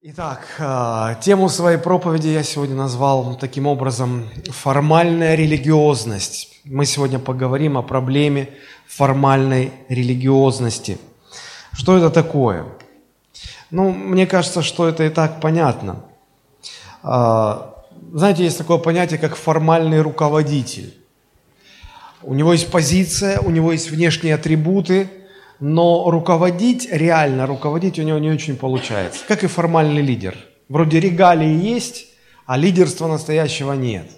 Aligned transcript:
Итак, 0.00 0.46
а, 0.60 1.16
тему 1.16 1.48
своей 1.48 1.76
проповеди 1.76 2.28
я 2.28 2.44
сегодня 2.44 2.76
назвал 2.76 3.34
таким 3.34 3.66
образом 3.66 4.28
«Формальная 4.48 5.34
религиозность». 5.34 6.60
Мы 6.62 6.86
сегодня 6.86 7.18
поговорим 7.18 7.76
о 7.76 7.82
проблеме 7.82 8.48
формальной 8.86 9.72
религиозности. 9.88 10.98
Что 11.72 11.98
это 11.98 12.10
такое? 12.10 12.66
Ну, 13.72 13.90
мне 13.90 14.28
кажется, 14.28 14.62
что 14.62 14.86
это 14.86 15.02
и 15.02 15.08
так 15.08 15.40
понятно. 15.40 16.04
А, 17.02 17.84
знаете, 18.12 18.44
есть 18.44 18.56
такое 18.56 18.78
понятие, 18.78 19.18
как 19.18 19.34
формальный 19.34 20.00
руководитель. 20.00 20.94
У 22.22 22.34
него 22.34 22.52
есть 22.52 22.70
позиция, 22.70 23.40
у 23.40 23.50
него 23.50 23.72
есть 23.72 23.90
внешние 23.90 24.36
атрибуты– 24.36 25.10
но 25.60 26.10
руководить, 26.10 26.88
реально 26.90 27.46
руководить 27.46 27.98
у 27.98 28.02
него 28.02 28.18
не 28.18 28.30
очень 28.30 28.56
получается, 28.56 29.24
как 29.26 29.44
и 29.44 29.46
формальный 29.46 30.02
лидер. 30.02 30.36
Вроде 30.68 31.00
регалии 31.00 31.48
есть, 31.48 32.06
а 32.46 32.56
лидерства 32.56 33.08
настоящего 33.08 33.72
нет. 33.72 34.10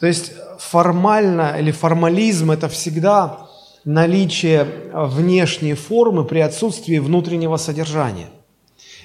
То 0.00 0.06
есть 0.06 0.32
формально 0.58 1.56
или 1.58 1.70
формализм– 1.70 2.50
это 2.52 2.68
всегда 2.68 3.48
наличие 3.84 4.64
внешней 4.92 5.74
формы 5.74 6.24
при 6.24 6.40
отсутствии 6.40 6.98
внутреннего 6.98 7.56
содержания. 7.56 8.28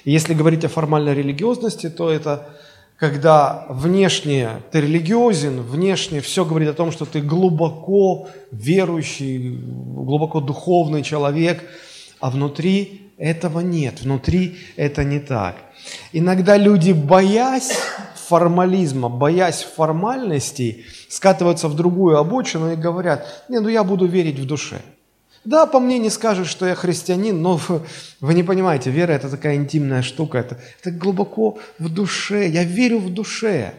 И 0.04 0.10
если 0.10 0.34
говорить 0.34 0.64
о 0.64 0.68
формальной 0.68 1.14
религиозности, 1.14 1.88
то 1.88 2.10
это 2.10 2.48
когда 2.98 3.66
внешне 3.68 4.62
ты 4.70 4.80
религиозен, 4.80 5.62
внешне 5.62 6.20
все 6.20 6.44
говорит 6.44 6.68
о 6.68 6.74
том, 6.74 6.92
что 6.92 7.04
ты 7.04 7.20
глубоко 7.20 8.28
верующий, 8.52 9.56
глубоко 9.58 10.40
духовный 10.40 11.02
человек, 11.02 11.64
а 12.20 12.30
внутри 12.30 13.12
этого 13.18 13.60
нет, 13.60 14.02
внутри 14.02 14.58
это 14.76 15.04
не 15.04 15.18
так. 15.18 15.56
Иногда 16.12 16.56
люди, 16.56 16.92
боясь 16.92 17.72
формализма, 18.28 19.08
боясь 19.08 19.62
формальностей, 19.62 20.86
скатываются 21.08 21.68
в 21.68 21.74
другую 21.74 22.18
обочину 22.18 22.72
и 22.72 22.76
говорят, 22.76 23.44
не, 23.48 23.60
ну 23.60 23.68
я 23.68 23.84
буду 23.84 24.06
верить 24.06 24.38
в 24.38 24.46
душе– 24.46 24.80
да, 25.44 25.66
по 25.66 25.80
мне 25.80 25.98
не 25.98 26.10
скажешь, 26.10 26.48
что 26.48 26.66
я 26.66 26.74
христианин, 26.74 27.40
но 27.42 27.60
вы 28.20 28.34
не 28.34 28.42
понимаете, 28.42 28.90
вера– 28.90 29.12
это 29.14 29.28
такая 29.28 29.56
интимная 29.56 30.02
штука, 30.02 30.38
это, 30.38 30.58
это 30.80 30.90
глубоко 30.90 31.58
в 31.78 31.88
душе, 31.88 32.48
я 32.48 32.64
верю 32.64 32.98
в 32.98 33.12
душе. 33.12 33.74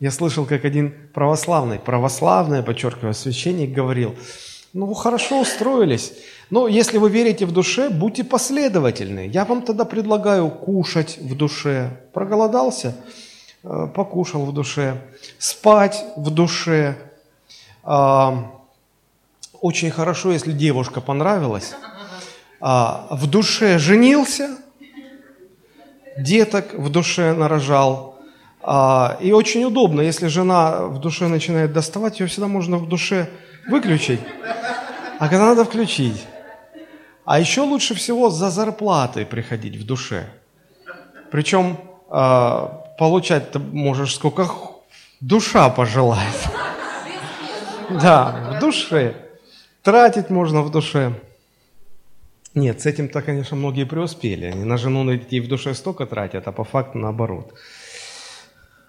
Я 0.00 0.10
слышал, 0.10 0.44
как 0.46 0.64
один 0.64 0.94
православный, 1.14 1.78
православный, 1.78 2.62
подчеркиваю, 2.62 3.14
священник 3.14 3.72
говорил, 3.72 4.14
ну, 4.72 4.92
хорошо 4.94 5.40
устроились, 5.40 6.12
но 6.50 6.66
если 6.66 6.98
вы 6.98 7.08
верите 7.08 7.46
в 7.46 7.52
душе, 7.52 7.88
будьте 7.88 8.24
последовательны. 8.24 9.26
Я 9.26 9.44
вам 9.44 9.62
тогда 9.62 9.84
предлагаю 9.84 10.50
кушать 10.50 11.18
в 11.18 11.36
душе. 11.36 11.90
Проголодался? 12.12 12.94
Э, 13.62 13.88
покушал 13.94 14.44
в 14.44 14.52
душе. 14.52 15.00
Спать 15.38 16.04
в 16.16 16.30
душе 16.30 16.96
очень 19.62 19.92
хорошо, 19.92 20.32
если 20.32 20.52
девушка 20.52 21.00
понравилась, 21.00 21.74
а, 22.60 23.06
в 23.10 23.28
душе 23.28 23.78
женился, 23.78 24.58
деток 26.18 26.74
в 26.74 26.90
душе 26.90 27.32
нарожал. 27.32 28.18
А, 28.60 29.16
и 29.20 29.32
очень 29.32 29.64
удобно, 29.64 30.00
если 30.00 30.26
жена 30.26 30.86
в 30.86 30.98
душе 30.98 31.28
начинает 31.28 31.72
доставать, 31.72 32.18
ее 32.18 32.26
всегда 32.26 32.48
можно 32.48 32.76
в 32.76 32.88
душе 32.88 33.30
выключить, 33.68 34.20
а 35.20 35.28
когда 35.28 35.46
надо 35.46 35.64
включить. 35.64 36.26
А 37.24 37.38
еще 37.38 37.60
лучше 37.60 37.94
всего 37.94 38.30
за 38.30 38.50
зарплатой 38.50 39.24
приходить 39.24 39.76
в 39.76 39.86
душе. 39.86 40.28
Причем 41.30 41.78
а, 42.10 42.84
получать 42.98 43.52
ты 43.52 43.60
можешь 43.60 44.16
сколько 44.16 44.48
душа 45.20 45.70
пожелает. 45.70 46.34
Да, 48.00 48.54
в 48.56 48.60
душе. 48.60 49.31
Тратить 49.82 50.30
можно 50.30 50.62
в 50.62 50.70
душе. 50.70 51.12
Нет, 52.54 52.80
с 52.80 52.86
этим-то, 52.86 53.22
конечно, 53.22 53.56
многие 53.56 53.84
преуспели. 53.84 54.46
Они 54.46 54.64
на 54.64 54.76
жену, 54.76 55.02
на 55.02 55.16
детей 55.16 55.40
в 55.40 55.48
душе 55.48 55.74
столько 55.74 56.06
тратят, 56.06 56.46
а 56.46 56.52
по 56.52 56.64
факту 56.64 56.98
наоборот. 56.98 57.52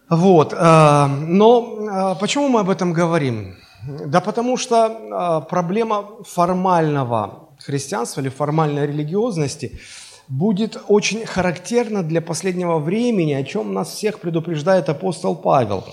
Вот. 0.09 0.53
А, 0.55 1.07
но 1.07 1.77
а, 1.89 2.15
почему 2.15 2.49
мы 2.49 2.59
об 2.59 2.69
этом 2.69 2.93
говорим? 2.93 3.55
Да 4.05 4.21
потому 4.21 4.57
что 4.57 4.85
а, 4.85 5.41
проблема 5.41 6.05
формального 6.27 7.49
христианства 7.57 8.21
или 8.21 8.29
формальной 8.29 8.85
религиозности 8.85 9.79
будет 10.27 10.77
очень 10.87 11.25
характерна 11.25 12.03
для 12.03 12.21
последнего 12.21 12.77
времени, 12.79 13.33
о 13.33 13.43
чем 13.43 13.73
нас 13.73 13.93
всех 13.93 14.19
предупреждает 14.19 14.89
апостол 14.89 15.35
Павел. 15.35 15.85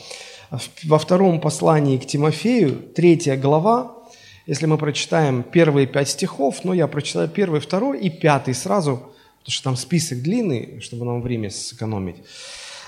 Во 0.85 0.99
втором 0.99 1.41
послании 1.41 1.99
к 1.99 2.07
Тимофею, 2.07 2.77
третья 2.95 3.37
глава, 3.37 4.00
если 4.47 4.67
мы 4.67 4.79
прочитаем 4.79 5.43
первые 5.43 5.87
пять 5.87 6.09
стихов, 6.09 6.65
но 6.65 6.75
я 6.75 6.87
прочитаю 6.87 7.29
первый, 7.29 7.61
второй 7.61 8.01
и 8.01 8.11
пятый 8.11 8.55
сразу, 8.55 8.97
потому 9.39 9.53
что 9.53 9.65
там 9.65 9.77
список 9.77 10.23
длинный, 10.23 10.81
чтобы 10.81 11.05
нам 11.05 11.23
время 11.23 11.51
сэкономить. 11.51 12.17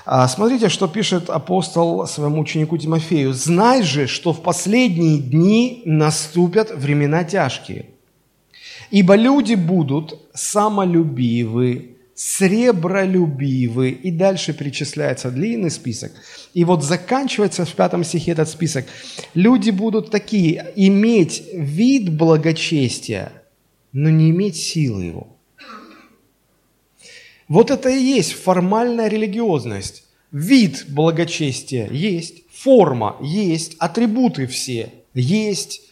А, 0.05 0.27
смотрите, 0.27 0.69
что 0.69 0.89
пишет 0.89 1.31
апостол 1.31 2.07
своему 2.07 2.41
ученику 2.41 2.77
Тимофею. 2.77 3.33
«Знай 3.33 3.83
же, 3.83 4.09
что 4.09 4.33
в 4.33 4.43
последние 4.43 5.19
дни 5.19 5.83
наступят 5.85 6.73
времена 6.73 7.23
тяжкие, 7.23 7.87
ибо 8.91 9.15
люди 9.15 9.55
будут 9.55 10.19
самолюбивы, 10.35 11.92
сребролюбивы, 12.15 13.91
и 13.91 14.11
дальше 14.11 14.53
перечисляется 14.53 15.31
длинный 15.31 15.71
список. 15.71 16.13
И 16.55 16.65
вот 16.65 16.85
заканчивается 16.85 17.65
в 17.65 17.73
пятом 17.75 18.05
стихе 18.05 18.33
этот 18.33 18.49
список. 18.49 18.87
Люди 19.35 19.71
будут 19.71 20.11
такие, 20.11 20.73
иметь 20.77 21.43
вид 21.53 22.15
благочестия, 22.15 23.33
но 23.93 24.11
не 24.11 24.31
иметь 24.31 24.57
силы 24.57 25.05
его. 25.05 25.37
Вот 27.49 27.71
это 27.71 27.91
и 27.91 28.03
есть 28.03 28.33
формальная 28.33 29.09
религиозность. 29.09 30.05
Вид 30.31 30.87
благочестия 30.89 31.89
есть, 31.91 32.45
форма 32.51 33.17
есть, 33.21 33.77
атрибуты 33.79 34.47
все 34.47 34.91
есть, 35.13 35.83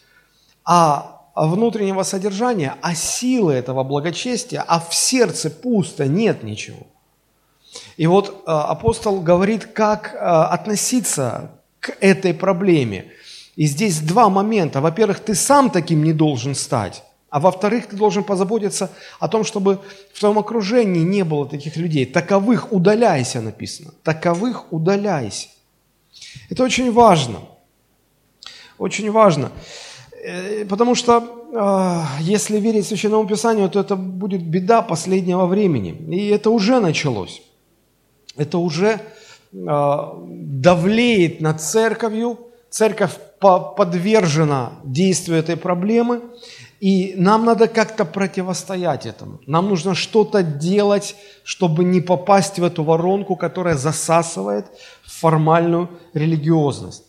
а 0.65 1.10
внутреннего 1.35 2.03
содержания, 2.03 2.75
а 2.81 2.95
силы 2.95 3.53
этого 3.53 3.83
благочестия, 3.83 4.63
а 4.67 4.79
в 4.79 4.93
сердце 4.93 5.49
пусто, 5.49 6.07
нет 6.07 6.43
ничего. 6.43 6.87
И 7.97 8.07
вот 8.07 8.29
э, 8.29 8.51
апостол 8.51 9.21
говорит, 9.21 9.65
как 9.65 10.13
э, 10.13 10.17
относиться 10.17 11.51
к 11.79 11.95
этой 11.99 12.33
проблеме. 12.33 13.11
И 13.55 13.65
здесь 13.65 13.99
два 13.99 14.29
момента. 14.29 14.81
Во-первых, 14.81 15.19
ты 15.19 15.35
сам 15.35 15.69
таким 15.69 16.03
не 16.03 16.13
должен 16.13 16.55
стать. 16.55 17.03
А 17.29 17.39
во-вторых, 17.39 17.87
ты 17.87 17.95
должен 17.95 18.25
позаботиться 18.25 18.91
о 19.19 19.29
том, 19.29 19.45
чтобы 19.45 19.79
в 20.13 20.19
твоем 20.19 20.37
окружении 20.37 21.01
не 21.01 21.23
было 21.23 21.47
таких 21.47 21.77
людей. 21.77 22.05
Таковых 22.05 22.73
удаляйся, 22.73 23.41
написано. 23.41 23.93
Таковых 24.03 24.73
удаляйся. 24.73 25.47
Это 26.49 26.63
очень 26.63 26.91
важно. 26.91 27.39
Очень 28.77 29.11
важно. 29.11 29.51
Э, 30.23 30.65
потому 30.65 30.95
что 30.95 31.23
а, 31.53 32.05
если 32.19 32.59
верить 32.59 32.87
Священному 32.87 33.27
Писанию, 33.27 33.69
то 33.69 33.79
это 33.79 33.95
будет 33.95 34.43
беда 34.43 34.81
последнего 34.81 35.45
времени. 35.45 35.91
И 36.15 36.27
это 36.27 36.49
уже 36.49 36.79
началось. 36.79 37.41
Это 38.37 38.57
уже 38.57 39.01
а, 39.67 40.17
давлеет 40.27 41.41
над 41.41 41.61
церковью. 41.61 42.39
Церковь 42.69 43.11
подвержена 43.39 44.73
действию 44.83 45.39
этой 45.39 45.57
проблемы. 45.57 46.21
И 46.79 47.13
нам 47.17 47.45
надо 47.45 47.67
как-то 47.67 48.05
противостоять 48.05 49.05
этому. 49.05 49.39
Нам 49.45 49.69
нужно 49.69 49.93
что-то 49.93 50.41
делать, 50.41 51.15
чтобы 51.43 51.83
не 51.83 52.01
попасть 52.01 52.59
в 52.59 52.63
эту 52.63 52.83
воронку, 52.83 53.35
которая 53.35 53.75
засасывает 53.75 54.65
формальную 55.03 55.89
религиозность. 56.13 57.03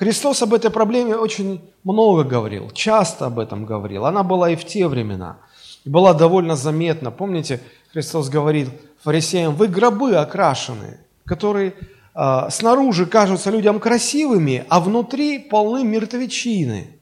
Христос 0.00 0.40
об 0.40 0.54
этой 0.54 0.70
проблеме 0.70 1.14
очень 1.14 1.60
много 1.84 2.24
говорил, 2.24 2.70
часто 2.70 3.26
об 3.26 3.38
этом 3.38 3.66
говорил. 3.66 4.06
Она 4.06 4.22
была 4.22 4.48
и 4.48 4.56
в 4.56 4.64
те 4.64 4.88
времена. 4.88 5.36
И 5.84 5.90
была 5.90 6.14
довольно 6.14 6.56
заметна. 6.56 7.10
Помните, 7.10 7.60
Христос 7.92 8.30
говорит 8.30 8.70
фарисеям, 9.02 9.54
вы 9.54 9.68
гробы 9.68 10.16
окрашенные, 10.16 11.00
которые 11.26 11.74
э, 12.14 12.48
снаружи 12.48 13.04
кажутся 13.04 13.50
людям 13.50 13.78
красивыми, 13.78 14.64
а 14.70 14.80
внутри 14.80 15.38
полны 15.38 15.84
мертвечины. 15.84 16.98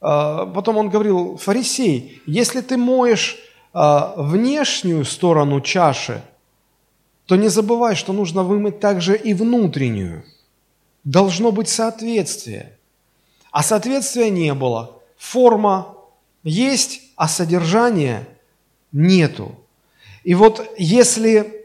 Э, 0.00 0.46
потом 0.54 0.76
он 0.76 0.88
говорил, 0.88 1.36
фарисей, 1.36 2.22
если 2.26 2.60
ты 2.60 2.76
моешь 2.76 3.38
э, 3.74 4.00
внешнюю 4.16 5.04
сторону 5.04 5.60
чаши, 5.62 6.22
то 7.26 7.34
не 7.34 7.48
забывай, 7.48 7.96
что 7.96 8.12
нужно 8.12 8.44
вымыть 8.44 8.78
также 8.78 9.16
и 9.16 9.34
внутреннюю– 9.34 10.22
должно 11.10 11.52
быть 11.52 11.68
соответствие. 11.68 12.72
А 13.50 13.62
соответствия 13.62 14.28
не 14.28 14.52
было. 14.52 15.00
Форма 15.16 15.96
есть, 16.44 17.00
а 17.16 17.28
содержания 17.28 18.28
нету. 18.92 19.54
И 20.22 20.34
вот 20.34 20.70
если 20.76 21.64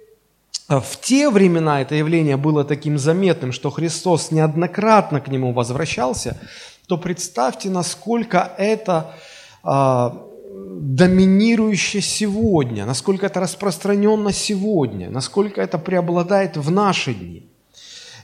в 0.69 0.95
те 1.01 1.29
времена 1.29 1.81
это 1.81 1.95
явление 1.95 2.37
было 2.37 2.63
таким 2.63 2.97
заметным, 2.97 3.51
что 3.51 3.69
Христос 3.69 4.31
неоднократно 4.31 5.19
к 5.19 5.27
нему 5.27 5.51
возвращался, 5.51 6.39
то 6.87 6.97
представьте, 6.97 7.69
насколько 7.69 8.53
это 8.57 9.13
а, 9.61 10.25
доминирующе 10.53 11.99
сегодня, 11.99 12.85
насколько 12.85 13.25
это 13.25 13.41
распространенно 13.41 14.31
сегодня, 14.31 15.09
насколько 15.09 15.61
это 15.61 15.77
преобладает 15.77 16.55
в 16.55 16.71
наши 16.71 17.13
дни. 17.13 17.52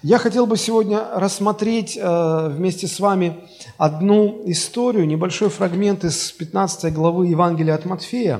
Я 0.01 0.17
хотел 0.17 0.45
бы 0.45 0.55
сегодня 0.55 1.03
рассмотреть 1.13 1.97
э, 1.97 2.47
вместе 2.47 2.87
с 2.87 3.01
вами 3.01 3.35
одну 3.77 4.43
историю, 4.45 5.05
небольшой 5.05 5.49
фрагмент 5.49 6.05
из 6.05 6.31
15 6.31 6.93
главы 6.93 7.27
Евангелия 7.27 7.75
от 7.75 7.83
Матфея, 7.83 8.39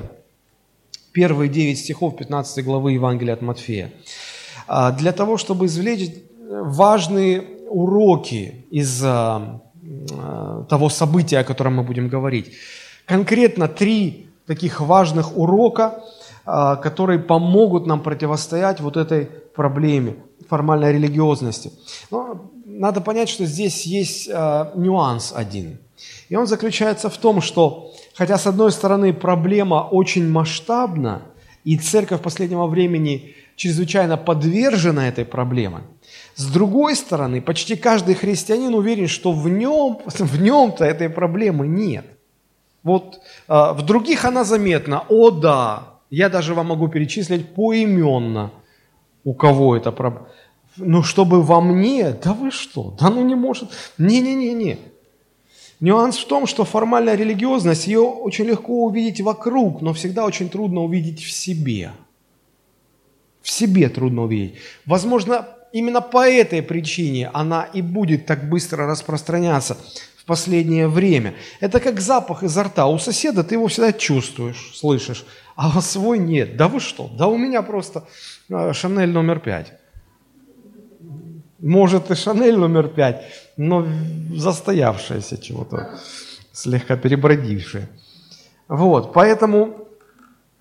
первые 1.12 1.50
9 1.50 1.78
стихов 1.78 2.16
15 2.16 2.64
главы 2.64 2.92
Евангелия 2.92 3.34
от 3.34 3.42
Матфея, 3.42 3.92
э, 4.68 4.92
для 4.98 5.12
того, 5.12 5.36
чтобы 5.36 5.66
извлечь 5.66 6.10
важные 6.48 7.42
уроки 7.68 8.64
из 8.70 9.04
э, 9.04 9.40
э, 10.12 10.64
того 10.66 10.88
события, 10.88 11.40
о 11.40 11.44
котором 11.44 11.74
мы 11.74 11.82
будем 11.82 12.08
говорить. 12.08 12.52
Конкретно 13.04 13.68
три 13.68 14.30
таких 14.46 14.80
важных 14.80 15.36
урока, 15.36 16.02
а, 16.46 16.76
которые 16.76 17.18
помогут 17.18 17.86
нам 17.86 18.00
противостоять 18.00 18.80
вот 18.80 18.96
этой 18.96 19.28
проблеме 19.60 20.14
формальной 20.48 20.92
религиозности. 20.92 21.70
Но 22.10 22.50
надо 22.64 23.00
понять, 23.00 23.28
что 23.28 23.44
здесь 23.44 23.86
есть 23.86 24.28
а, 24.32 24.72
нюанс 24.74 25.32
один. 25.36 25.78
И 26.30 26.36
он 26.36 26.46
заключается 26.46 27.10
в 27.10 27.16
том, 27.18 27.42
что, 27.42 27.92
хотя 28.14 28.38
с 28.38 28.46
одной 28.46 28.72
стороны 28.72 29.12
проблема 29.12 29.88
очень 29.90 30.26
масштабна, 30.28 31.22
и 31.64 31.76
церковь 31.76 32.22
последнего 32.22 32.66
времени 32.66 33.34
чрезвычайно 33.56 34.16
подвержена 34.16 35.08
этой 35.08 35.26
проблеме, 35.26 35.80
с 36.36 36.46
другой 36.46 36.96
стороны, 36.96 37.42
почти 37.42 37.76
каждый 37.76 38.14
христианин 38.14 38.74
уверен, 38.74 39.08
что 39.08 39.32
в 39.32 39.48
нем, 39.48 39.98
в 40.06 40.40
нем-то 40.40 40.84
этой 40.84 41.10
проблемы 41.10 41.66
нет– 41.68 42.06
вот 42.82 43.20
э, 43.48 43.72
в 43.72 43.82
других 43.82 44.24
она 44.24 44.44
заметна. 44.44 45.04
О 45.08 45.30
да, 45.30 45.82
я 46.10 46.28
даже 46.28 46.54
вам 46.54 46.68
могу 46.68 46.88
перечислить 46.88 47.54
поименно, 47.54 48.50
у 49.24 49.34
кого 49.34 49.76
это 49.76 49.92
проблема. 49.92 50.28
Ну, 50.76 51.02
чтобы 51.02 51.42
во 51.42 51.60
мне, 51.60 52.10
да 52.10 52.32
вы 52.32 52.50
что, 52.50 52.94
да 52.98 53.10
ну 53.10 53.24
не 53.24 53.34
может. 53.34 53.70
Не-не-не-не. 53.98 54.78
Нюанс 55.80 56.18
в 56.18 56.26
том, 56.26 56.46
что 56.46 56.64
формальная 56.64 57.16
религиозность, 57.16 57.86
ее 57.86 58.00
очень 58.00 58.44
легко 58.44 58.84
увидеть 58.84 59.20
вокруг, 59.20 59.80
но 59.80 59.92
всегда 59.92 60.24
очень 60.24 60.48
трудно 60.48 60.82
увидеть 60.82 61.22
в 61.22 61.30
себе. 61.30 61.92
В 63.42 63.50
себе 63.50 63.88
трудно 63.88 64.24
увидеть. 64.24 64.56
Возможно, 64.84 65.48
именно 65.72 66.00
по 66.00 66.28
этой 66.28 66.62
причине 66.62 67.30
она 67.32 67.64
и 67.64 67.82
будет 67.82 68.26
так 68.26 68.48
быстро 68.48 68.86
распространяться 68.86 69.76
последнее 70.30 70.86
время. 70.86 71.34
Это 71.58 71.80
как 71.80 72.00
запах 72.00 72.44
изо 72.44 72.62
рта. 72.62 72.86
У 72.86 73.00
соседа 73.00 73.42
ты 73.42 73.56
его 73.56 73.66
всегда 73.66 73.92
чувствуешь, 73.92 74.70
слышишь, 74.76 75.24
а 75.56 75.80
свой 75.80 76.20
нет. 76.20 76.56
Да 76.56 76.68
вы 76.68 76.78
что? 76.78 77.10
Да 77.18 77.26
у 77.26 77.36
меня 77.36 77.62
просто 77.62 78.04
Шанель 78.72 79.12
номер 79.12 79.38
пять. 79.38 79.72
Может 81.60 82.10
и 82.10 82.14
Шанель 82.14 82.56
номер 82.56 82.88
пять, 82.88 83.22
но 83.56 83.86
застоявшаяся 84.34 85.38
чего-то, 85.38 85.98
слегка 86.52 86.96
перебродившая. 86.96 87.88
Вот, 88.68 89.12
поэтому 89.12 89.88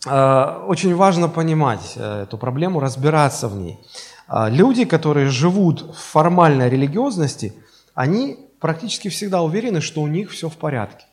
э, 0.06 0.64
очень 0.68 0.96
важно 0.96 1.30
понимать 1.30 1.94
э, 1.96 2.24
эту 2.24 2.38
проблему, 2.38 2.80
разбираться 2.80 3.48
в 3.48 3.56
ней. 3.56 3.80
Э, 4.28 4.50
люди, 4.50 4.86
которые 4.86 5.30
живут 5.30 5.82
в 5.82 5.98
формальной 6.12 6.70
религиозности, 6.70 7.54
они 7.94 8.50
практически 8.60 9.08
всегда 9.10 9.42
уверены, 9.42 9.82
что 9.82 10.02
у 10.02 10.08
них 10.08 10.32
все 10.32 10.50
в 10.50 10.58
порядке. 10.58 11.06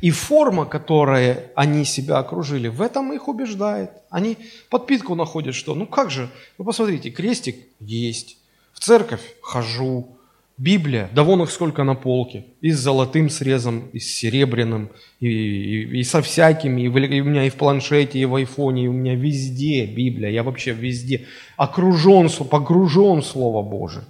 И 0.00 0.10
форма, 0.10 0.66
которой 0.66 1.50
они 1.54 1.84
себя 1.84 2.18
окружили, 2.18 2.68
в 2.68 2.82
этом 2.82 3.12
их 3.12 3.28
убеждает. 3.28 3.90
Они 4.10 4.36
подпитку 4.68 5.14
находят, 5.14 5.54
что 5.54 5.74
ну 5.74 5.86
как 5.86 6.10
же, 6.10 6.28
вы 6.58 6.64
посмотрите, 6.64 7.10
крестик 7.10 7.56
есть, 7.80 8.38
в 8.72 8.80
церковь 8.80 9.22
хожу, 9.40 10.16
Библия, 10.58 11.08
да 11.14 11.24
вон 11.24 11.42
их 11.42 11.50
сколько 11.50 11.82
на 11.82 11.94
полке, 11.94 12.44
и 12.60 12.70
с 12.70 12.78
золотым 12.78 13.30
срезом, 13.30 13.88
и 13.92 13.98
с 13.98 14.14
серебряным, 14.14 14.90
и, 15.18 15.26
и, 15.26 16.00
и 16.00 16.04
со 16.04 16.20
всякими, 16.20 16.82
и, 16.82 16.88
в, 16.88 16.98
и 16.98 17.20
у 17.20 17.24
меня 17.24 17.46
и 17.46 17.50
в 17.50 17.54
планшете, 17.54 18.18
и 18.18 18.24
в 18.26 18.34
айфоне, 18.34 18.84
и 18.84 18.86
у 18.86 18.92
меня 18.92 19.14
везде 19.14 19.86
Библия, 19.86 20.30
я 20.30 20.42
вообще 20.42 20.72
везде 20.72 21.26
окружен, 21.56 22.28
погружен 22.48 23.22
в 23.22 23.26
Слово 23.26 23.62
Божие. 23.62 24.04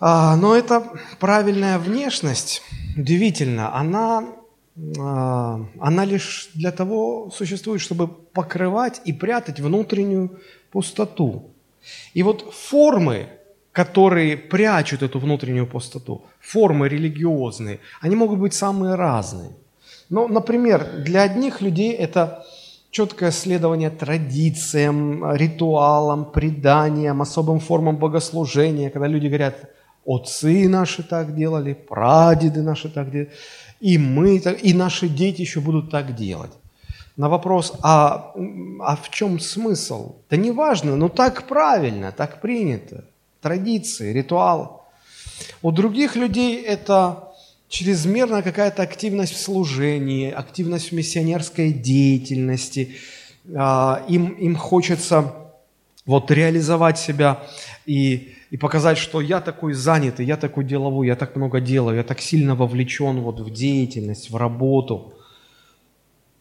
А, 0.00 0.36
но 0.36 0.54
эта 0.54 0.84
правильная 1.18 1.78
внешность, 1.78 2.62
удивительно, 2.96 3.74
она, 3.74 4.24
а, 4.98 5.60
она 5.80 6.04
лишь 6.04 6.50
для 6.54 6.70
того 6.70 7.30
существует, 7.34 7.80
чтобы 7.80 8.06
покрывать 8.06 9.00
и 9.04 9.12
прятать 9.12 9.60
внутреннюю 9.60 10.38
пустоту. 10.70 11.50
И 12.14 12.22
вот 12.22 12.52
формы, 12.54 13.28
которые 13.72 14.36
прячут 14.36 15.02
эту 15.02 15.18
внутреннюю 15.18 15.66
пустоту, 15.66 16.24
формы 16.40 16.88
религиозные, 16.88 17.80
они 18.00 18.14
могут 18.14 18.38
быть 18.38 18.54
самые 18.54 18.94
разные. 18.94 19.50
Ну, 20.10 20.28
например, 20.28 21.02
для 21.04 21.22
одних 21.22 21.60
людей 21.60 21.92
это 21.92 22.44
четкое 22.90 23.30
следование 23.30 23.90
традициям, 23.90 25.34
ритуалам, 25.34 26.30
преданиям, 26.30 27.20
особым 27.20 27.60
формам 27.60 27.96
богослужения, 27.96 28.90
когда 28.90 29.06
люди 29.06 29.26
говорят, 29.26 29.70
Отцы 30.08 30.70
наши 30.70 31.02
так 31.02 31.36
делали, 31.36 31.74
прадеды 31.74 32.62
наши 32.62 32.88
так 32.88 33.10
делали, 33.10 33.30
и 33.78 33.98
мы, 33.98 34.38
и 34.38 34.72
наши 34.72 35.06
дети 35.06 35.42
еще 35.42 35.60
будут 35.60 35.90
так 35.90 36.16
делать. 36.16 36.52
На 37.18 37.28
вопрос, 37.28 37.74
а, 37.82 38.32
а 38.80 38.96
в 38.96 39.10
чем 39.10 39.38
смысл? 39.38 40.14
Да 40.30 40.38
не 40.38 40.50
важно, 40.50 40.96
но 40.96 41.10
так 41.10 41.46
правильно, 41.46 42.10
так 42.10 42.40
принято. 42.40 43.04
Традиции, 43.42 44.14
ритуал. 44.14 44.86
У 45.60 45.72
других 45.72 46.16
людей 46.16 46.62
это 46.62 47.34
чрезмерная 47.68 48.40
какая-то 48.40 48.82
активность 48.82 49.34
в 49.34 49.40
служении, 49.40 50.30
активность 50.30 50.90
в 50.90 50.92
миссионерской 50.92 51.70
деятельности. 51.70 52.96
А, 53.54 54.02
им, 54.08 54.28
им 54.28 54.56
хочется 54.56 55.34
вот 56.06 56.30
реализовать 56.30 56.98
себя 56.98 57.42
и 57.84 58.32
и 58.50 58.56
показать, 58.56 58.98
что 58.98 59.20
я 59.20 59.40
такой 59.40 59.74
занятый, 59.74 60.24
я 60.24 60.36
такой 60.36 60.64
деловой, 60.64 61.06
я 61.06 61.16
так 61.16 61.36
много 61.36 61.60
делаю, 61.60 61.96
я 61.96 62.04
так 62.04 62.20
сильно 62.20 62.54
вовлечен 62.54 63.20
вот 63.20 63.40
в 63.40 63.50
деятельность, 63.50 64.30
в 64.30 64.36
работу. 64.36 65.14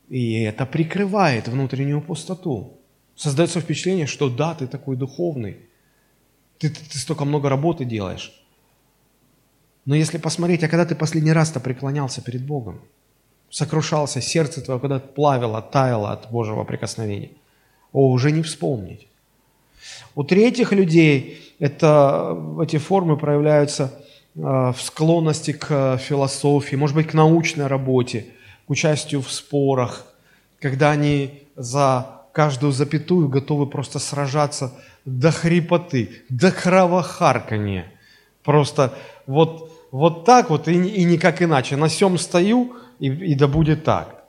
И 0.08 0.42
это 0.42 0.66
прикрывает 0.66 1.48
внутреннюю 1.48 2.02
пустоту. 2.02 2.78
Создается 3.16 3.60
впечатление, 3.60 4.06
что 4.06 4.30
да, 4.30 4.56
ты 4.56 4.68
такой 4.68 4.96
духовный, 4.96 5.58
ты, 6.60 6.70
ты, 6.70 6.80
ты 6.90 6.98
столько 6.98 7.26
много 7.26 7.50
работы 7.50 7.84
делаешь. 7.84 8.32
Но 9.86 9.96
если 9.96 10.18
посмотреть, 10.18 10.64
а 10.64 10.70
когда 10.70 10.86
ты 10.86 10.96
последний 10.96 11.34
раз-то 11.34 11.60
преклонялся 11.60 12.22
перед 12.22 12.46
Богом, 12.46 12.82
сокрушался, 13.50 14.22
сердце 14.22 14.62
твое 14.62 14.80
когда 14.80 15.00
плавило, 15.00 15.62
таяло 15.62 16.12
от 16.12 16.30
Божьего 16.32 16.64
прикосновения, 16.64 17.32
о, 17.92 18.12
уже 18.12 18.32
не 18.32 18.44
вспомнить. 18.44 19.08
У 20.16 20.24
третьих 20.24 20.72
людей 20.72 21.47
это, 21.60 22.38
эти 22.62 22.78
формы 22.78 23.18
проявляются 23.18 23.94
а, 24.36 24.72
в 24.72 24.82
склонности 24.82 25.54
к 25.54 25.98
философии, 25.98 26.76
может 26.76 26.96
быть, 26.96 27.08
к 27.08 27.14
научной 27.14 27.68
работе, 27.68 28.28
к 28.68 28.70
участию 28.70 29.22
в 29.22 29.32
спорах, 29.32 30.06
когда 30.60 30.92
они 30.92 31.44
за 31.56 32.22
каждую 32.32 32.72
запятую 32.72 33.30
готовы 33.30 33.66
просто 33.66 33.98
сражаться 34.00 34.74
до 35.06 35.32
хрипоты, 35.32 36.12
до 36.30 36.52
кровохаркания. 36.52 37.92
Просто 38.44 38.94
вот, 39.26 39.72
вот 39.92 40.26
так 40.26 40.50
вот 40.50 40.68
и, 40.68 40.74
и 40.74 41.04
никак 41.04 41.42
иначе. 41.42 41.76
На 41.76 41.88
всем 41.88 42.18
стою, 42.18 42.76
и, 43.00 43.08
и 43.08 43.36
да 43.36 43.48
будет 43.48 43.84
так. 43.84 44.24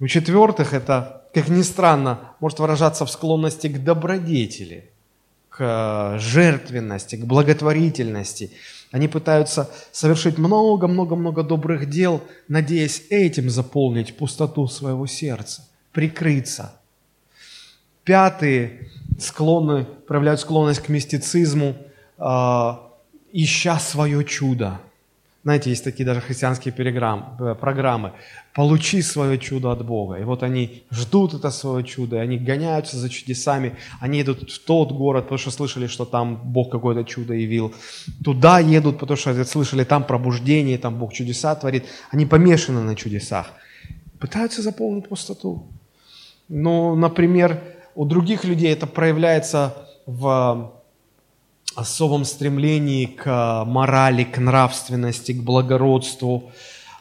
У 0.00 0.06
четвертых 0.06 0.72
это, 0.72 1.24
как 1.34 1.48
ни 1.48 1.62
странно, 1.62 2.32
может 2.40 2.58
выражаться 2.58 3.04
в 3.04 3.10
склонности 3.10 3.66
к 3.66 3.84
добродетели– 3.84 4.90
к 5.56 6.16
э, 6.16 6.18
жертвенности, 6.18 7.16
к 7.16 7.24
благотворительности. 7.24 8.50
Они 8.92 9.08
пытаются 9.08 9.70
совершить 9.90 10.36
много-много-много 10.36 11.42
добрых 11.42 11.88
дел, 11.88 12.22
надеясь 12.46 13.04
этим 13.08 13.48
заполнить 13.48 14.16
пустоту 14.16 14.68
своего 14.68 15.06
сердца, 15.06 15.66
прикрыться. 15.92 16.78
Пятые 18.04 18.90
склонны, 19.18 19.84
проявляют 20.06 20.40
склонность 20.40 20.80
к 20.80 20.90
мистицизму, 20.90 21.74
э, 22.18 22.72
ища 23.32 23.78
свое 23.78 24.24
чудо. 24.24 24.80
Знаете, 25.46 25.70
есть 25.70 25.84
такие 25.84 26.04
даже 26.04 26.20
христианские 26.20 26.74
э, 26.74 27.54
программы, 27.54 28.12
получи 28.52 29.00
свое 29.00 29.38
чудо 29.38 29.70
от 29.70 29.86
Бога. 29.86 30.16
И 30.16 30.24
вот 30.24 30.42
они 30.42 30.82
ждут 30.90 31.34
это 31.34 31.52
свое 31.52 31.84
чудо, 31.84 32.16
и 32.16 32.18
они 32.18 32.36
гоняются 32.36 32.96
за 32.96 33.08
чудесами, 33.08 33.76
они 34.00 34.18
едут 34.18 34.50
в 34.50 34.58
тот 34.64 34.90
город, 34.90 35.22
потому 35.22 35.38
что 35.38 35.52
слышали, 35.52 35.86
что 35.86 36.04
там 36.04 36.36
Бог 36.52 36.72
какое-то 36.72 37.04
чудо 37.04 37.32
явил. 37.32 37.72
Туда 38.24 38.58
едут, 38.58 38.98
потому 38.98 39.16
что 39.16 39.44
слышали, 39.44 39.84
там 39.84 40.02
пробуждение, 40.02 40.78
там 40.78 40.98
Бог 40.98 41.12
чудеса 41.12 41.54
творит. 41.54 41.84
Они 42.10 42.26
помешаны 42.26 42.80
на 42.80 42.96
чудесах. 42.96 43.52
Пытаются 44.18 44.62
заполнить 44.62 45.08
пустоту. 45.08 45.62
Но, 46.48 46.96
например, 46.96 47.62
у 47.94 48.04
других 48.04 48.44
людей 48.44 48.72
это 48.72 48.88
проявляется 48.88 49.76
в 50.06 50.75
особом 51.76 52.24
стремлении 52.24 53.06
к 53.06 53.64
морали, 53.66 54.24
к 54.24 54.38
нравственности, 54.38 55.32
к 55.32 55.42
благородству. 55.42 56.50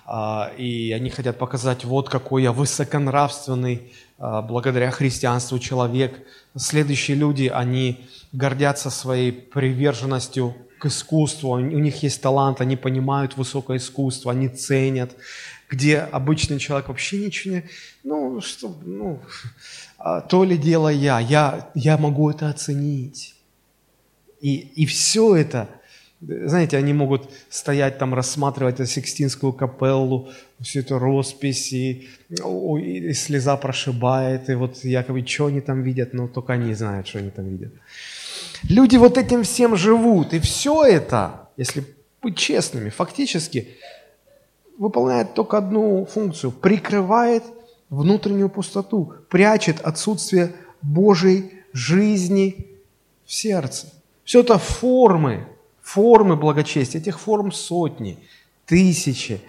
А, 0.05 0.51
и 0.57 0.91
они 0.91 1.09
хотят 1.09 1.39
показать, 1.39 1.85
вот 1.85 2.09
какой 2.09 2.43
я 2.43 2.51
высоконравственный, 2.51 3.93
а, 4.19 4.41
благодаря 4.41 4.91
христианству 4.91 5.57
человек. 5.59 6.19
Следующие 6.55 7.17
люди, 7.17 7.51
они 7.53 8.05
гордятся 8.33 8.89
своей 8.89 9.31
приверженностью 9.31 10.55
к 10.79 10.85
искусству, 10.85 11.51
у 11.51 11.59
них 11.59 12.03
есть 12.03 12.21
талант, 12.21 12.61
они 12.61 12.75
понимают 12.75 13.37
высокое 13.37 13.77
искусство, 13.77 14.31
они 14.31 14.49
ценят, 14.49 15.15
где 15.69 15.99
обычный 15.99 16.59
человек 16.59 16.89
вообще 16.89 17.17
ничего 17.25 17.55
не... 17.55 17.63
Ну, 18.03 18.41
что, 18.41 18.75
ну, 18.83 19.21
а, 19.97 20.21
то 20.21 20.43
ли 20.43 20.57
дело 20.57 20.89
я, 20.89 21.19
я, 21.19 21.71
я 21.73 21.97
могу 21.97 22.29
это 22.29 22.49
оценить. 22.49 23.34
И, 24.45 24.57
и 24.75 24.85
все 24.85 25.35
это, 25.35 25.67
знаете, 26.21 26.77
они 26.77 26.93
могут 26.93 27.31
стоять 27.49 27.97
там, 27.97 28.13
рассматривать 28.13 28.87
Сикстинскую 28.87 29.53
капеллу, 29.53 30.29
всю 30.61 30.81
эту 30.81 30.99
роспись, 30.99 31.73
и, 31.73 32.07
и 32.29 33.13
слеза 33.13 33.57
прошибает, 33.57 34.47
и 34.49 34.53
вот 34.53 34.83
якобы, 34.83 35.25
что 35.25 35.47
они 35.47 35.61
там 35.61 35.81
видят, 35.81 36.13
но 36.13 36.27
только 36.27 36.53
они 36.53 36.75
знают, 36.75 37.07
что 37.07 37.17
они 37.17 37.31
там 37.31 37.47
видят. 37.47 37.73
Люди 38.69 38.97
вот 38.97 39.17
этим 39.17 39.41
всем 39.41 39.75
живут, 39.75 40.33
и 40.33 40.39
все 40.39 40.85
это, 40.85 41.49
если 41.57 41.83
быть 42.21 42.37
честными, 42.37 42.91
фактически 42.91 43.69
выполняет 44.77 45.33
только 45.33 45.57
одну 45.57 46.05
функцию– 46.05 46.51
прикрывает 46.61 47.43
внутреннюю 47.89 48.49
пустоту, 48.49 49.11
прячет 49.27 49.81
отсутствие 49.81 50.51
Божьей 50.83 51.51
жизни 51.73 52.67
в 53.25 53.33
сердце. 53.33 53.87
Все 54.25 54.41
это 54.41 54.57
формы, 54.57 55.47
формы 55.81 56.35
благочестия. 56.35 56.99
Этих 56.99 57.19
форм 57.19 57.53
сотни, 57.53 58.19
тысячи. 58.65 59.39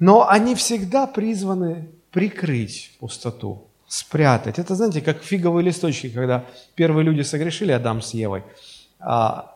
Но 0.00 0.28
они 0.28 0.56
всегда 0.56 1.06
призваны 1.06 1.88
прикрыть 2.10 2.90
пустоту, 2.98 3.68
спрятать. 3.86 4.58
Это, 4.58 4.74
знаете, 4.74 5.00
как 5.00 5.22
фиговые 5.22 5.64
листочки, 5.64 6.08
когда 6.08 6.46
первые 6.74 7.04
люди 7.04 7.22
согрешили 7.22 7.70
Адам 7.70 8.02
с 8.02 8.14
Евой– 8.14 8.42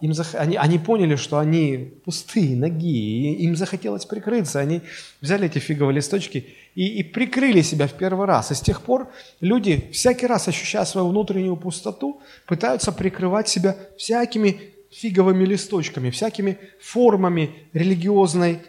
им 0.00 0.14
зах... 0.14 0.34
они, 0.34 0.56
они 0.56 0.78
поняли, 0.78 1.16
что 1.16 1.38
они 1.38 1.92
пустые, 2.04 2.56
ноги, 2.56 3.32
и 3.32 3.44
им 3.44 3.56
захотелось 3.56 4.06
прикрыться. 4.06 4.60
Они 4.60 4.80
взяли 5.20 5.46
эти 5.46 5.58
фиговые 5.58 5.96
листочки 5.96 6.46
и, 6.74 6.86
и 6.86 7.02
прикрыли 7.02 7.60
себя 7.60 7.86
в 7.86 7.92
первый 7.92 8.26
раз. 8.26 8.50
И 8.50 8.54
с 8.54 8.60
тех 8.60 8.80
пор 8.80 9.08
люди, 9.40 9.90
всякий 9.92 10.26
раз 10.26 10.48
ощущая 10.48 10.84
свою 10.86 11.08
внутреннюю 11.08 11.56
пустоту, 11.56 12.22
пытаются 12.46 12.90
прикрывать 12.90 13.48
себя 13.48 13.76
всякими 13.98 14.60
фиговыми 14.90 15.44
листочками, 15.44 16.08
всякими 16.08 16.56
формами 16.80 17.50
религиозной 17.74 18.60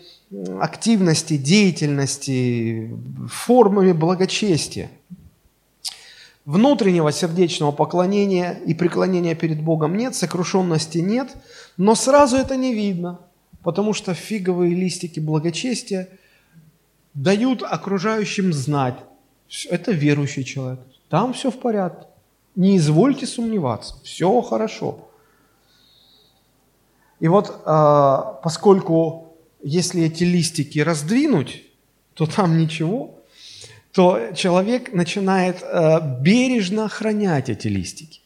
активности, 0.59 1.37
деятельности, 1.37 2.91
формами 3.29 3.93
благочестия 3.93 4.89
внутреннего 6.45 7.11
сердечного 7.11 7.71
поклонения 7.71 8.51
и 8.65 8.73
преклонения 8.73 9.35
перед 9.35 9.61
Богом 9.61 9.97
нет, 9.97 10.15
сокрушенности 10.15 10.99
нет, 10.99 11.35
но 11.77 11.95
сразу 11.95 12.37
это 12.37 12.55
не 12.55 12.73
видно, 12.73 13.19
потому 13.63 13.93
что 13.93 14.13
фиговые 14.13 14.75
листики 14.75 15.19
благочестия 15.19 16.07
дают 17.13 17.63
окружающим 17.63 18.53
знать, 18.53 18.95
это 19.69 19.91
верующий 19.91 20.43
человек, 20.43 20.79
там 21.09 21.33
все 21.33 21.49
в 21.49 21.59
порядке, 21.59 22.07
не 22.55 22.77
извольте 22.77 23.25
сомневаться, 23.25 23.95
все 24.03 24.41
хорошо. 24.41 24.99
И 27.19 27.27
вот 27.27 27.61
а, 27.65 28.39
поскольку 28.43 29.25
если 29.63 30.03
эти 30.03 30.23
листики 30.23 30.77
раздвинуть, 30.77 31.63
то 32.13 32.27
там 32.27 32.57
ничего, 32.57 33.14
то 33.95 34.33
человек 34.35 34.91
начинает 34.91 35.63
э, 35.63 35.99
бережно 36.19 36.85
охранять 36.85 37.49
эти 37.49 37.69
листики. 37.69 38.19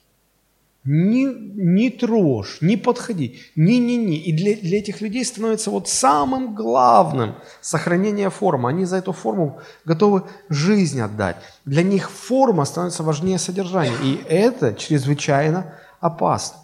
Не, 0.84 1.26
не 1.26 1.92
трожь, 1.92 2.58
не 2.62 2.76
подходи, 2.76 3.40
не-не-не. 3.56 4.18
И 4.18 4.32
для, 4.32 4.56
для 4.56 4.80
этих 4.80 5.02
людей 5.02 5.24
становится 5.24 5.70
вот 5.70 5.88
самым 5.88 6.56
главным 6.56 7.36
сохранение 7.62 8.32
формы. 8.32 8.70
Они 8.70 8.86
за 8.86 8.98
эту 8.98 9.14
форму 9.14 9.60
готовы 9.86 10.24
жизнь 10.50 11.00
отдать. 11.02 11.36
Для 11.66 11.84
них 11.84 12.10
форма 12.10 12.66
становится 12.66 13.04
важнее 13.04 13.38
содержания. 13.38 13.94
И 14.04 14.20
это 14.28 14.74
чрезвычайно 14.74 15.76
опасно. 16.00 16.58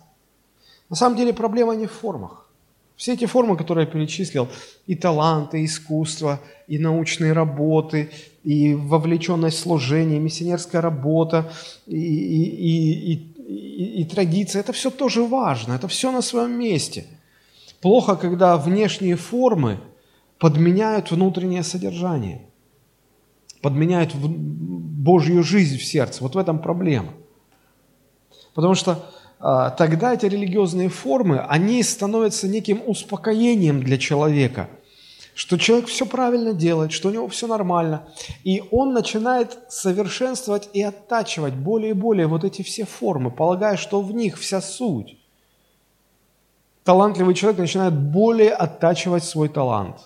На 0.89 0.95
самом 0.95 1.15
деле 1.15 1.31
проблема 1.31 1.75
не 1.75 1.85
в 1.85 1.91
формах. 1.91 2.49
Все 2.95 3.13
эти 3.13 3.25
формы, 3.25 3.55
которые 3.55 3.85
я 3.85 3.91
перечислил, 3.91 4.47
и 4.87 4.95
таланты, 4.95 5.61
и 5.61 5.65
искусство, 5.65 6.39
и 6.67 6.79
научные 6.79 7.33
работы, 7.33 8.09
и 8.45 8.75
вовлеченность 8.75 9.59
и 10.17 10.19
миссионерская 10.19 10.81
работа, 10.81 11.51
и, 11.87 11.97
и, 11.97 13.11
и, 13.11 13.13
и, 13.13 14.01
и 14.01 14.05
традиция, 14.05 14.59
это 14.59 14.71
все 14.71 14.91
тоже 14.91 15.23
важно, 15.23 15.73
это 15.73 15.87
все 15.87 16.11
на 16.11 16.21
своем 16.21 16.51
месте. 16.51 17.05
Плохо, 17.81 18.15
когда 18.15 18.55
внешние 18.57 19.15
формы 19.15 19.79
подменяют 20.37 21.09
внутреннее 21.09 21.63
содержание, 21.63 22.41
подменяют 23.61 24.13
Божью 24.13 25.43
жизнь 25.43 25.77
в 25.77 25.83
сердце. 25.83 26.23
Вот 26.23 26.35
в 26.35 26.37
этом 26.37 26.59
проблема. 26.59 27.13
Потому 28.53 28.75
что 28.75 29.05
а, 29.39 29.71
тогда 29.71 30.13
эти 30.13 30.27
религиозные 30.27 30.89
формы, 30.89 31.39
они 31.39 31.81
становятся 31.81 32.47
неким 32.47 32.81
успокоением 32.85 33.81
для 33.81 33.97
человека, 33.97 34.69
что 35.35 35.57
человек 35.57 35.87
все 35.87 36.05
правильно 36.05 36.53
делает, 36.53 36.91
что 36.91 37.09
у 37.09 37.11
него 37.11 37.27
все 37.27 37.45
нормально. 37.45 38.07
И 38.43 38.63
он 38.71 38.93
начинает 38.93 39.57
совершенствовать 39.69 40.69
и 40.73 40.81
оттачивать 40.81 41.53
более 41.53 41.91
и 41.91 41.93
более 41.93 42.25
вот 42.25 42.43
эти 42.43 42.63
все 42.63 42.85
формы, 42.85 43.29
полагая, 43.29 43.77
что 43.77 44.01
в 44.01 44.11
них 44.13 44.39
вся 44.39 44.61
суть. 44.61 45.17
Талантливый 46.83 47.35
человек 47.35 47.59
начинает 47.59 47.93
более 47.93 48.51
оттачивать 48.51 49.23
свой 49.23 49.49
талант. 49.49 49.97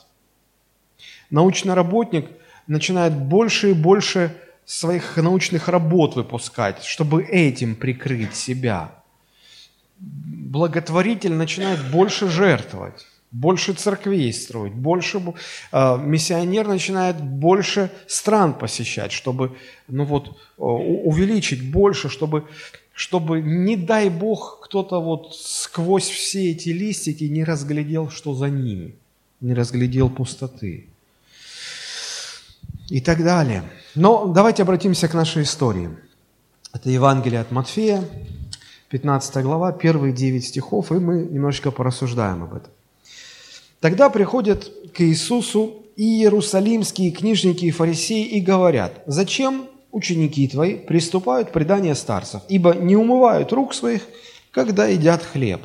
Научный 1.29 1.75
работник 1.75 2.29
начинает 2.67 3.13
больше 3.13 3.71
и 3.71 3.73
больше 3.73 4.35
своих 4.65 5.15
научных 5.15 5.69
работ 5.69 6.15
выпускать, 6.15 6.83
чтобы 6.83 7.23
этим 7.23 7.75
прикрыть 7.75 8.35
себя– 8.35 8.91
благотворитель 9.99 11.33
начинает 11.33 11.79
больше 11.91 12.27
жертвовать, 12.27 13.05
больше 13.31 13.73
церквей 13.73 14.33
строить, 14.33 14.73
больше 14.73 15.21
э, 15.71 15.97
миссионер 15.99 16.67
начинает 16.67 17.21
больше 17.21 17.91
стран 18.07 18.53
посещать, 18.53 19.11
чтобы 19.11 19.55
ну 19.87 20.05
вот, 20.05 20.29
э, 20.29 20.61
увеличить 20.61 21.71
больше, 21.71 22.09
чтобы, 22.09 22.47
чтобы, 22.93 23.41
не 23.41 23.75
дай 23.75 24.09
Бог, 24.09 24.61
кто-то 24.63 24.99
вот 24.99 25.35
сквозь 25.35 26.07
все 26.07 26.51
эти 26.51 26.69
листики 26.69 27.25
не 27.25 27.43
разглядел, 27.43 28.09
что 28.09 28.33
за 28.33 28.49
ними, 28.49 28.95
не 29.41 29.53
разглядел 29.53 30.09
пустоты 30.09 30.87
и 32.89 33.01
так 33.01 33.23
далее. 33.23 33.63
Но 33.93 34.25
давайте 34.25 34.63
обратимся 34.63 35.07
к 35.07 35.13
нашей 35.13 35.43
истории. 35.43 35.89
Это 36.73 36.89
Евангелие 36.89 37.41
от 37.41 37.51
Матфея, 37.51 38.03
15 38.89 39.43
глава, 39.43 39.71
первые 39.71 40.13
9 40.13 40.43
стихов, 40.43 40.91
и 40.91 40.95
мы 40.95 41.25
немножечко 41.25 41.69
порассуждаем 41.69 42.43
об 42.43 42.55
этом. 42.55 42.71
Тогда 43.79 44.09
приходят 44.09 44.71
к 44.93 45.01
Иисусу 45.01 45.85
и 45.95 46.21
иерусалимские 46.21 47.11
книжники 47.11 47.65
и 47.65 47.71
фарисеи 47.71 48.25
и 48.25 48.41
говорят, 48.41 49.03
«Зачем 49.05 49.67
ученики 49.91 50.47
твои 50.47 50.75
приступают 50.75 51.49
к 51.49 51.53
преданию 51.53 51.95
старцев, 51.95 52.41
ибо 52.49 52.73
не 52.73 52.95
умывают 52.95 53.53
рук 53.53 53.73
своих, 53.73 54.03
когда 54.51 54.87
едят 54.87 55.23
хлеб?» 55.23 55.61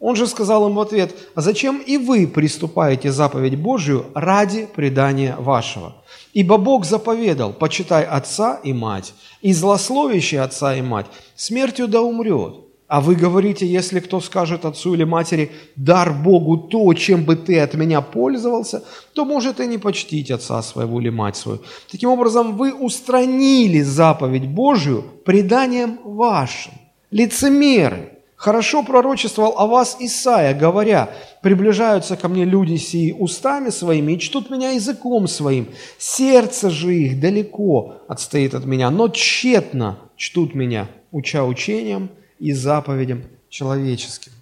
Он 0.00 0.16
же 0.16 0.26
сказал 0.26 0.68
им 0.68 0.74
в 0.74 0.80
ответ, 0.80 1.14
«А 1.34 1.40
зачем 1.40 1.78
и 1.78 1.96
вы 1.96 2.26
приступаете 2.26 3.12
заповедь 3.12 3.56
Божию 3.56 4.06
ради 4.14 4.66
предания 4.66 5.36
вашего? 5.38 5.94
Ибо 6.32 6.58
Бог 6.58 6.84
заповедал, 6.84 7.52
почитай 7.52 8.04
отца 8.04 8.60
и 8.64 8.72
мать, 8.72 9.14
и 9.40 9.52
злословящий 9.52 10.40
отца 10.40 10.74
и 10.74 10.82
мать 10.82 11.06
смертью 11.36 11.86
да 11.86 12.02
умрет. 12.02 12.63
А 12.86 13.00
вы 13.00 13.14
говорите, 13.14 13.66
если 13.66 13.98
кто 14.00 14.20
скажет 14.20 14.66
отцу 14.66 14.94
или 14.94 15.04
матери, 15.04 15.50
дар 15.74 16.12
Богу 16.12 16.58
то, 16.58 16.92
чем 16.92 17.24
бы 17.24 17.34
ты 17.34 17.58
от 17.58 17.74
меня 17.74 18.02
пользовался, 18.02 18.84
то 19.14 19.24
может 19.24 19.58
и 19.58 19.66
не 19.66 19.78
почтить 19.78 20.30
отца 20.30 20.60
своего 20.62 21.00
или 21.00 21.08
мать 21.08 21.36
свою. 21.36 21.60
Таким 21.90 22.10
образом, 22.10 22.56
вы 22.58 22.74
устранили 22.74 23.80
заповедь 23.80 24.46
Божию 24.46 25.02
преданием 25.24 25.98
вашим. 26.04 26.72
Лицемеры. 27.10 28.10
Хорошо 28.36 28.82
пророчествовал 28.82 29.54
о 29.56 29.66
вас 29.66 29.96
Исаия, 30.00 30.52
говоря, 30.52 31.08
приближаются 31.40 32.16
ко 32.16 32.28
мне 32.28 32.44
люди 32.44 32.76
сии 32.76 33.12
устами 33.12 33.70
своими 33.70 34.12
и 34.12 34.18
чтут 34.18 34.50
меня 34.50 34.72
языком 34.72 35.26
своим. 35.28 35.68
Сердце 35.96 36.68
же 36.68 36.94
их 36.94 37.20
далеко 37.20 37.94
отстоит 38.08 38.52
от 38.52 38.66
меня, 38.66 38.90
но 38.90 39.08
тщетно 39.08 39.98
чтут 40.16 40.54
меня, 40.54 40.88
уча 41.10 41.44
учением– 41.44 42.10
и 42.38 42.52
заповедям 42.52 43.24
человеческим. 43.48 44.32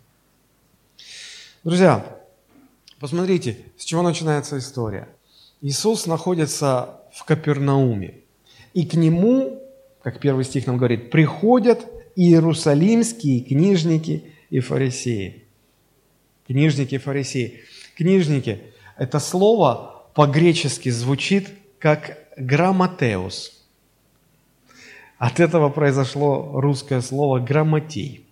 Друзья, 1.65 2.19
посмотрите, 2.99 3.59
с 3.77 3.85
чего 3.85 4.03
начинается 4.03 4.59
история. 4.59 5.09
Иисус 5.61 6.07
находится 6.07 7.01
в 7.15 7.25
Капернауме, 7.25 8.21
и 8.75 8.85
к 8.85 8.95
нему, 8.95 9.63
как 10.03 10.19
первый 10.19 10.45
стих 10.45 10.67
нам 10.67 10.77
говорит, 10.77 11.11
приходят 11.11 11.87
иерусалимские 12.17 13.41
книжники 13.41 14.33
и 14.51 14.61
фарисеи. 14.61 15.45
Книжники 16.47 16.97
и 16.97 16.99
фарисеи. 16.99 17.61
Книжники– 17.97 18.63
это 18.97 19.21
слово 19.21 20.05
по-гречески 20.15 20.89
звучит 20.89 21.49
как 21.79 22.19
грамотеус– 22.37 23.59
от 25.23 25.39
этого 25.39 25.69
произошло 25.69 26.51
русское 26.55 27.01
слово 27.01 27.39
«грамотей». 27.39 28.27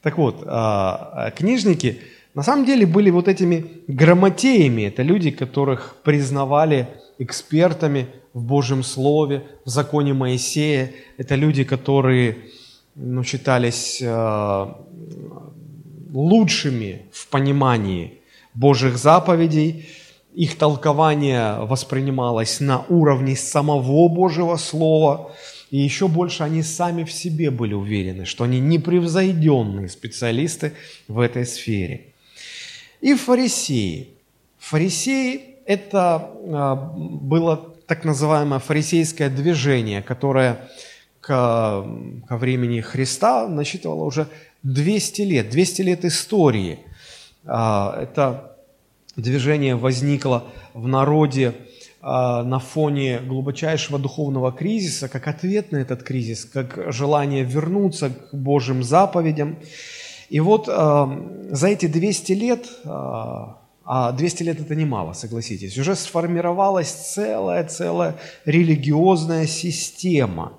Так 0.00 0.16
вот, 0.16 0.42
а, 0.46 1.12
а, 1.12 1.30
книжники 1.30 1.98
на 2.32 2.42
самом 2.42 2.64
деле 2.64 2.86
были 2.86 3.10
вот 3.10 3.28
этими 3.28 3.66
грамотеями. 3.86 4.84
Это 4.84 5.02
люди, 5.02 5.30
которых 5.30 5.96
признавали 6.02 6.88
экспертами 7.18 8.06
в 8.32 8.44
Божьем 8.44 8.82
Слове, 8.82 9.42
в 9.66 9.68
законе 9.68 10.14
Моисея. 10.14 10.90
Это 11.18 11.34
люди, 11.34 11.64
которые 11.64 12.38
ну, 12.94 13.22
считались 13.22 14.00
э, 14.00 14.66
лучшими 16.14 17.02
в 17.12 17.28
понимании 17.28 18.14
Божьих 18.54 18.96
заповедей. 18.96 19.86
Их 20.34 20.56
толкование 20.56 21.58
воспринималось 21.66 22.58
на 22.60 22.86
уровне 22.88 23.36
самого 23.36 24.08
Божьего 24.08 24.56
Слова– 24.56 25.30
и 25.70 25.78
еще 25.78 26.08
больше 26.08 26.42
они 26.42 26.62
сами 26.62 27.04
в 27.04 27.12
себе 27.12 27.50
были 27.50 27.74
уверены, 27.74 28.24
что 28.24 28.44
они 28.44 28.60
непревзойденные 28.60 29.88
специалисты 29.88 30.72
в 31.08 31.20
этой 31.20 31.44
сфере. 31.46 32.06
И 33.00 33.14
фарисеи. 33.14 34.08
Фарисеи– 34.58 35.40
это 35.66 36.30
а, 36.52 36.74
было 36.74 37.74
так 37.86 38.04
называемое 38.04 38.58
фарисейское 38.58 39.30
движение, 39.30 40.02
которое 40.02 40.68
к, 41.20 41.86
ко 42.28 42.36
времени 42.36 42.80
Христа 42.80 43.46
насчитывало 43.48 44.04
уже 44.04 44.28
200 44.62 45.22
лет, 45.22 45.50
200 45.50 45.82
лет 45.82 46.04
истории. 46.04 46.80
А, 47.44 47.98
это 48.02 48.56
движение 49.16 49.76
возникло 49.76 50.44
в 50.74 50.88
народе 50.88 51.54
на 52.00 52.58
фоне 52.60 53.18
глубочайшего 53.18 53.98
духовного 53.98 54.52
кризиса, 54.52 55.08
как 55.08 55.26
ответ 55.26 55.72
на 55.72 55.78
этот 55.78 56.02
кризис, 56.04 56.44
как 56.44 56.92
желание 56.92 57.42
вернуться 57.42 58.10
к 58.10 58.34
Божьим 58.34 58.82
заповедям. 58.84 59.58
И 60.28 60.40
вот 60.40 60.68
а, 60.68 61.10
за 61.50 61.68
эти 61.68 61.86
200 61.86 62.32
лет, 62.32 62.68
а 63.90 64.12
200 64.12 64.42
лет 64.42 64.60
это 64.60 64.74
немало, 64.74 65.14
согласитесь, 65.14 65.78
уже 65.78 65.96
сформировалась 65.96 66.90
целая-целая 66.90 68.16
религиозная 68.44 69.46
система. 69.46 70.52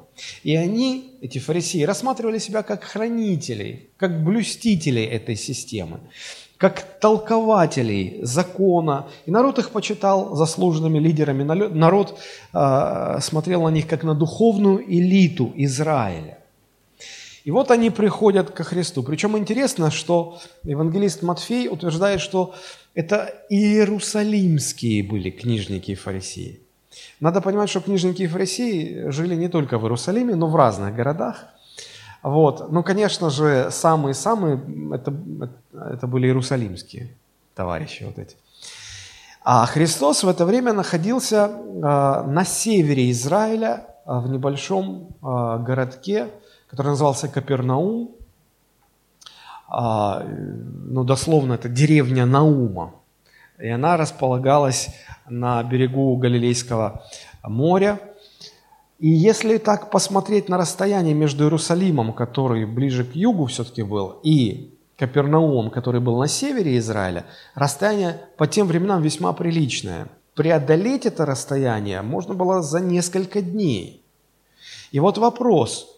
И 0.44 0.56
они, 0.56 1.18
эти 1.22 1.38
фарисеи, 1.38 1.84
рассматривали 1.84 2.40
себя 2.40 2.64
как 2.64 2.84
хранителей, 2.84 3.92
как 3.98 4.24
блюстителей 4.24 5.06
этой 5.06 5.36
системы 5.36 6.00
как 6.60 7.00
толкователей 7.00 8.20
закона. 8.22 9.08
И 9.26 9.32
народ 9.32 9.60
их 9.60 9.72
почитал 9.72 10.36
заслуженными 10.36 11.00
лидерами. 11.00 11.44
Народ 11.44 12.20
э, 12.54 13.18
смотрел 13.22 13.64
на 13.64 13.70
них 13.70 13.88
как 13.88 14.04
на 14.04 14.14
духовную 14.14 14.84
элиту 14.84 15.54
Израиля. 15.56 16.38
И 17.46 17.52
вот 17.52 17.72
они 17.72 17.90
приходят 17.90 18.52
ко 18.52 18.64
Христу. 18.66 19.04
Причем 19.04 19.38
интересно, 19.38 19.90
что 19.90 20.38
евангелист 20.64 21.24
Матфей 21.24 21.70
утверждает, 21.70 22.20
что 22.20 22.54
это 22.94 23.34
иерусалимские 23.50 25.04
были 25.04 25.30
книжники 25.30 25.92
и 25.92 25.96
фарисеи. 25.96 26.60
Надо 27.22 27.40
понимать, 27.40 27.70
что 27.70 27.80
книжники 27.80 28.24
и 28.24 28.28
фарисеи 28.28 29.10
жили 29.12 29.36
не 29.36 29.48
только 29.48 29.78
в 29.78 29.84
Иерусалиме, 29.84 30.36
но 30.36 30.48
в 30.48 30.56
разных 30.58 30.94
городах– 30.94 31.46
вот. 32.22 32.72
Ну, 32.72 32.84
конечно 32.84 33.30
же, 33.30 33.70
самые-самые 33.72 34.62
это, 34.94 35.14
это 35.74 36.08
были 36.08 36.28
иерусалимские 36.28 37.16
товарищи 37.56 38.04
вот 38.04 38.18
эти. 38.18 38.36
А 39.44 39.66
Христос 39.66 40.24
в 40.24 40.30
это 40.30 40.46
время 40.46 40.74
находился 40.74 41.50
э, 41.50 41.80
на 41.82 42.44
севере 42.46 43.10
Израиля, 43.12 43.88
э, 44.06 44.20
в 44.20 44.30
небольшом 44.30 45.08
э, 45.22 45.64
городке, 45.66 46.28
который 46.70 46.90
назывался 46.90 47.28
Капернаум. 47.28 48.12
Ну, 49.72 51.04
дословно, 51.04 51.54
это 51.54 51.70
деревня 51.70 52.26
Наума. 52.26 52.96
И 53.60 53.68
она 53.68 53.98
располагалась 53.98 54.90
на 55.30 55.62
берегу 55.62 56.16
Галилейского 56.18 57.04
моря. 57.44 58.00
И 59.00 59.08
если 59.08 59.58
так 59.58 59.92
посмотреть 59.92 60.50
на 60.50 60.58
расстояние 60.58 61.14
между 61.14 61.46
Иерусалимом, 61.46 62.12
который 62.12 62.66
ближе 62.66 63.06
к 63.06 63.16
югу 63.16 63.46
все-таки 63.46 63.82
был, 63.82 64.20
и 64.24 64.74
Капернаумом, 64.98 65.72
который 65.72 66.02
был 66.02 66.18
на 66.18 66.28
севере 66.28 66.78
Израиля, 66.78 67.26
расстояние 67.56 68.20
по 68.38 68.46
тем 68.46 68.68
временам 68.68 69.02
весьма 69.02 69.32
приличное. 69.32 70.10
Преодолеть 70.36 71.06
это 71.06 71.26
расстояние 71.26 72.02
можно 72.02 72.34
было 72.34 72.62
за 72.62 72.82
несколько 72.82 73.42
дней. 73.42 74.04
И 74.92 75.00
вот 75.00 75.18
вопрос, 75.18 75.98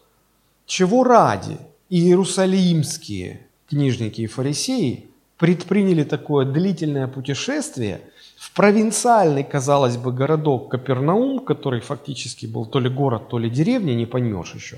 чего 0.68 1.04
ради 1.04 1.58
иерусалимские 1.90 3.48
книжники 3.68 4.22
и 4.22 4.28
фарисеи 4.28 5.10
предприняли 5.38 6.04
такое 6.04 6.46
длительное 6.46 7.08
путешествие– 7.08 8.02
в 8.42 8.54
провинциальный, 8.54 9.44
казалось 9.44 9.98
бы, 9.98 10.12
городок 10.12 10.72
Капернаум, 10.72 11.46
который 11.46 11.80
фактически 11.80 12.48
был 12.48 12.66
то 12.66 12.80
ли 12.80 12.90
город, 12.90 13.30
то 13.30 13.38
ли 13.38 13.52
деревня, 13.52 13.94
не 13.94 14.08
поймешь 14.08 14.56
еще. 14.56 14.78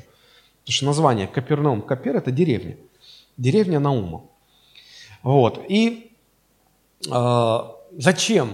Потому 0.63 0.73
что 0.73 0.86
название 0.86 1.28
Капернаум, 1.28 1.82
Капер– 1.82 2.15
это 2.17 2.30
деревня. 2.30 2.76
Деревня 3.38 3.80
Наума. 3.80 4.23
Вот. 5.23 5.62
И 5.69 6.12
э, 7.10 7.60
зачем 7.97 8.49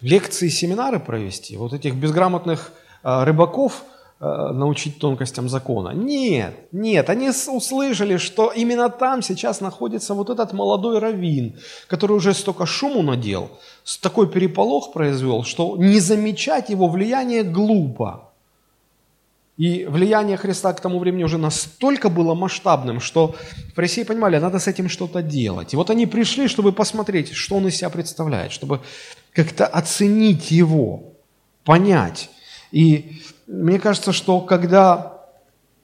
лекции, 0.00 0.48
семинары 0.48 1.00
провести? 1.00 1.56
Вот 1.56 1.72
этих 1.72 1.96
безграмотных 1.96 2.72
э, 3.02 3.24
рыбаков– 3.24 3.82
научить 4.20 4.98
тонкостям 4.98 5.48
закона. 5.48 5.90
Нет, 5.90 6.54
нет, 6.72 7.08
они 7.08 7.30
услышали, 7.30 8.16
что 8.16 8.50
именно 8.50 8.88
там 8.88 9.22
сейчас 9.22 9.60
находится 9.60 10.14
вот 10.14 10.28
этот 10.28 10.52
молодой 10.52 10.98
раввин, 10.98 11.56
который 11.86 12.16
уже 12.16 12.34
столько 12.34 12.66
шуму 12.66 13.02
надел, 13.02 13.50
такой 14.02 14.28
переполох 14.28 14.92
произвел, 14.92 15.44
что 15.44 15.76
не 15.76 16.00
замечать 16.00 16.68
его 16.68 16.88
влияние 16.88 17.44
глупо. 17.44 18.24
И 19.56 19.86
влияние 19.86 20.36
Христа 20.36 20.72
к 20.72 20.80
тому 20.80 21.00
времени 21.00 21.24
уже 21.24 21.36
настолько 21.36 22.08
было 22.08 22.34
масштабным, 22.34 23.00
что 23.00 23.34
фарисеи 23.74 24.04
понимали, 24.04 24.38
надо 24.38 24.60
с 24.60 24.68
этим 24.68 24.88
что-то 24.88 25.20
делать. 25.20 25.74
И 25.74 25.76
вот 25.76 25.90
они 25.90 26.06
пришли, 26.06 26.46
чтобы 26.46 26.72
посмотреть, 26.72 27.32
что 27.32 27.56
он 27.56 27.66
из 27.66 27.76
себя 27.76 27.90
представляет, 27.90 28.52
чтобы 28.52 28.80
как-то 29.32 29.66
оценить 29.66 30.52
его, 30.52 31.02
понять. 31.64 32.30
И 32.70 33.20
мне 33.48 33.78
кажется, 33.78 34.12
что 34.12 34.40
когда 34.40 35.24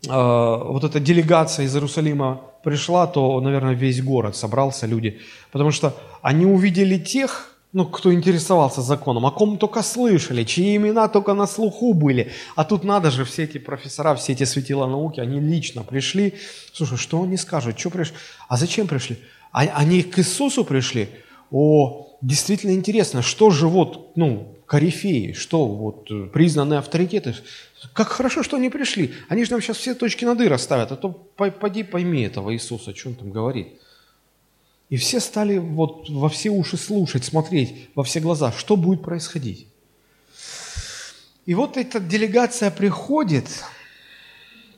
э, 0.06 0.10
вот 0.10 0.84
эта 0.84 1.00
делегация 1.00 1.64
из 1.64 1.74
Иерусалима 1.74 2.42
пришла, 2.62 3.06
то, 3.06 3.40
наверное, 3.40 3.74
весь 3.74 4.02
город 4.02 4.36
собрался, 4.36 4.86
люди, 4.86 5.20
потому 5.50 5.70
что 5.70 5.96
они 6.20 6.44
увидели 6.44 6.98
тех, 6.98 7.56
ну, 7.72 7.86
кто 7.86 8.12
интересовался 8.12 8.82
законом, 8.82 9.24
о 9.26 9.30
ком 9.30 9.56
только 9.58 9.82
слышали, 9.82 10.44
чьи 10.44 10.76
имена 10.76 11.08
только 11.08 11.32
на 11.34 11.46
слуху 11.46 11.94
были. 11.94 12.30
А 12.54 12.64
тут 12.64 12.84
надо 12.84 13.10
же, 13.10 13.24
все 13.24 13.44
эти 13.44 13.58
профессора, 13.58 14.14
все 14.14 14.32
эти 14.32 14.44
светила 14.44 14.86
науки, 14.86 15.20
они 15.20 15.40
лично 15.40 15.82
пришли. 15.82 16.34
Слушай, 16.72 16.98
что 16.98 17.22
они 17.22 17.36
скажут, 17.36 17.78
что 17.78 17.90
пришли? 17.90 18.14
А 18.48 18.56
зачем 18.56 18.86
пришли? 18.86 19.18
А, 19.52 19.62
они 19.62 20.02
к 20.02 20.18
Иисусу 20.18 20.64
пришли? 20.64 21.08
О, 21.50 22.16
действительно 22.20 22.72
интересно, 22.72 23.22
что 23.22 23.50
же 23.50 23.66
вот, 23.66 24.16
ну, 24.16 24.53
корифеи, 24.66 25.32
что 25.32 25.66
вот 25.66 26.10
э, 26.10 26.26
признанные 26.32 26.78
авторитеты. 26.78 27.34
Как 27.92 28.08
хорошо, 28.08 28.42
что 28.42 28.56
они 28.56 28.70
пришли. 28.70 29.12
Они 29.28 29.44
же 29.44 29.50
нам 29.50 29.60
сейчас 29.60 29.76
все 29.76 29.94
точки 29.94 30.24
над 30.24 30.40
«и» 30.40 30.48
расставят, 30.48 30.92
а 30.92 30.96
то 30.96 31.10
пойди 31.10 31.82
пойми 31.82 32.22
этого 32.22 32.54
Иисуса, 32.54 32.94
что 32.94 33.10
он 33.10 33.14
там 33.14 33.30
говорит. 33.30 33.68
И 34.90 34.96
все 34.96 35.20
стали 35.20 35.58
вот 35.58 36.08
во 36.08 36.28
все 36.28 36.50
уши 36.50 36.76
слушать, 36.76 37.24
смотреть, 37.24 37.88
во 37.94 38.04
все 38.04 38.20
глаза, 38.20 38.52
что 38.52 38.76
будет 38.76 39.02
происходить. 39.02 39.66
И 41.46 41.54
вот 41.54 41.76
эта 41.76 42.00
делегация 42.00 42.70
приходит 42.70 43.46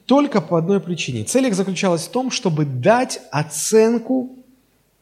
только 0.07 0.40
по 0.40 0.59
одной 0.59 0.81
причине. 0.81 1.25
Цель 1.25 1.46
их 1.46 1.55
заключалась 1.55 2.07
в 2.07 2.11
том, 2.11 2.31
чтобы 2.31 2.64
дать 2.64 3.20
оценку 3.31 4.37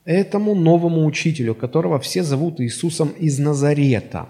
этому 0.05 0.55
новому 0.55 1.07
учителю, 1.07 1.55
которого 1.55 1.99
все 1.99 2.23
зовут 2.23 2.61
Иисусом 2.61 3.11
из 3.11 3.39
Назарета. 3.39 4.29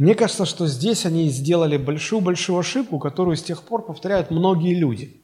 Мне 0.00 0.14
кажется, 0.14 0.46
что 0.46 0.66
здесь 0.66 1.04
они 1.04 1.28
сделали 1.28 1.76
большую-большую 1.76 2.58
ошибку, 2.58 2.98
которую 2.98 3.36
с 3.36 3.42
тех 3.42 3.62
пор 3.62 3.84
повторяют 3.84 4.30
многие 4.30 4.72
люди. 4.72 5.20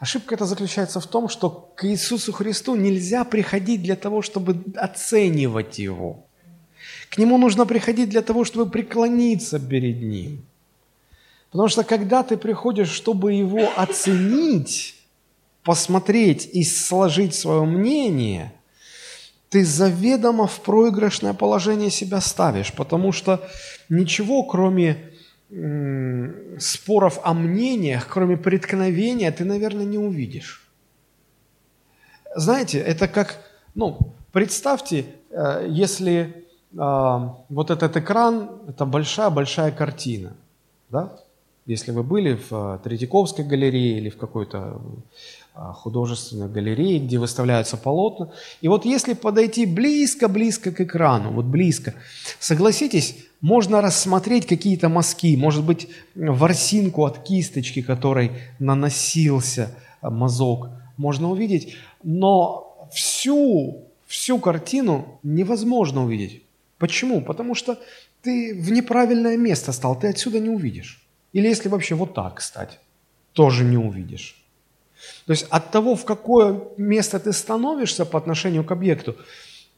Ошибка 0.00 0.34
эта 0.34 0.44
заключается 0.44 1.00
в 1.00 1.06
том, 1.06 1.30
что 1.30 1.72
к 1.74 1.86
Иисусу 1.86 2.30
Христу 2.34 2.76
нельзя 2.76 3.24
приходить 3.24 3.82
для 3.82 3.96
того, 3.96 4.20
чтобы 4.20 4.62
оценивать 4.76 5.78
Его. 5.78 6.26
К 7.08 7.16
Нему 7.16 7.38
нужно 7.38 7.64
приходить 7.64 8.10
для 8.10 8.20
того, 8.20 8.44
чтобы 8.44 8.70
преклониться 8.70 9.58
перед 9.58 10.02
Ним. 10.02 10.44
Потому 11.50 11.68
что 11.68 11.82
когда 11.82 12.22
ты 12.22 12.36
приходишь, 12.36 12.90
чтобы 12.90 13.32
Его 13.32 13.66
оценить, 13.76 14.94
посмотреть 15.62 16.46
и 16.52 16.64
сложить 16.64 17.34
свое 17.34 17.64
мнение, 17.64 18.52
ты 19.48 19.64
заведомо 19.64 20.46
в 20.46 20.60
проигрышное 20.60 21.34
положение 21.34 21.90
себя 21.90 22.20
ставишь, 22.20 22.72
потому 22.72 23.12
что 23.12 23.40
ничего, 23.88 24.42
кроме 24.42 25.12
споров 26.58 27.20
о 27.22 27.32
мнениях, 27.32 28.08
кроме 28.08 28.36
преткновения, 28.36 29.30
ты, 29.30 29.44
наверное, 29.44 29.84
не 29.84 29.98
увидишь. 29.98 30.68
Знаете, 32.34 32.78
это 32.78 33.08
как, 33.08 33.38
ну, 33.74 33.98
представьте, 34.32 35.06
э, 35.30 35.66
если 35.70 36.44
э, 36.72 37.18
вот 37.48 37.70
этот 37.70 37.96
экран, 37.96 38.50
это 38.68 38.84
большая-большая 38.84 39.70
картина, 39.70 40.36
да? 40.90 41.16
Если 41.64 41.92
вы 41.92 42.02
были 42.02 42.34
в 42.34 42.52
э, 42.52 42.78
Третьяковской 42.84 43.42
галерее 43.44 43.98
или 43.98 44.10
в 44.10 44.18
какой-то 44.18 44.80
художественной 45.56 46.48
галерее, 46.48 46.98
где 46.98 47.18
выставляются 47.18 47.76
полотна, 47.76 48.30
и 48.60 48.68
вот 48.68 48.84
если 48.84 49.14
подойти 49.14 49.66
близко-близко 49.66 50.72
к 50.72 50.80
экрану, 50.80 51.32
вот 51.32 51.46
близко, 51.46 51.94
согласитесь, 52.38 53.16
можно 53.40 53.80
рассмотреть 53.80 54.46
какие-то 54.46 54.88
мазки, 54.88 55.36
может 55.36 55.64
быть, 55.64 55.88
ворсинку 56.14 57.04
от 57.04 57.22
кисточки, 57.22 57.82
которой 57.82 58.32
наносился 58.58 59.74
мазок, 60.02 60.68
можно 60.96 61.30
увидеть, 61.30 61.76
но 62.02 62.88
всю, 62.92 63.88
всю 64.06 64.38
картину 64.38 65.18
невозможно 65.22 66.04
увидеть. 66.04 66.42
Почему? 66.78 67.22
Потому 67.22 67.54
что 67.54 67.78
ты 68.22 68.54
в 68.54 68.70
неправильное 68.70 69.36
место 69.36 69.72
стал, 69.72 69.98
ты 69.98 70.08
отсюда 70.08 70.40
не 70.40 70.50
увидишь. 70.50 71.06
Или 71.32 71.48
если 71.48 71.68
вообще 71.68 71.94
вот 71.94 72.14
так, 72.14 72.36
кстати, 72.36 72.78
тоже 73.32 73.64
не 73.64 73.76
увидишь. 73.76 74.45
То 75.26 75.32
есть 75.32 75.46
от 75.50 75.70
того, 75.70 75.94
в 75.96 76.04
какое 76.04 76.60
место 76.76 77.18
ты 77.18 77.32
становишься 77.32 78.04
по 78.04 78.18
отношению 78.18 78.64
к 78.64 78.72
объекту, 78.72 79.16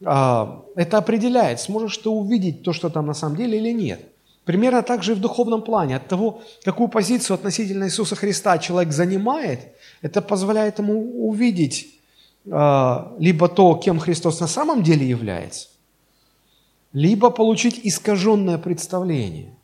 а, 0.04 0.64
это 0.76 0.98
определяет, 0.98 1.60
сможешь 1.60 1.96
ты 1.98 2.08
увидеть 2.08 2.62
то, 2.62 2.72
что 2.72 2.90
там 2.90 3.06
на 3.06 3.14
самом 3.14 3.36
деле 3.36 3.58
или 3.58 3.72
нет. 3.72 4.00
Примерно 4.44 4.82
так 4.82 5.02
же 5.02 5.12
и 5.12 5.14
в 5.14 5.20
духовном 5.20 5.62
плане. 5.62 5.96
От 5.96 6.08
того, 6.08 6.42
какую 6.64 6.88
позицию 6.88 7.34
относительно 7.34 7.84
Иисуса 7.84 8.16
Христа 8.16 8.58
человек 8.58 8.92
занимает, 8.92 9.60
это 10.00 10.22
позволяет 10.22 10.78
ему 10.78 11.28
увидеть 11.28 11.88
а, 12.50 13.14
либо 13.18 13.48
то, 13.48 13.74
кем 13.74 13.98
Христос 13.98 14.40
на 14.40 14.46
самом 14.46 14.82
деле 14.82 15.06
является, 15.06 15.68
либо 16.92 17.30
получить 17.30 17.80
искаженное 17.82 18.58
представление. 18.58 19.54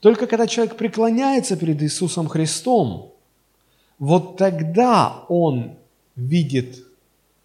Только 0.00 0.26
когда 0.26 0.46
человек 0.46 0.76
преклоняется 0.76 1.56
перед 1.56 1.82
Иисусом 1.82 2.28
Христом, 2.28 3.13
вот 3.98 4.36
тогда 4.36 5.24
он 5.28 5.76
видит 6.16 6.84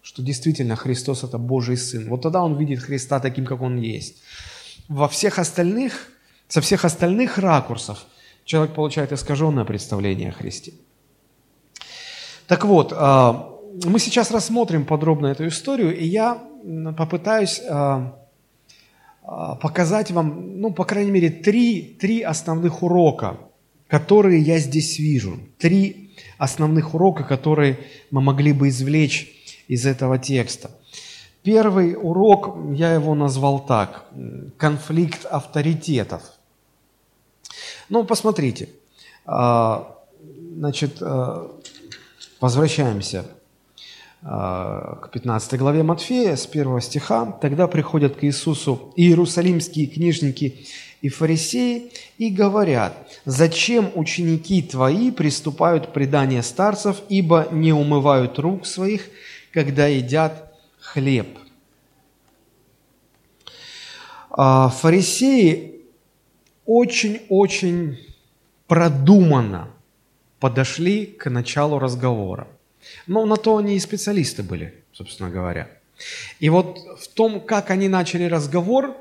что 0.02 0.22
действительно 0.22 0.76
Христос– 0.76 1.24
это 1.24 1.38
Божий 1.38 1.76
Сын. 1.76 2.08
Вот 2.08 2.22
тогда 2.22 2.42
он 2.42 2.56
видит 2.56 2.80
Христа 2.80 3.20
таким, 3.20 3.44
как 3.44 3.60
Он 3.60 3.76
есть. 3.76 4.22
Во 4.88 5.08
всех 5.08 5.38
остальных, 5.38 6.08
со 6.48 6.60
всех 6.60 6.84
остальных 6.84 7.38
ракурсов 7.38 8.04
человек 8.44 8.74
получает 8.74 9.12
искаженное 9.12 9.64
представление 9.64 10.30
о 10.30 10.32
Христе. 10.32 10.72
Так 12.46 12.64
вот, 12.64 12.92
а, 12.96 13.54
мы 13.84 14.00
сейчас 14.00 14.30
рассмотрим 14.30 14.84
подробно 14.84 15.28
эту 15.28 15.46
историю, 15.46 15.96
и 15.96 16.04
я 16.04 16.42
попытаюсь 16.96 17.60
а, 17.68 18.18
а, 19.22 19.54
показать 19.56 20.10
вам, 20.10 20.60
ну, 20.60 20.72
по 20.72 20.84
крайней 20.84 21.12
мере, 21.12 21.30
три, 21.30 21.82
три 22.00 22.22
основных 22.22 22.82
урока, 22.82 23.38
которые 23.86 24.40
я 24.40 24.58
здесь 24.58 24.98
вижу. 24.98 25.38
Три 25.58 26.09
основных 26.38 26.94
урока, 26.94 27.24
которые 27.24 27.78
мы 28.10 28.20
могли 28.20 28.52
бы 28.52 28.68
извлечь 28.68 29.62
из 29.68 29.86
этого 29.86 30.18
текста. 30.18 30.70
Первый 31.42 31.96
урок, 31.96 32.56
я 32.74 32.92
его 32.92 33.14
назвал 33.14 33.64
так, 33.64 34.06
конфликт 34.58 35.24
авторитетов. 35.24 36.22
Ну, 37.88 38.04
посмотрите, 38.04 38.68
а, 39.24 39.96
значит, 40.56 40.98
а, 41.00 41.50
возвращаемся 42.40 43.24
к 44.22 45.08
15 45.12 45.58
главе 45.58 45.82
Матфея, 45.82 46.36
с 46.36 46.46
1 46.46 46.80
стиха. 46.80 47.38
«Тогда 47.40 47.66
приходят 47.66 48.16
к 48.16 48.24
Иисусу 48.24 48.92
иерусалимские 48.96 49.86
книжники 49.86 50.66
и 51.00 51.08
фарисеи 51.08 51.90
и 52.18 52.28
говорят, 52.28 52.94
«Зачем 53.24 53.90
ученики 53.94 54.62
твои 54.62 55.10
приступают 55.10 55.86
к 55.86 55.92
преданию 55.92 56.42
старцев, 56.42 57.00
ибо 57.08 57.48
не 57.50 57.72
умывают 57.72 58.38
рук 58.38 58.66
своих 58.66 59.08
когда 59.52 59.86
едят 59.86 60.52
хлеб. 60.78 61.38
А, 64.30 64.68
фарисеи 64.68 65.82
очень-очень 66.66 67.98
продуманно 68.68 69.70
подошли 70.38 71.06
к 71.06 71.28
началу 71.28 71.78
разговора. 71.78 72.46
Но 73.06 73.26
на 73.26 73.36
то 73.36 73.56
они 73.56 73.76
и 73.76 73.80
специалисты 73.80 74.42
были, 74.42 74.74
собственно 74.92 75.30
говоря. 75.30 75.68
И 76.38 76.48
вот 76.48 76.78
в 76.98 77.08
том, 77.08 77.40
как 77.40 77.70
они 77.70 77.88
начали 77.88 78.24
разговор, 78.24 78.96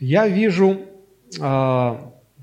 я 0.00 0.26
вижу 0.26 0.80
э, 1.38 1.96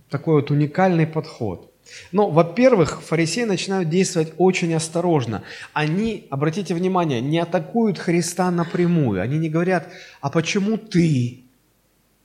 такой 0.09 0.35
вот 0.35 0.51
уникальный 0.51 1.07
подход. 1.07 1.71
Но, 2.11 2.29
во-первых, 2.29 3.01
фарисеи 3.01 3.43
начинают 3.43 3.89
действовать 3.89 4.33
очень 4.37 4.73
осторожно. 4.73 5.43
Они, 5.73 6.27
обратите 6.29 6.73
внимание, 6.73 7.21
не 7.21 7.39
атакуют 7.39 7.97
Христа 7.97 8.51
напрямую. 8.51 9.21
Они 9.21 9.37
не 9.37 9.49
говорят, 9.49 9.89
а 10.21 10.29
почему 10.29 10.77
ты 10.77 11.43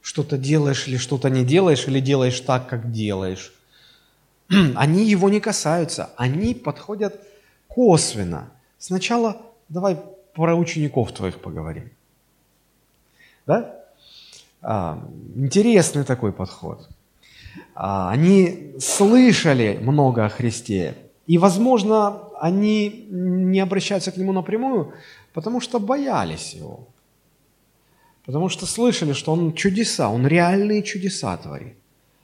что-то 0.01 0.37
делаешь 0.37 0.89
или 0.89 0.97
что-то 0.97 1.31
не 1.31 1.45
делаешь, 1.45 1.87
или 1.87 2.01
делаешь 2.01 2.41
так, 2.41 2.69
как 2.69 2.91
делаешь. 2.91 3.53
Они 4.75 5.09
его 5.09 5.29
не 5.29 5.41
касаются, 5.41 6.11
они 6.17 6.55
подходят 6.55 7.21
косвенно. 7.75 8.51
Сначала 8.79 9.43
давай 9.69 9.97
про 10.35 10.55
учеников 10.55 11.13
твоих 11.13 11.41
поговорим. 11.41 11.91
Да? 13.47 13.75
А, 14.61 15.03
интересный 15.35 16.05
такой 16.05 16.33
подход. 16.33 16.89
А, 17.75 18.11
они 18.11 18.75
слышали 18.79 19.79
много 19.83 20.25
о 20.25 20.29
Христе. 20.29 20.95
И, 21.27 21.39
возможно, 21.39 22.23
они 22.41 23.07
не 23.11 23.61
обращаются 23.61 24.11
к 24.13 24.17
Нему 24.17 24.33
напрямую, 24.33 24.93
потому 25.33 25.61
что 25.61 25.79
боялись 25.79 26.55
Его. 26.55 26.89
Потому 28.25 28.49
что 28.49 28.67
слышали, 28.67 29.13
что 29.13 29.33
Он 29.33 29.53
чудеса, 29.53 30.09
Он 30.09 30.27
реальные 30.27 30.83
чудеса 30.83 31.37
творит. 31.37 31.75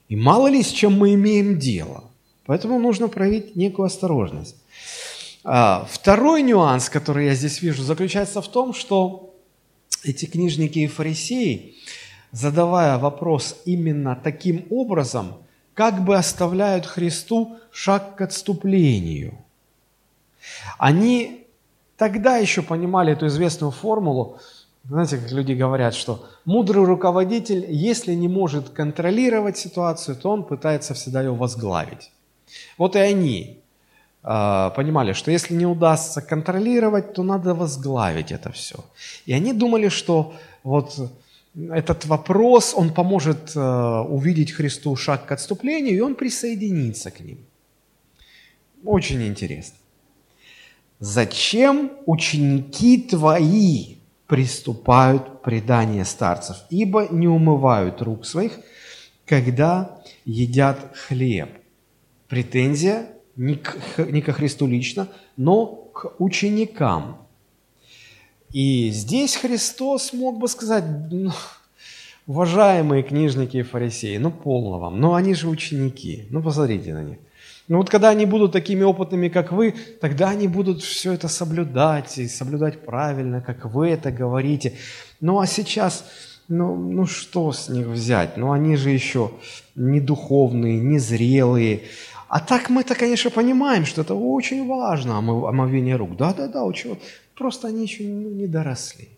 И 0.09 0.17
мало 0.17 0.49
ли 0.49 0.63
с 0.63 0.69
чем 0.69 0.99
мы 0.99 1.15
имеем 1.15 1.59
дело. 1.59 2.05
Поэтому 2.47 2.79
нужно 2.79 3.09
проявить 3.09 3.57
некую 3.57 3.87
осторожность. 3.87 4.57
А, 5.51 5.87
второй 5.91 6.43
нюанс, 6.43 6.91
который 6.91 7.25
я 7.25 7.35
здесь 7.35 7.63
вижу, 7.63 7.83
заключается 7.83 8.43
в 8.43 8.49
том, 8.49 8.75
что 8.75 9.35
эти 10.05 10.27
книжники 10.27 10.81
и 10.81 10.87
фарисеи– 10.87 11.75
задавая 12.33 12.99
вопрос 12.99 13.57
именно 13.65 14.15
таким 14.15 14.67
образом, 14.69 15.39
как 15.73 16.05
бы 16.05 16.17
оставляют 16.17 16.85
Христу 16.85 17.57
шаг 17.71 18.17
к 18.17 18.21
отступлению. 18.21 19.39
Они 20.77 21.47
тогда 21.97 22.37
еще 22.37 22.61
понимали 22.61 23.15
эту 23.15 23.27
известную 23.29 23.73
формулу 23.73 24.39
Знаете, 24.85 25.17
как 25.17 25.33
люди 25.33 25.53
говорят, 25.53 25.95
что 25.95 26.27
мудрый 26.45 26.85
руководитель, 26.85 27.65
если 27.71 28.13
не 28.15 28.29
может 28.29 28.69
контролировать 28.69 29.57
ситуацию, 29.57 30.15
то 30.15 30.31
он 30.31 30.45
пытается 30.45 30.93
всегда 30.93 31.23
ее 31.23 31.35
возглавить. 31.35 32.11
Вот 32.77 32.97
и 32.97 32.99
они 32.99 33.58
понимали, 34.23 35.13
что 35.13 35.31
если 35.31 35.55
не 35.55 35.67
удастся 35.67 36.21
контролировать, 36.21 37.15
то 37.15 37.23
надо 37.23 37.55
возглавить 37.55 38.33
это 38.33 38.51
все. 38.53 38.85
И 39.27 39.33
они 39.33 39.53
думали, 39.53 39.89
что 39.89 40.35
вот 40.65 40.99
этот 41.55 42.05
вопрос, 42.07 42.75
он 42.77 42.93
поможет 42.93 43.57
э, 43.57 43.61
увидеть 43.61 44.53
Христу 44.53 44.95
шаг 44.97 45.27
к 45.27 45.33
отступлению, 45.33 45.97
и 45.97 46.01
он 46.01 46.15
присоединится 46.15 47.11
к 47.11 47.21
ним. 47.21 47.39
Очень 48.85 49.27
интересно. 49.27 49.77
Зачем 51.01 51.93
ученики 52.07 52.99
твои 52.99 53.97
приступают 54.27 55.29
к 55.29 55.43
преданию 55.43 56.05
старцев, 56.05 56.57
ибо 56.71 57.09
не 57.11 57.29
умывают 57.29 58.03
рук 58.03 58.27
своих, 58.27 58.61
когда 59.27 60.01
едят 60.25 60.79
хлеб? 60.95 61.51
Претензия 62.29 63.07
не, 63.38 63.55
к, 63.55 63.98
не 63.98 64.20
ко 64.20 64.33
Христу 64.33 64.66
лично, 64.66 65.09
но 65.37 65.66
к 65.66 66.12
ученикам. 66.18 67.16
И 68.53 68.90
здесь 68.90 69.37
Христос 69.37 70.12
мог 70.12 70.38
бы 70.38 70.48
сказать, 70.48 70.85
ну, 71.11 71.31
уважаемые 72.27 73.03
книжники 73.03 73.59
и 73.59 73.62
фарисеи, 73.62 74.18
ну 74.18 74.31
полно 74.31 74.79
вам, 74.79 75.01
но 75.01 75.14
они 75.14 75.35
же 75.35 75.48
ученики, 75.48 76.27
ну 76.31 76.42
посмотрите 76.42 76.92
на 76.92 77.03
них. 77.03 77.18
Но 77.68 77.79
вот 77.79 77.90
когда 77.90 78.09
они 78.09 78.24
будут 78.24 78.53
такими 78.53 78.83
опытными, 78.83 79.29
как 79.29 79.53
вы, 79.53 79.74
тогда 80.01 80.31
они 80.31 80.48
будут 80.48 80.83
все 80.83 81.12
это 81.12 81.29
соблюдать 81.29 82.16
и 82.16 82.27
соблюдать 82.27 82.81
правильно, 82.81 83.42
как 83.42 83.66
вы 83.66 83.90
это 83.90 84.11
говорите. 84.11 84.72
Ну 85.20 85.38
а 85.38 85.46
сейчас, 85.46 86.05
ну, 86.48 86.74
ну 86.74 87.07
что 87.07 87.53
с 87.53 87.68
них 87.68 87.87
взять? 87.87 88.38
Ну 88.38 88.53
они 88.53 88.77
же 88.77 88.88
еще 88.90 89.33
не 89.74 90.01
духовные, 90.01 90.81
не 90.81 90.98
зрелые. 90.98 91.83
А 92.29 92.41
так 92.41 92.69
мы-то, 92.69 92.95
конечно, 92.95 93.31
понимаем, 93.31 93.87
что 93.87 94.03
это 94.03 94.14
очень 94.14 94.67
важно, 94.67 95.19
омовение 95.19 95.97
рук. 95.97 96.17
Да-да-да, 96.17 96.62
очень. 96.62 96.99
Просто 97.35 97.69
они 97.69 97.83
еще 97.83 98.05
ну, 98.05 98.29
не 98.31 98.47
доросли. 98.47 99.09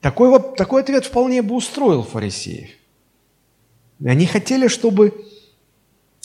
Такой, 0.00 0.30
вот, 0.30 0.56
такой 0.56 0.82
ответ 0.82 1.04
вполне 1.04 1.42
бы 1.42 1.54
устроил 1.54 2.02
фарисеев. 2.02 2.70
Они 4.04 4.26
хотели, 4.26 4.66
чтобы 4.66 5.26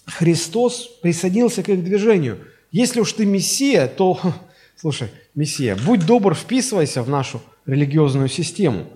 Христос 0.06 0.88
присоединился 1.02 1.62
к 1.62 1.70
их 1.70 1.84
движению. 1.84 2.40
Если 2.72 3.02
уж 3.02 3.12
ты 3.14 3.26
Мессия, 3.26 3.88
то, 3.88 4.20
слушай, 4.78 5.10
Мессия, 5.36 5.76
будь 5.76 6.06
добр, 6.06 6.34
вписывайся 6.36 7.04
в 7.04 7.10
нашу 7.10 7.42
религиозную 7.66 8.30
систему. 8.30 8.88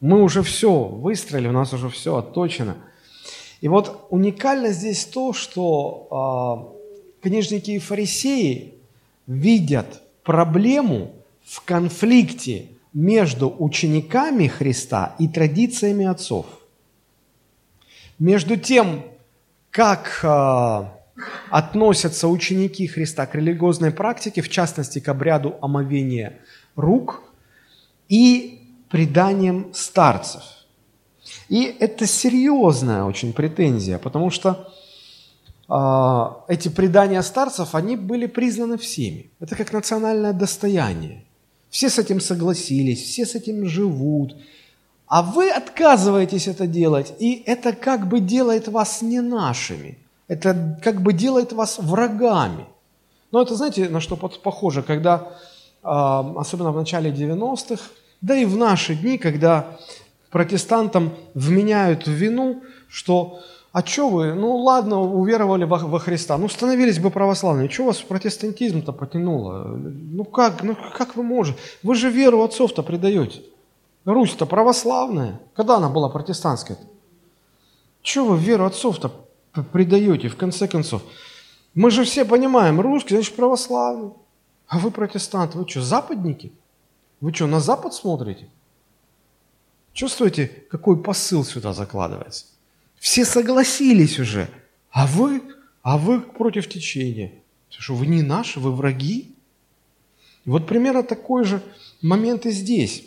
Мы 0.00 0.22
уже 0.22 0.42
все 0.42 0.84
выстроили, 0.84 1.48
у 1.48 1.52
нас 1.52 1.72
уже 1.72 1.88
все 1.88 2.16
отточено. 2.16 2.76
И 3.60 3.68
вот 3.68 4.06
уникально 4.10 4.72
здесь 4.72 5.04
то, 5.04 5.32
что 5.32 6.74
э, 7.22 7.28
книжники 7.28 7.72
и 7.72 7.78
фарисеи 7.78 8.74
видят 9.26 10.02
проблему 10.22 11.12
в 11.44 11.64
конфликте 11.64 12.66
между 12.92 13.54
учениками 13.58 14.46
Христа 14.46 15.14
и 15.18 15.28
традициями 15.28 16.06
отцов. 16.06 16.46
Между 18.18 18.56
тем, 18.56 19.02
как 19.70 20.20
э, 20.22 20.84
относятся 21.50 22.28
ученики 22.28 22.86
Христа 22.86 23.26
к 23.26 23.34
религиозной 23.34 23.90
практике, 23.90 24.42
в 24.42 24.48
частности 24.48 25.00
к 25.00 25.08
обряду 25.08 25.56
омовения 25.60 26.38
рук 26.76 27.22
и 28.08 28.62
преданием 28.88 29.72
старцев. 29.74 30.57
И 31.48 31.64
это 31.80 32.06
серьезная 32.06 33.04
очень 33.04 33.32
претензия, 33.32 33.98
потому 33.98 34.30
что 34.30 34.72
э, 35.68 36.52
эти 36.52 36.68
предания 36.68 37.22
старцев, 37.22 37.74
они 37.74 37.96
были 37.96 38.26
признаны 38.26 38.76
всеми. 38.76 39.30
Это 39.40 39.56
как 39.56 39.72
национальное 39.72 40.32
достояние. 40.32 41.24
Все 41.70 41.88
с 41.88 41.98
этим 41.98 42.20
согласились, 42.20 43.02
все 43.02 43.26
с 43.26 43.34
этим 43.34 43.66
живут– 43.66 44.36
а 45.08 45.22
вы 45.22 45.50
отказываетесь 45.50 46.48
это 46.48 46.66
делать, 46.66 47.14
и 47.18 47.42
это 47.46 47.72
как 47.72 48.08
бы 48.08 48.20
делает 48.20 48.68
вас 48.68 49.00
не 49.00 49.20
нашими. 49.22 49.98
Это 50.28 50.78
как 50.84 51.00
бы 51.00 51.14
делает 51.14 51.52
вас 51.54 51.78
врагами. 51.78 52.66
Но 53.32 53.40
это, 53.40 53.54
знаете, 53.56 53.88
на 53.88 54.00
что 54.00 54.16
похоже, 54.16 54.82
когда, 54.82 55.32
а, 55.82 56.34
особенно 56.36 56.72
в 56.72 56.76
начале 56.76 57.10
90-х, 57.10 57.82
да 58.20 58.36
и 58.36 58.44
в 58.44 58.56
наши 58.58 58.94
дни, 58.94 59.16
когда 59.16 59.78
протестантам 60.30 61.12
вменяют 61.34 62.06
в 62.06 62.10
вину, 62.10 62.62
что 62.88 63.40
а 63.72 63.84
что 63.84 64.08
вы, 64.08 64.34
ну 64.34 64.56
ладно, 64.56 65.00
уверовали 65.00 65.64
во, 65.64 65.78
во 65.78 65.98
Христа, 65.98 66.38
ну 66.38 66.48
становились 66.48 66.98
бы 66.98 67.10
православными, 67.10 67.68
что 67.68 67.84
вас 67.84 67.98
протестантизм-то 67.98 68.92
потянуло? 68.92 69.64
Ну 69.66 70.24
как, 70.24 70.62
ну 70.62 70.76
как 70.96 71.16
вы 71.16 71.22
можете? 71.22 71.58
Вы 71.82 71.94
же 71.94 72.10
веру 72.10 72.42
отцов-то 72.42 72.82
предаете. 72.82 73.42
Русь-то 74.04 74.46
православная. 74.46 75.38
Когда 75.54 75.76
она 75.76 75.90
была 75.90 76.08
протестантской? 76.08 76.76
-то? 76.76 76.86
Чего 78.02 78.30
вы 78.30 78.38
веру 78.38 78.64
отцов-то 78.64 79.12
предаете, 79.72 80.28
в 80.28 80.36
конце 80.36 80.66
концов? 80.66 81.02
Мы 81.74 81.90
же 81.90 82.04
все 82.04 82.24
понимаем, 82.24 82.80
русский, 82.80 83.14
значит 83.14 83.36
православный. 83.36 84.12
А 84.66 84.78
вы 84.78 84.90
протестанты, 84.90 85.58
вы 85.58 85.68
что, 85.68 85.82
западники? 85.82 86.52
Вы 87.20 87.34
что, 87.34 87.46
на 87.46 87.60
Запад 87.60 87.94
смотрите? 87.94 88.48
Чувствуете, 89.98 90.48
какой 90.70 91.02
посыл 91.02 91.44
сюда 91.44 91.72
закладывается? 91.72 92.44
Все 93.00 93.24
согласились 93.24 94.20
уже, 94.20 94.48
а 94.92 95.08
вы, 95.08 95.42
а 95.82 95.98
вы 95.98 96.20
против 96.20 96.68
течения. 96.68 97.32
Что, 97.68 97.94
вы 97.94 98.06
не 98.06 98.22
наши, 98.22 98.60
вы 98.60 98.72
враги? 98.72 99.34
И 100.44 100.50
вот 100.50 100.68
примерно 100.68 101.02
такой 101.02 101.42
же 101.42 101.60
момент 102.00 102.46
и 102.46 102.52
здесь. 102.52 103.06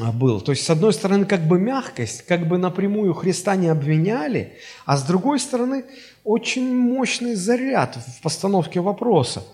А, 0.00 0.10
был. 0.10 0.40
То 0.40 0.50
есть, 0.50 0.64
с 0.64 0.70
одной 0.70 0.92
стороны, 0.92 1.26
как 1.26 1.46
бы 1.46 1.60
мягкость, 1.60 2.22
как 2.22 2.48
бы 2.48 2.58
напрямую 2.58 3.14
Христа 3.14 3.54
не 3.54 3.68
обвиняли, 3.68 4.54
а 4.86 4.96
с 4.96 5.04
другой 5.04 5.38
стороны, 5.38 5.84
очень 6.24 6.74
мощный 6.74 7.36
заряд 7.36 7.96
в 8.18 8.20
постановке 8.20 8.80
вопроса. 8.80 9.44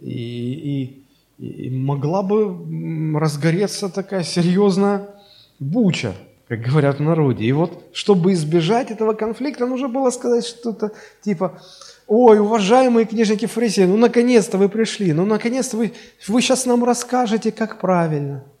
И, 0.00 1.02
и, 1.40 1.66
и 1.66 1.68
могла 1.68 2.22
бы 2.22 3.18
разгореться 3.18 3.88
такая 3.88 4.22
серьезная 4.22 5.15
буча, 5.58 6.14
как 6.48 6.60
говорят 6.60 6.98
в 6.98 7.02
народе. 7.02 7.44
И 7.44 7.52
вот, 7.52 7.84
чтобы 7.92 8.32
избежать 8.32 8.90
этого 8.90 9.14
конфликта, 9.14 9.66
нужно 9.66 9.88
было 9.88 10.10
сказать 10.10 10.46
что-то 10.46 10.92
типа, 11.22 11.60
ой, 12.06 12.38
уважаемые 12.38 13.06
книжники 13.06 13.46
фарисеи, 13.46 13.84
ну, 13.84 13.96
наконец-то 13.96 14.58
вы 14.58 14.68
пришли, 14.68 15.12
ну, 15.12 15.26
наконец-то 15.26 15.76
вы, 15.76 15.92
вы 16.28 16.42
сейчас 16.42 16.66
нам 16.66 16.84
расскажете, 16.84 17.52
как 17.52 17.80
правильно– 17.80 18.44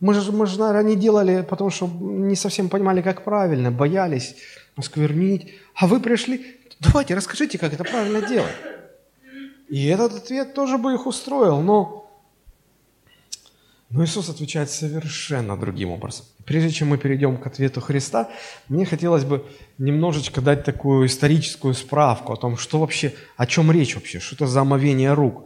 мы 0.00 0.12
же, 0.12 0.30
мы 0.30 0.46
же, 0.46 0.58
наверное, 0.58 0.94
не 0.94 0.96
делали, 0.96 1.44
потому 1.48 1.70
что 1.70 1.86
не 1.88 2.36
совсем 2.36 2.68
понимали, 2.68 3.00
как 3.00 3.24
правильно, 3.24 3.70
боялись 3.70 4.36
осквернить. 4.76 5.54
А 5.74 5.86
вы 5.86 6.00
пришли, 6.00 6.58
давайте, 6.80 7.14
расскажите, 7.14 7.58
как 7.58 7.72
это 7.72 7.84
правильно 7.84 8.20
делать. 8.20 8.52
И 9.68 9.86
этот 9.86 10.14
ответ 10.14 10.54
тоже 10.54 10.76
бы 10.78 10.94
их 10.94 11.06
устроил, 11.06 11.60
но, 11.60 12.05
но 13.90 14.04
Иисус 14.04 14.28
отвечает 14.28 14.68
совершенно 14.70 15.56
другим 15.56 15.90
образом. 15.90 16.26
Прежде 16.44 16.70
чем 16.70 16.88
мы 16.88 16.98
перейдем 16.98 17.36
к 17.36 17.46
ответу 17.46 17.80
Христа, 17.80 18.28
мне 18.68 18.84
хотелось 18.84 19.24
бы 19.24 19.44
немножечко 19.78 20.40
дать 20.40 20.64
такую 20.64 21.06
историческую 21.06 21.74
справку 21.74 22.32
о 22.32 22.36
том, 22.36 22.56
что 22.56 22.78
вообще, 22.78 23.14
о 23.36 23.46
чем 23.46 23.70
речь 23.70 23.94
вообще, 23.94 24.18
что 24.18 24.34
это 24.34 24.46
за 24.46 24.62
омовение 24.62 25.12
рук. 25.12 25.44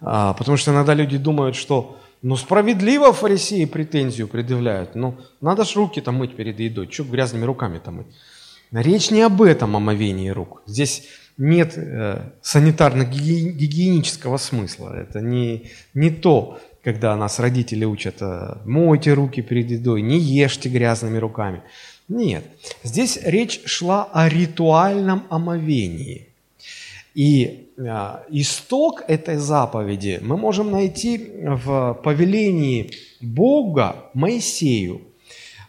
А, 0.00 0.34
потому 0.34 0.56
что 0.56 0.70
иногда 0.70 0.94
люди 0.94 1.18
думают, 1.18 1.56
что 1.56 1.98
ну, 2.22 2.36
справедливо 2.36 3.12
фарисеи 3.12 3.64
претензию 3.64 4.28
предъявляют. 4.28 4.94
Ну, 4.94 5.16
надо 5.40 5.64
ж 5.64 5.76
руки-то 5.76 6.12
мыть 6.12 6.36
перед 6.36 6.60
едой. 6.60 6.88
Что 6.90 7.04
грязными 7.04 7.44
руками-то 7.44 7.90
мыть? 7.90 8.06
Речь 8.72 9.10
не 9.10 9.22
об 9.22 9.42
этом 9.42 9.74
омовении 9.74 10.28
рук. 10.28 10.62
Здесь 10.66 11.08
нет 11.38 11.72
э, 11.76 12.30
санитарно-гигиенического 12.42 14.38
смысла. 14.38 14.94
Это 14.94 15.20
не, 15.20 15.70
не 15.94 16.10
то, 16.10 16.60
когда 16.82 17.16
нас 17.16 17.38
родители 17.38 17.84
учат, 17.84 18.16
э, 18.20 18.56
мойте 18.64 19.12
руки 19.12 19.42
перед 19.42 19.70
едой, 19.70 20.02
не 20.02 20.18
ешьте 20.18 20.68
грязными 20.68 21.18
руками. 21.18 21.62
Нет. 22.08 22.44
Здесь 22.82 23.18
речь 23.22 23.60
шла 23.66 24.04
о 24.12 24.28
ритуальном 24.28 25.24
омовении. 25.30 26.26
И 27.14 27.68
а, 27.78 28.24
исток 28.30 29.02
этой 29.08 29.36
заповеди 29.36 30.18
мы 30.22 30.36
можем 30.36 30.70
найти 30.70 31.30
в 31.42 32.00
повелении 32.02 32.90
Бога 33.20 34.10
Моисею 34.14 35.02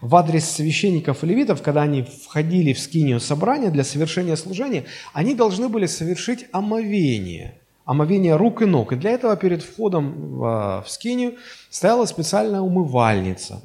в 0.01 0.15
адрес 0.15 0.49
священников 0.49 1.23
и 1.23 1.27
левитов, 1.27 1.61
когда 1.61 1.83
они 1.83 2.03
входили 2.03 2.73
в 2.73 2.79
скинию 2.79 3.19
собрания 3.19 3.69
для 3.69 3.83
совершения 3.83 4.35
служения, 4.35 4.85
они 5.13 5.35
должны 5.35 5.69
были 5.69 5.85
совершить 5.85 6.45
омовение. 6.51 7.60
Омовение 7.85 8.35
рук 8.35 8.61
и 8.61 8.65
ног. 8.65 8.93
И 8.93 8.95
для 8.95 9.11
этого 9.11 9.35
перед 9.35 9.63
входом 9.63 10.37
в, 10.37 10.83
в 10.85 10.89
скинию 10.89 11.35
стояла 11.69 12.05
специальная 12.05 12.61
умывальница. 12.61 13.61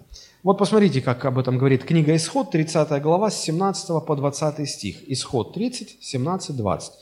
Вот 0.46 0.58
посмотрите, 0.58 1.00
как 1.00 1.24
об 1.24 1.40
этом 1.40 1.58
говорит 1.58 1.82
книга 1.82 2.14
Исход, 2.14 2.52
30 2.52 3.02
глава, 3.02 3.30
с 3.30 3.42
17 3.42 4.06
по 4.06 4.14
20 4.14 4.68
стих. 4.68 4.96
Исход 5.08 5.52
30, 5.54 5.98
17, 6.00 6.56
20. 6.56 6.92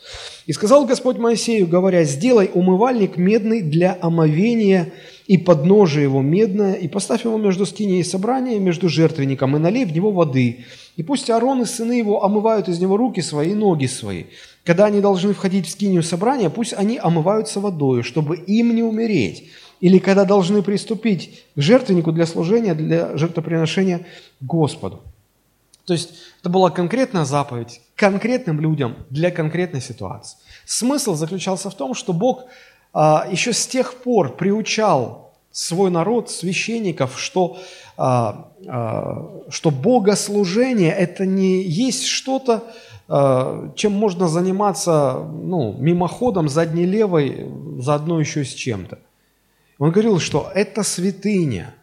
«И 0.47 0.53
сказал 0.55 0.87
Господь 0.87 1.19
Моисею, 1.19 1.67
говоря, 1.67 2.05
сделай 2.05 2.51
умывальник 2.55 3.19
медный 3.19 3.61
для 3.61 3.99
омовения 4.01 4.95
и 5.27 5.37
подножие 5.37 6.05
его 6.05 6.23
медное, 6.23 6.73
и 6.73 6.89
поставь 6.89 7.27
его 7.27 7.37
между 7.37 7.67
скиней 7.67 8.01
и 8.01 8.05
собранием, 8.05 8.65
между 8.65 8.89
жертвенником, 8.89 9.55
и 9.57 9.59
налей 9.59 9.85
в 9.85 9.93
него 9.93 10.11
воды. 10.11 10.65
И 10.97 11.03
пусть 11.03 11.29
Аарон 11.29 11.61
и 11.61 11.65
сыны 11.67 11.93
его 11.93 12.25
омывают 12.25 12.71
из 12.71 12.79
него 12.79 12.97
руки 12.97 13.21
свои 13.21 13.51
и 13.51 13.55
ноги 13.55 13.85
свои. 13.85 14.25
Когда 14.65 14.87
они 14.87 15.01
должны 15.01 15.35
входить 15.35 15.67
в 15.67 15.71
скинию 15.71 16.03
собрания, 16.03 16.49
пусть 16.49 16.73
они 16.73 16.99
омываются 16.99 17.61
водою, 17.61 18.03
чтобы 18.03 18.37
им 18.37 18.75
не 18.75 18.83
умереть. 18.83 19.51
Или 19.81 19.99
когда 19.99 20.25
должны 20.25 20.63
приступить 20.63 21.45
к 21.55 21.61
жертвеннику 21.61 22.13
для 22.13 22.27
служения, 22.27 22.75
для 22.75 23.17
жертвоприношения 23.17 24.07
Господу. 24.41 25.03
То 25.85 25.93
есть 25.93 26.15
это 26.41 26.49
была 26.49 26.71
конкретная 26.71 27.25
заповедь 27.27 27.83
конкретным 27.95 28.61
людям 28.61 28.97
для 29.11 29.31
конкретной 29.31 29.83
ситуации. 29.83 30.39
Смысл 30.65 31.15
заключался 31.15 31.69
в 31.69 31.75
том, 31.75 31.95
что 31.95 32.15
Бог 32.15 32.45
а, 32.95 33.27
еще 33.31 33.53
с 33.53 33.67
тех 33.67 33.95
пор 33.95 34.37
приучал 34.37 35.33
свой 35.53 35.91
народ, 35.91 36.31
священников, 36.31 37.21
что, 37.21 37.59
а, 37.97 38.49
а, 38.67 39.43
что 39.51 39.71
богослужение– 39.71 40.93
это 40.99 41.27
не 41.27 41.63
есть 41.63 42.07
что-то, 42.07 42.65
чем 43.07 43.93
можно 43.93 44.29
заниматься 44.29 45.19
ну, 45.19 45.75
мимоходом, 45.79 46.49
задней 46.49 46.87
левой, 46.87 47.47
заодно 47.79 48.19
еще 48.19 48.45
с 48.45 48.55
чем-то. 48.55 48.99
Он 49.79 49.91
говорил, 49.91 50.19
что 50.21 50.51
это 50.55 50.83
святыня, 50.83 51.75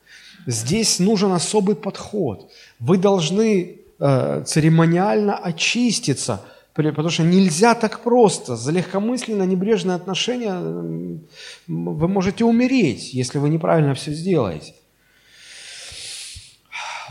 здесь 0.48 1.00
нужен 1.00 1.32
особый 1.32 1.76
подход. 1.76 2.50
Вы 2.80 2.98
должны 2.98 3.78
э, 4.00 4.44
церемониально 4.46 5.38
очиститься, 5.38 6.42
потому 6.74 7.10
что 7.10 7.24
нельзя 7.24 7.76
так 7.76 8.00
просто. 8.00 8.56
За 8.56 8.72
легкомысленное, 8.72 9.46
небрежное 9.46 9.96
отношение 9.96 11.20
вы 11.68 12.08
можете 12.08 12.46
умереть, 12.46 13.14
если 13.14 13.38
вы 13.40 13.50
неправильно 13.50 13.94
все 13.94 14.12
сделаете. 14.14 14.74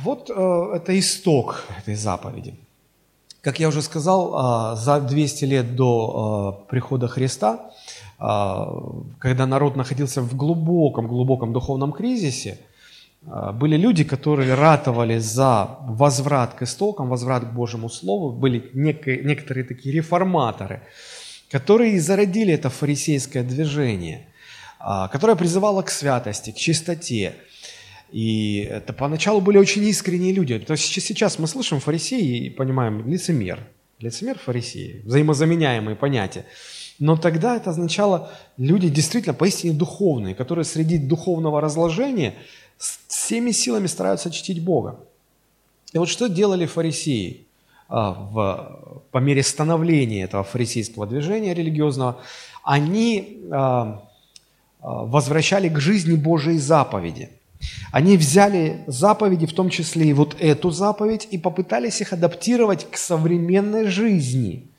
Вот 0.02 0.30
э, 0.30 0.72
это 0.74 0.98
исток 0.98 1.64
этой 1.78 1.94
заповеди. 1.94 2.54
Как 3.42 3.58
я 3.58 3.68
уже 3.68 3.80
сказал, 3.80 4.34
а, 4.34 4.76
за 4.76 5.00
200 5.00 5.44
лет 5.46 5.74
до 5.74 6.60
а, 6.62 6.66
прихода 6.66 7.08
Христа, 7.08 7.70
а, 8.18 8.68
когда 9.18 9.46
народ 9.46 9.76
находился 9.76 10.20
в 10.20 10.36
глубоком-глубоком 10.36 11.52
духовном 11.52 11.92
кризисе, 11.92 12.58
были 13.22 13.76
люди, 13.76 14.02
которые 14.02 14.54
ратовали 14.54 15.18
за 15.18 15.76
возврат 15.82 16.54
к 16.54 16.62
истокам, 16.62 17.10
возврат 17.10 17.44
к 17.44 17.52
Божьему 17.52 17.90
Слову, 17.90 18.32
были 18.32 18.70
некоторые 18.72 19.64
такие 19.64 19.94
реформаторы, 19.94 20.80
которые 21.50 22.00
зародили 22.00 22.54
это 22.54 22.70
фарисейское 22.70 23.42
движение, 23.42 24.26
которое 25.12 25.36
призывало 25.36 25.82
к 25.82 25.90
святости, 25.90 26.50
к 26.50 26.56
чистоте, 26.56 27.34
и 28.12 28.68
это 28.70 28.92
поначалу 28.92 29.40
были 29.40 29.56
очень 29.58 29.84
искренние 29.84 30.32
люди. 30.32 30.58
То 30.58 30.72
есть 30.72 30.84
сейчас 30.84 31.38
мы 31.38 31.46
слышим 31.46 31.80
фарисеи 31.80 32.46
и 32.46 32.50
понимаем 32.50 33.06
лицемер. 33.08 33.60
Лицемер 34.00 34.38
фарисеи, 34.38 35.02
взаимозаменяемые 35.04 35.94
понятия. 35.94 36.44
Но 36.98 37.16
тогда 37.16 37.56
это 37.56 37.70
означало 37.70 38.30
люди 38.56 38.88
действительно 38.88 39.34
поистине 39.34 39.74
духовные, 39.74 40.34
которые 40.34 40.64
среди 40.64 40.98
духовного 40.98 41.60
разложения 41.60 42.34
всеми 42.78 43.52
силами 43.52 43.86
стараются 43.86 44.30
чтить 44.30 44.62
Бога. 44.62 45.00
И 45.92 45.98
вот 45.98 46.08
что 46.08 46.28
делали 46.28 46.66
фарисеи 46.66 47.46
а, 47.88 48.12
в, 48.12 49.02
по 49.10 49.18
мере 49.18 49.42
становления 49.42 50.24
этого 50.24 50.44
фарисейского 50.44 51.06
движения 51.06 51.54
религиозного? 51.54 52.20
Они 52.62 53.40
а, 53.50 54.08
а, 54.80 55.04
возвращали 55.04 55.68
к 55.68 55.78
жизни 55.78 56.16
Божьей 56.16 56.58
заповеди– 56.58 57.30
они 57.92 58.16
взяли 58.16 58.84
заповеди, 58.86 59.46
в 59.46 59.52
том 59.52 59.70
числе 59.70 60.06
и 60.06 60.12
вот 60.12 60.36
эту 60.38 60.70
заповедь, 60.70 61.28
и 61.30 61.38
попытались 61.38 62.00
их 62.00 62.12
адаптировать 62.12 62.90
к 62.90 62.96
современной 62.96 63.86
жизни. 63.86 64.70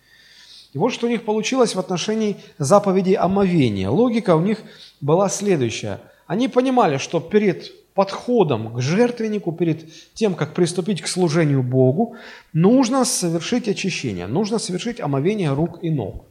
И 0.74 0.78
вот 0.78 0.94
что 0.94 1.08
у 1.08 1.10
них 1.10 1.26
получилось 1.26 1.76
в 1.76 1.80
отношении 1.80 2.38
заповедей 2.58 3.16
омовения. 3.16 3.90
Логика 3.90 4.36
у 4.36 4.42
них 4.42 4.60
была 5.02 5.30
следующая. 5.30 6.00
Они 6.28 6.48
понимали, 6.48 6.98
что 6.98 7.20
перед 7.20 7.72
подходом 7.94 8.74
к 8.76 8.82
жертвеннику, 8.82 9.52
перед 9.52 10.14
тем, 10.14 10.34
как 10.34 10.54
приступить 10.54 11.02
к 11.02 11.08
служению 11.08 11.62
Богу, 11.62 12.16
нужно 12.54 13.04
совершить 13.04 13.68
очищение, 13.68 14.28
нужно 14.28 14.60
совершить 14.60 15.02
омовение 15.02 15.54
рук 15.54 15.80
и 15.82 15.90
ног. 15.90 16.26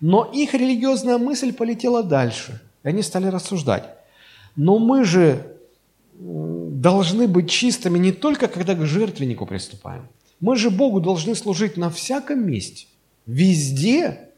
Но 0.00 0.24
их 0.24 0.54
религиозная 0.54 1.18
мысль 1.18 1.52
полетела 1.52 2.02
дальше, 2.02 2.58
и 2.82 2.88
они 2.88 3.02
стали 3.02 3.26
рассуждать. 3.26 3.99
Но 4.56 4.78
мы 4.78 5.04
же 5.04 5.56
должны 6.18 7.26
быть 7.28 7.50
чистыми 7.50 7.98
не 7.98 8.12
только, 8.12 8.48
когда 8.48 8.74
к 8.74 8.84
жертвеннику 8.84 9.46
приступаем. 9.46 10.08
Мы 10.40 10.56
же 10.56 10.70
Богу 10.70 11.00
должны 11.00 11.34
служить 11.34 11.76
на 11.76 11.90
всяком 11.90 12.46
месте, 12.46 12.86
везде. 13.26 14.28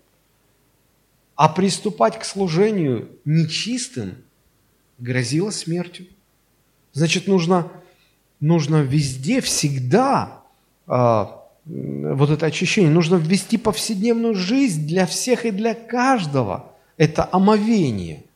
А 1.35 1.49
приступать 1.49 2.19
к 2.19 2.25
служению 2.25 3.09
нечистым 3.25 4.17
грозило 4.99 5.51
смертью. 5.51 6.07
Значит, 6.93 7.27
нужно, 7.27 7.73
нужно 8.39 8.83
везде, 8.83 9.41
всегда 9.41 10.43
а, 10.87 11.43
вот 11.65 12.31
это 12.31 12.47
очищение. 12.47 12.91
Нужно 12.91 13.17
ввести 13.17 13.57
повседневную 13.57 14.35
жизнь 14.35 14.87
для 14.87 15.07
всех 15.07 15.47
и 15.47 15.51
для 15.51 15.75
каждого. 15.75 16.73
Это 16.97 17.29
омовение– 17.33 18.25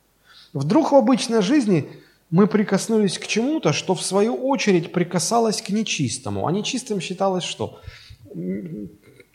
Вдруг 0.53 0.91
в 0.91 0.95
обычной 0.95 1.41
жизни 1.41 1.87
мы 2.29 2.47
прикоснулись 2.47 3.17
к 3.17 3.27
чему-то, 3.27 3.73
что 3.73 3.95
в 3.95 4.01
свою 4.01 4.35
очередь 4.35 4.91
прикасалось 4.91 5.61
к 5.61 5.69
нечистому. 5.69 6.47
А 6.47 6.51
нечистым 6.51 6.99
считалось 6.99 7.43
что? 7.43 7.79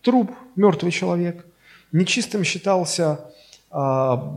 Труп, 0.02 0.30
мертвый 0.56 0.92
человек. 0.92 1.46
Нечистым 1.92 2.44
считался 2.44 3.32
а, 3.70 4.34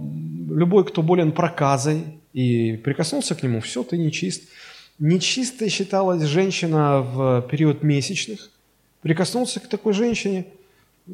любой, 0.49 0.85
кто 0.85 1.01
болен 1.01 1.31
проказой, 1.31 2.03
и 2.33 2.77
прикоснулся 2.77 3.35
к 3.35 3.43
нему, 3.43 3.61
все, 3.61 3.83
ты 3.83 3.97
нечист. 3.97 4.43
Нечистой 4.99 5.69
считалась 5.69 6.23
женщина 6.23 7.01
в 7.01 7.47
период 7.49 7.83
месячных. 7.83 8.49
Прикоснулся 9.01 9.59
к 9.59 9.67
такой 9.67 9.93
женщине, 9.93 10.47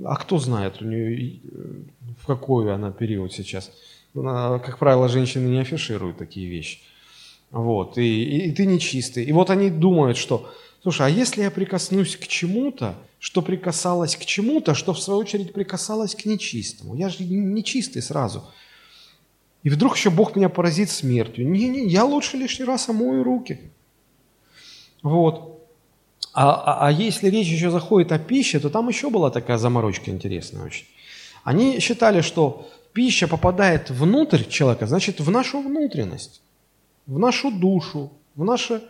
а 0.03 0.15
кто 0.15 0.37
знает 0.39 0.81
у 0.81 0.85
нее, 0.85 1.39
в 2.19 2.25
какой 2.25 2.73
она 2.73 2.91
период 2.91 3.33
сейчас– 3.33 3.71
как 4.13 4.77
правило, 4.77 5.07
женщины 5.07 5.47
не 5.47 5.59
афишируют 5.59 6.17
такие 6.17 6.47
вещи. 6.47 6.79
Вот, 7.51 7.97
и, 7.97 8.23
и, 8.23 8.49
и 8.49 8.51
ты 8.51 8.65
нечистый. 8.65 9.25
И 9.25 9.31
вот 9.31 9.49
они 9.49 9.69
думают, 9.69 10.17
что, 10.17 10.49
слушай, 10.81 11.05
а 11.05 11.09
если 11.09 11.43
я 11.43 11.51
прикоснусь 11.51 12.15
к 12.15 12.27
чему-то, 12.27 12.95
что 13.19 13.41
прикасалось 13.41 14.15
к 14.15 14.25
чему-то, 14.25 14.73
что 14.73 14.93
в 14.93 14.99
свою 14.99 15.19
очередь 15.19 15.53
прикасалось 15.53 16.15
к 16.15 16.25
нечистому? 16.25 16.95
Я 16.95 17.09
же 17.09 17.23
нечистый 17.23 18.01
сразу. 18.01 18.43
И 19.63 19.69
вдруг 19.69 19.95
еще 19.95 20.09
Бог 20.09 20.35
меня 20.35 20.49
поразит 20.49 20.89
смертью. 20.89 21.47
Не-не, 21.47 21.85
я 21.85 22.03
лучше 22.03 22.37
лишний 22.37 22.65
раз 22.65 22.89
омою 22.89 23.23
руки. 23.23 23.59
Вот. 25.03 25.59
А, 26.33 26.51
а, 26.51 26.87
а 26.87 26.91
если 26.91 27.29
речь 27.29 27.47
еще 27.47 27.69
заходит 27.69 28.11
о 28.11 28.17
пище, 28.17 28.59
то 28.59 28.69
там 28.69 28.87
еще 28.87 29.09
была 29.09 29.29
такая 29.29 29.57
заморочка 29.57 30.09
интересная 30.09 30.65
очень. 30.65 30.85
Они 31.43 31.79
считали, 31.79 32.21
что 32.21 32.67
пища 32.93 33.27
попадает 33.27 33.89
внутрь 33.89 34.43
человека, 34.43 34.87
значит, 34.87 35.19
в 35.19 35.29
нашу 35.29 35.61
внутренность, 35.61 36.41
в 37.07 37.19
нашу 37.19 37.51
душу, 37.51 38.11
в 38.35 38.43
наше 38.43 38.81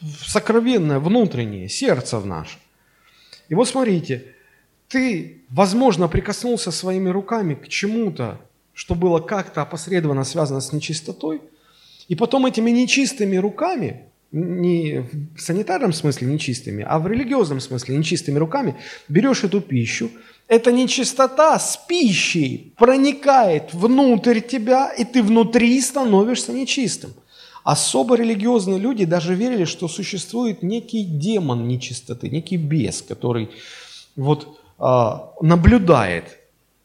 в 0.00 0.30
сокровенное 0.30 0.98
внутреннее, 0.98 1.68
сердце 1.68 2.18
в 2.18 2.26
наше. 2.26 2.58
И 3.48 3.54
вот 3.54 3.68
смотрите, 3.68 4.34
ты, 4.88 5.42
возможно, 5.50 6.08
прикоснулся 6.08 6.70
своими 6.70 7.08
руками 7.08 7.54
к 7.54 7.68
чему-то, 7.68 8.40
что 8.74 8.94
было 8.94 9.18
как-то 9.18 9.62
опосредованно 9.62 10.24
связано 10.24 10.60
с 10.60 10.72
нечистотой, 10.72 11.42
и 12.06 12.14
потом 12.14 12.46
этими 12.46 12.70
нечистыми 12.70 13.36
руками, 13.36 14.04
не 14.30 15.00
в 15.36 15.40
санитарном 15.40 15.92
смысле 15.92 16.28
нечистыми, 16.28 16.84
а 16.86 16.98
в 16.98 17.06
религиозном 17.06 17.60
смысле 17.60 17.96
нечистыми 17.96 18.38
руками, 18.38 18.76
берешь 19.08 19.42
эту 19.42 19.60
пищу, 19.60 20.10
эта 20.48 20.72
нечистота 20.72 21.58
с 21.58 21.76
пищей 21.76 22.72
проникает 22.76 23.74
внутрь 23.74 24.40
тебя, 24.40 24.90
и 24.90 25.04
ты 25.04 25.22
внутри 25.22 25.80
становишься 25.80 26.52
нечистым. 26.52 27.12
Особо 27.64 28.16
религиозные 28.16 28.78
люди 28.78 29.04
даже 29.04 29.34
верили, 29.34 29.64
что 29.64 29.88
существует 29.88 30.62
некий 30.62 31.04
демон 31.04 31.68
нечистоты, 31.68 32.30
некий 32.30 32.56
бес, 32.56 33.02
который 33.02 33.50
вот 34.16 34.58
а, 34.78 35.34
наблюдает, 35.42 36.38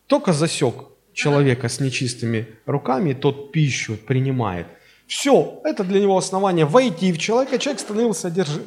только 0.07 0.33
засек 0.33 0.75
человека 1.13 1.69
с 1.69 1.79
нечистыми 1.79 2.47
руками, 2.65 3.13
тот 3.13 3.53
пищу 3.53 3.95
принимает. 3.95 4.67
Все, 5.13 5.61
это 5.63 5.83
для 5.83 5.99
него 5.99 6.17
основание 6.17 6.65
войти 6.65 7.13
в 7.13 7.19
человека, 7.19 7.59
человек 7.59 7.79
становился 7.79 8.29
одержим. 8.29 8.63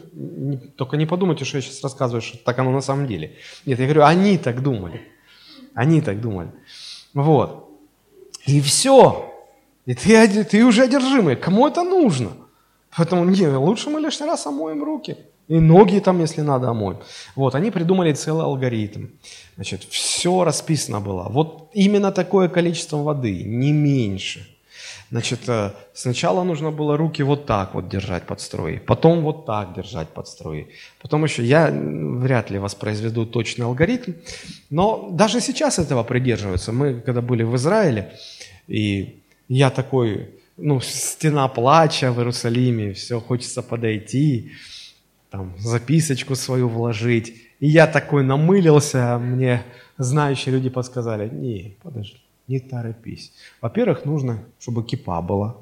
Только 0.77 0.97
не 0.97 1.05
подумайте, 1.05 1.45
что 1.45 1.59
я 1.59 1.63
сейчас 1.63 1.83
рассказываю, 1.83 2.23
что 2.23 2.39
так 2.39 2.57
оно 2.61 2.71
на 2.71 2.83
самом 2.83 3.09
деле. 3.09 3.33
Нет, 3.67 3.81
я 3.81 3.85
говорю, 3.85 4.05
они 4.05 4.39
так 4.39 4.63
думали. 4.63 5.01
Они 5.75 6.01
так 6.01 6.21
думали. 6.21 6.53
Вот. 7.15 7.69
И 8.47 8.61
все. 8.61 9.35
И 9.87 9.95
ты, 9.95 10.45
ты 10.45 10.65
уже 10.65 10.85
одержимый. 10.85 11.35
Кому 11.35 11.67
это 11.67 11.83
нужно? 11.83 12.31
Поэтому 12.97 13.25
не, 13.25 13.49
лучше 13.49 13.91
мы 13.91 14.01
лишний 14.01 14.27
раз 14.27 14.47
омоем 14.47 14.85
руки. 14.85 15.17
И 15.49 15.59
ноги 15.59 15.99
там, 15.99 16.21
если 16.21 16.43
надо, 16.43 16.69
омоем. 16.69 16.99
Вот, 17.35 17.57
они 17.57 17.73
придумали 17.73 18.13
целый 18.13 18.45
алгоритм. 18.45 19.07
Значит, 19.57 19.83
все 19.91 20.45
расписано 20.45 21.01
было. 21.01 21.27
Вот 21.29 21.71
именно 21.75 22.13
такое 22.13 22.49
количество 22.49 22.99
воды, 22.99 23.43
не 23.43 23.73
меньше. 23.73 24.56
Значит, 25.11 25.49
э, 25.49 25.71
сначала 25.95 26.43
нужно 26.43 26.73
было 26.73 26.97
руки 26.97 27.23
вот 27.23 27.47
так 27.47 27.75
вот 27.75 27.89
держать 27.89 28.25
под 28.25 28.41
струей, 28.41 28.81
потом 28.81 29.23
вот 29.23 29.47
так 29.47 29.75
держать 29.75 30.09
под 30.09 30.27
струей. 30.27 30.69
Потом 31.01 31.25
еще, 31.25 31.45
я 31.45 31.71
вряд 31.71 32.51
ли 32.51 32.59
воспроизведу 32.59 33.25
точный 33.25 33.67
алгоритм, 33.67 34.13
но 34.69 35.09
даже 35.13 35.41
сейчас 35.41 35.79
этого 35.79 36.03
придерживаются. 36.03 36.73
Мы, 36.73 37.01
когда 37.01 37.21
были 37.21 37.45
в 37.45 37.55
Израиле, 37.55 38.13
и 38.67 39.21
я 39.49 39.71
такой, 39.71 40.31
ну, 40.57 40.81
стена 40.81 41.47
плача 41.47 42.11
в 42.11 42.19
Иерусалиме, 42.19 42.93
все, 42.93 43.21
хочется 43.21 43.63
подойти, 43.63 44.51
там, 45.31 45.55
записочку 45.59 46.35
свою 46.35 46.69
вложить. 46.69 47.35
И 47.61 47.69
я 47.69 47.87
такой 47.87 48.25
намылился, 48.25 49.19
мне 49.19 49.63
знающие 49.99 50.53
люди 50.53 50.69
подсказали, 50.69 51.29
не, 51.29 51.77
подожди, 51.83 52.19
не 52.49 52.61
торопись. 52.61 53.33
Во-первых, 53.61 54.05
нужно, 54.05 54.45
чтобы 54.59 54.83
кипа 54.85 55.21
была. 55.21 55.57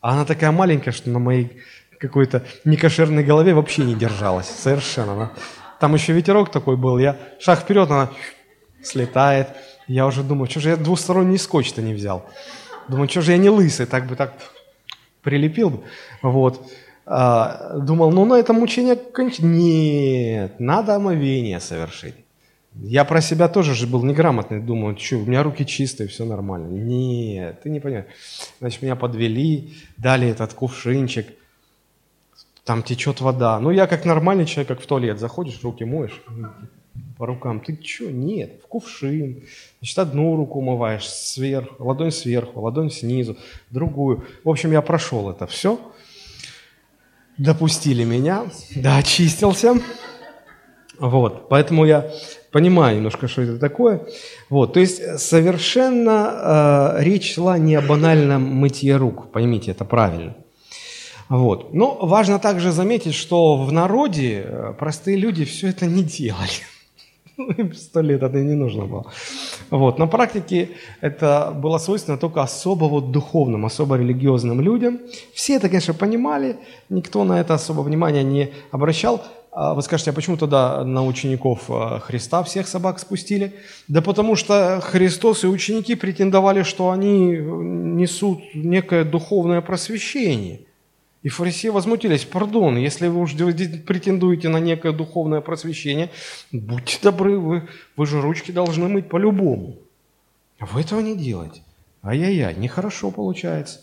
А 0.00 0.12
она 0.12 0.24
такая 0.24 0.52
маленькая, 0.52 0.92
что 0.92 1.10
на 1.10 1.18
моей 1.18 1.60
какой-то 1.98 2.44
некошерной 2.64 3.24
голове 3.24 3.54
вообще 3.54 3.84
не 3.84 3.94
держалась. 3.94 4.46
Совершенно. 4.46 5.12
Она... 5.12 5.32
Там 5.80 5.94
еще 5.94 6.12
ветерок 6.12 6.50
такой 6.50 6.76
был. 6.76 6.98
Я 6.98 7.16
шаг 7.38 7.60
вперед, 7.60 7.90
она 7.90 8.10
слетает. 8.82 9.48
Я 9.86 10.06
уже 10.06 10.22
думаю, 10.22 10.48
что 10.50 10.60
же 10.60 10.70
я 10.70 10.76
двусторонний 10.76 11.38
скотч-то 11.38 11.82
не 11.82 11.94
взял. 11.94 12.26
Думаю, 12.88 13.08
что 13.08 13.22
же 13.22 13.32
я 13.32 13.38
не 13.38 13.50
лысый, 13.50 13.86
так 13.86 14.06
бы 14.06 14.16
так 14.16 14.34
прилепил 15.22 15.70
бы. 15.70 15.84
Вот. 16.22 16.70
А, 17.06 17.78
думал, 17.78 18.10
ну 18.10 18.24
на 18.24 18.34
этом 18.34 18.56
мучение 18.56 18.96
кончится. 18.96 19.44
Нет, 19.44 20.58
надо 20.60 20.94
омовение 20.96 21.60
совершить. 21.60 22.14
Я 22.74 23.04
про 23.04 23.20
себя 23.20 23.48
тоже 23.48 23.74
же 23.74 23.86
был 23.86 24.02
неграмотный, 24.02 24.60
думал, 24.60 24.96
что, 24.98 25.16
у 25.16 25.24
меня 25.24 25.42
руки 25.42 25.64
чистые, 25.64 26.08
все 26.08 26.24
нормально. 26.24 26.66
Нет, 26.66 27.62
ты 27.62 27.70
не 27.70 27.78
понимаешь. 27.78 28.06
Значит, 28.58 28.82
меня 28.82 28.96
подвели, 28.96 29.74
дали 29.96 30.28
этот 30.28 30.54
кувшинчик, 30.54 31.26
там 32.64 32.82
течет 32.82 33.20
вода. 33.20 33.60
Ну, 33.60 33.70
я 33.70 33.86
как 33.86 34.04
нормальный 34.04 34.46
человек, 34.46 34.68
как 34.68 34.80
в 34.80 34.86
туалет, 34.86 35.20
заходишь, 35.20 35.62
руки 35.62 35.84
моешь 35.84 36.20
по 37.16 37.26
рукам. 37.26 37.60
Ты 37.60 37.78
что? 37.82 38.10
Нет, 38.10 38.60
в 38.64 38.66
кувшин. 38.66 39.44
Значит, 39.80 39.98
одну 39.98 40.36
руку 40.36 40.58
умываешь 40.58 41.08
сверху, 41.08 41.84
ладонь 41.84 42.10
сверху, 42.10 42.60
ладонь 42.60 42.90
снизу, 42.90 43.36
другую. 43.70 44.24
В 44.42 44.48
общем, 44.48 44.72
я 44.72 44.82
прошел 44.82 45.30
это 45.30 45.46
все. 45.46 45.78
Допустили 47.38 48.04
меня, 48.04 48.46
да, 48.76 48.98
очистился. 48.98 49.74
Вот, 50.98 51.48
поэтому 51.48 51.84
я 51.84 52.10
понимаю 52.54 52.96
немножко, 52.96 53.26
что 53.26 53.42
это 53.42 53.58
такое. 53.58 54.00
Вот, 54.48 54.74
то 54.74 54.80
есть 54.80 55.18
совершенно 55.18 56.94
э, 56.98 57.02
речь 57.02 57.34
шла 57.34 57.58
не 57.58 57.74
о 57.74 57.82
банальном 57.82 58.42
мытье 58.42 58.96
рук, 58.96 59.32
поймите, 59.32 59.72
это 59.72 59.84
правильно. 59.84 60.34
Вот. 61.28 61.74
Но 61.74 61.98
важно 62.06 62.38
также 62.38 62.70
заметить, 62.70 63.14
что 63.14 63.56
в 63.56 63.72
народе 63.72 64.44
э, 64.46 64.74
простые 64.78 65.16
люди 65.16 65.44
все 65.44 65.68
это 65.70 65.86
не 65.86 66.04
делали. 66.04 66.62
Сто 67.74 68.00
лет 68.02 68.22
это 68.22 68.38
не 68.38 68.54
нужно 68.54 68.84
было. 68.84 69.04
Вот. 69.70 69.98
На 69.98 70.06
практике 70.06 70.68
это 71.00 71.50
было 71.62 71.78
свойственно 71.78 72.18
только 72.18 72.40
особо 72.42 72.84
вот 72.84 73.10
духовным, 73.10 73.64
особо 73.66 73.96
религиозным 73.96 74.60
людям. 74.60 75.00
Все 75.32 75.56
это, 75.56 75.68
конечно, 75.68 75.94
понимали, 75.94 76.56
никто 76.88 77.24
на 77.24 77.40
это 77.40 77.54
особо 77.54 77.80
внимания 77.80 78.22
не 78.22 78.50
обращал. 78.70 79.20
А 79.56 79.74
вы 79.74 79.82
скажете, 79.82 80.10
а 80.10 80.12
почему 80.12 80.36
тогда 80.36 80.84
на 80.84 81.06
учеников 81.06 81.70
а, 81.70 82.00
Христа 82.00 82.42
всех 82.42 82.66
собак 82.66 82.98
спустили? 82.98 83.54
Да 83.86 84.02
потому 84.02 84.34
что 84.34 84.80
Христос 84.82 85.44
и 85.44 85.46
ученики 85.46 85.94
претендовали, 85.94 86.64
что 86.64 86.90
они 86.90 87.36
несут 87.36 88.40
некое 88.54 89.04
духовное 89.04 89.60
просвещение– 89.60 90.60
и 91.24 91.30
фарисеи 91.30 91.70
возмутились, 91.70 92.26
пардон, 92.26 92.76
если 92.76 93.08
вы 93.08 93.22
уж 93.22 93.32
претендуете 93.32 94.50
на 94.50 94.60
некое 94.60 94.92
духовное 94.92 95.40
просвещение, 95.40 96.10
будьте 96.52 96.98
добры, 97.02 97.38
вы, 97.38 97.66
вы 97.96 98.06
же 98.06 98.20
ручки 98.20 98.50
должны 98.50 98.88
мыть 98.88 99.08
по-любому. 99.08 99.78
А 100.58 100.66
вы 100.66 100.82
этого 100.82 101.00
не 101.00 101.16
делаете. 101.16 101.62
Ай-яй-яй, 102.02 102.54
нехорошо 102.56 103.10
получается. 103.10 103.80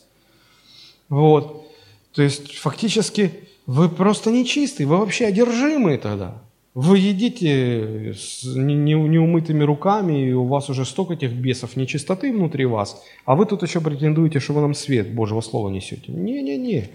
Вот. 1.10 1.68
То 2.14 2.22
есть 2.22 2.58
фактически 2.60 3.32
вы 3.68 3.90
просто 3.90 4.32
нечистый, 4.32 4.86
вы 4.86 4.98
вообще 4.98 5.26
одержимые 5.26 5.98
тогда. 5.98 6.42
Вы 6.74 7.00
едите 7.00 8.14
с 8.16 8.46
неумытыми 8.46 9.64
руками, 9.64 10.30
и 10.30 10.34
у 10.34 10.46
вас 10.46 10.70
уже 10.70 10.86
столько 10.86 11.16
этих 11.16 11.34
бесов 11.34 11.76
нечистоты 11.76 12.32
внутри 12.32 12.66
вас, 12.66 13.04
а 13.26 13.36
вы 13.36 13.46
тут 13.46 13.64
еще 13.64 13.82
претендуете, 13.82 14.40
что 14.40 14.54
вы 14.54 14.62
нам 14.62 14.74
свет 14.74 15.14
Божьего 15.14 15.42
Слова 15.42 15.70
несете. 15.70 16.14
Не-не-не. 16.14 16.90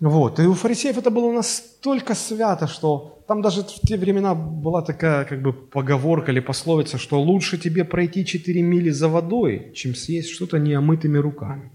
Вот. 0.00 0.40
И 0.40 0.46
у 0.46 0.54
фарисеев 0.54 0.98
это 0.98 1.10
было 1.10 1.30
настолько 1.30 2.14
свято, 2.14 2.66
что 2.66 3.18
там 3.28 3.42
даже 3.42 3.62
в 3.62 3.86
те 3.86 3.96
времена 3.96 4.34
была 4.34 4.82
такая 4.82 5.24
как 5.24 5.42
бы 5.42 5.52
поговорка 5.52 6.32
или 6.32 6.40
пословица, 6.40 6.98
что 6.98 7.20
лучше 7.20 7.58
тебе 7.58 7.84
пройти 7.84 8.24
4 8.24 8.62
мили 8.62 8.90
за 8.90 9.08
водой, 9.08 9.72
чем 9.74 9.94
съесть 9.94 10.30
что-то 10.30 10.58
неомытыми 10.58 11.18
руками. 11.18 11.70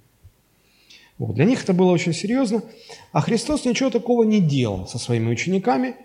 Вот. 1.18 1.36
Для 1.36 1.46
них 1.46 1.64
это 1.64 1.74
было 1.74 1.92
очень 1.92 2.14
серьезно. 2.14 2.64
А 3.12 3.22
Христос 3.22 3.66
ничего 3.66 3.90
такого 3.90 4.24
не 4.24 4.40
делал 4.40 4.88
со 4.88 5.00
своими 5.00 5.30
учениками. 5.30 5.96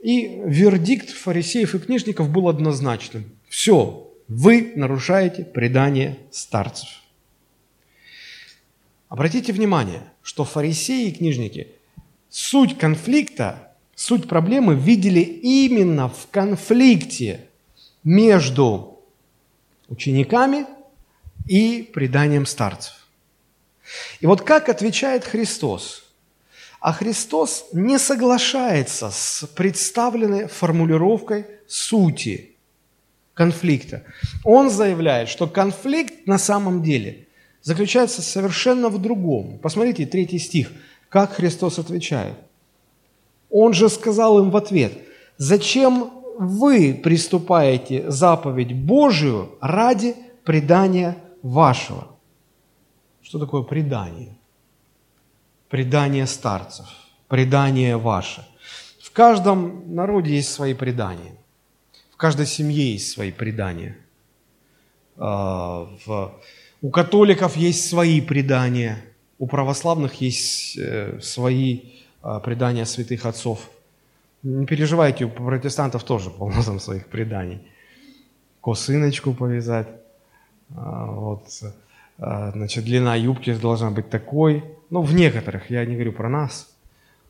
И 0.00 0.40
вердикт 0.44 1.10
фарисеев 1.10 1.74
и 1.74 1.78
книжников 1.78 2.30
был 2.30 2.48
однозначным. 2.48 3.24
Все, 3.48 4.10
вы 4.28 4.72
нарушаете 4.74 5.44
предание 5.44 6.18
старцев. 6.30 6.88
Обратите 9.08 9.52
внимание, 9.52 10.02
что 10.22 10.44
фарисеи 10.44 11.08
и 11.08 11.12
книжники 11.12 11.68
суть 12.28 12.76
конфликта, 12.76 13.72
суть 13.94 14.28
проблемы 14.28 14.74
видели 14.74 15.20
именно 15.20 16.08
в 16.08 16.28
конфликте 16.30 17.48
между 18.02 18.98
учениками 19.88 20.66
и 21.46 21.88
преданием 21.94 22.44
старцев. 22.44 23.03
И 24.20 24.26
вот 24.26 24.42
как 24.42 24.68
отвечает 24.68 25.24
Христос? 25.24 26.04
А 26.80 26.92
Христос 26.92 27.66
не 27.72 27.98
соглашается 27.98 29.10
с 29.10 29.46
представленной 29.54 30.48
формулировкой 30.48 31.46
сути 31.66 32.56
конфликта. 33.32 34.04
Он 34.44 34.70
заявляет, 34.70 35.28
что 35.28 35.46
конфликт 35.46 36.26
на 36.26 36.38
самом 36.38 36.82
деле 36.82 37.26
заключается 37.62 38.22
совершенно 38.22 38.90
в 38.90 39.00
другом. 39.00 39.58
Посмотрите, 39.58 40.06
третий 40.06 40.38
стих, 40.38 40.70
как 41.08 41.32
Христос 41.32 41.78
отвечает. 41.78 42.34
Он 43.50 43.72
же 43.72 43.88
сказал 43.88 44.38
им 44.38 44.50
в 44.50 44.56
ответ, 44.56 44.92
«Зачем 45.38 46.10
вы 46.38 46.92
приступаете 47.02 48.10
заповедь 48.10 48.74
Божию 48.74 49.56
ради 49.60 50.16
предания 50.44 51.16
вашего?» 51.42 52.13
Что 53.24 53.38
такое 53.38 53.62
предание? 53.62 54.36
Предание 55.70 56.26
старцев, 56.26 56.86
предание 57.26 57.96
ваше. 57.96 58.46
В 59.02 59.10
каждом 59.12 59.94
народе 59.94 60.36
есть 60.36 60.52
свои 60.52 60.74
предания. 60.74 61.32
В 62.12 62.16
каждой 62.16 62.46
семье 62.46 62.92
есть 62.92 63.10
свои 63.10 63.32
предания. 63.32 63.96
А, 65.16 65.88
у 66.82 66.90
католиков 66.90 67.56
есть 67.56 67.88
свои 67.88 68.20
предания, 68.20 69.02
у 69.38 69.46
православных 69.46 70.20
есть 70.20 70.76
э, 70.76 71.18
свои 71.22 71.80
э, 72.22 72.40
предания 72.44 72.84
святых 72.84 73.24
отцов. 73.24 73.70
Не 74.42 74.66
переживайте, 74.66 75.24
у 75.24 75.30
протестантов 75.30 76.04
тоже 76.04 76.28
полно 76.30 76.62
там 76.62 76.78
своих 76.78 77.06
преданий. 77.06 77.60
Косыночку 78.60 79.32
повязать, 79.32 79.88
а, 80.76 81.06
вот, 81.06 81.48
а, 81.62 81.72
значит, 82.18 82.84
длина 82.84 83.16
юбки 83.16 83.52
должна 83.54 83.90
быть 83.90 84.10
такой. 84.10 84.64
Ну, 84.90 85.02
в 85.02 85.14
некоторых, 85.14 85.70
я 85.70 85.84
не 85.84 85.94
говорю 85.94 86.12
про 86.12 86.28
нас, 86.28 86.68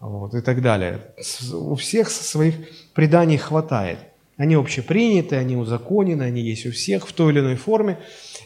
вот, 0.01 0.35
и 0.35 0.41
так 0.41 0.61
далее. 0.61 1.01
У 1.53 1.75
всех 1.75 2.11
своих 2.11 2.55
преданий 2.93 3.39
хватает. 3.39 3.99
Они 4.37 4.57
общеприняты, 4.57 5.37
они 5.37 5.57
узаконены, 5.57 6.25
они 6.25 6.43
есть 6.43 6.67
у 6.67 6.73
всех 6.73 7.07
в 7.07 7.13
той 7.13 7.33
или 7.33 7.41
иной 7.41 7.55
форме. 7.55 7.99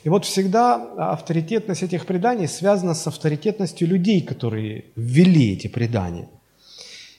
И 0.05 0.09
вот 0.11 0.27
всегда 0.27 0.77
авторитетность 1.13 1.83
этих 1.83 2.05
преданий 2.05 2.47
связана 2.47 2.95
с 2.95 3.07
авторитетностью 3.07 3.89
людей, 3.89 4.21
которые 4.21 4.85
ввели 4.97 5.55
эти 5.55 5.67
предания. 5.67 6.29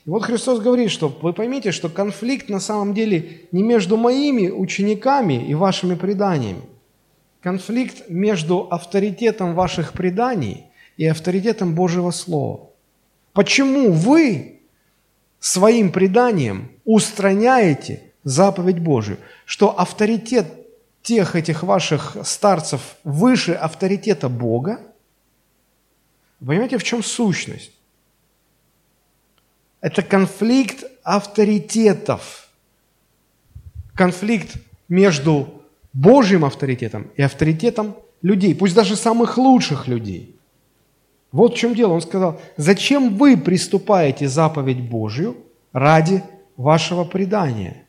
И 0.06 0.10
вот 0.10 0.24
Христос 0.24 0.60
говорит, 0.60 0.92
что 0.92 1.10
вы 1.22 1.34
поймите, 1.34 1.72
что 1.72 1.90
конфликт 1.90 2.50
на 2.50 2.60
самом 2.60 2.94
деле 2.94 3.42
не 3.52 3.64
между 3.64 3.98
моими 3.98 4.50
учениками 4.50 5.48
и 5.50 5.56
вашими 5.56 5.96
преданиями. 5.96 6.62
Конфликт 7.42 8.10
между 8.10 8.68
авторитетом 8.70 9.56
ваших 9.56 9.94
преданий 9.94 10.66
и 10.98 11.06
авторитетом 11.06 11.74
Божьего 11.74 12.12
Слова. 12.12 12.70
Почему 13.32 13.92
вы 13.92 14.60
своим 15.40 15.92
преданием 15.92 16.72
устраняете 16.84 18.12
заповедь 18.24 18.80
Божию, 18.80 19.18
что 19.46 19.80
авторитет 19.80 20.48
тех 21.02 21.36
этих 21.36 21.64
ваших 21.64 22.18
старцев 22.24 22.98
выше 23.06 23.54
авторитета 23.54 24.28
Бога? 24.28 24.82
Понимаете, 26.46 26.78
в 26.78 26.84
чем 26.84 27.02
сущность? 27.02 27.72
Это 29.80 30.02
конфликт 30.04 30.84
авторитетов. 31.04 32.50
Конфликт 33.96 34.58
между 34.90 35.59
Божьим 35.94 36.46
авторитетом 36.46 37.10
и 37.16 37.22
авторитетом 37.22 37.96
людей, 38.22 38.54
пусть 38.54 38.76
даже 38.76 38.96
самых 38.96 39.38
лучших 39.38 39.88
людей. 39.88 40.36
Вот 41.32 41.54
в 41.54 41.58
чем 41.58 41.76
дело. 41.76 41.94
Он 41.94 42.02
сказал, 42.02 42.40
зачем 42.58 43.18
вы 43.18 43.38
приступаете 43.38 44.28
заповедь 44.28 44.82
Божью 44.82 45.38
ради 45.74 46.24
вашего 46.58 47.04
предания? 47.04 47.86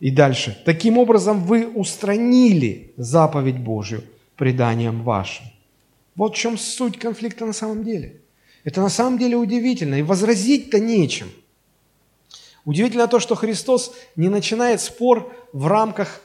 И 0.00 0.10
дальше. 0.10 0.60
Таким 0.64 0.96
образом, 0.96 1.44
вы 1.44 1.66
устранили 1.66 2.92
заповедь 2.96 3.58
Божью 3.58 4.04
преданием 4.36 5.02
вашим. 5.02 5.44
Вот 6.14 6.34
в 6.34 6.38
чем 6.38 6.56
суть 6.56 6.98
конфликта 6.98 7.44
на 7.44 7.52
самом 7.52 7.84
деле. 7.84 8.20
Это 8.64 8.80
на 8.80 8.88
самом 8.88 9.18
деле 9.18 9.36
удивительно, 9.36 9.96
и 9.96 10.02
возразить-то 10.02 10.78
нечем. 10.78 11.28
Удивительно 12.64 13.08
то, 13.08 13.18
что 13.18 13.34
Христос 13.34 13.94
не 14.14 14.28
начинает 14.28 14.80
спор 14.80 15.32
в 15.52 15.66
рамках 15.66 16.20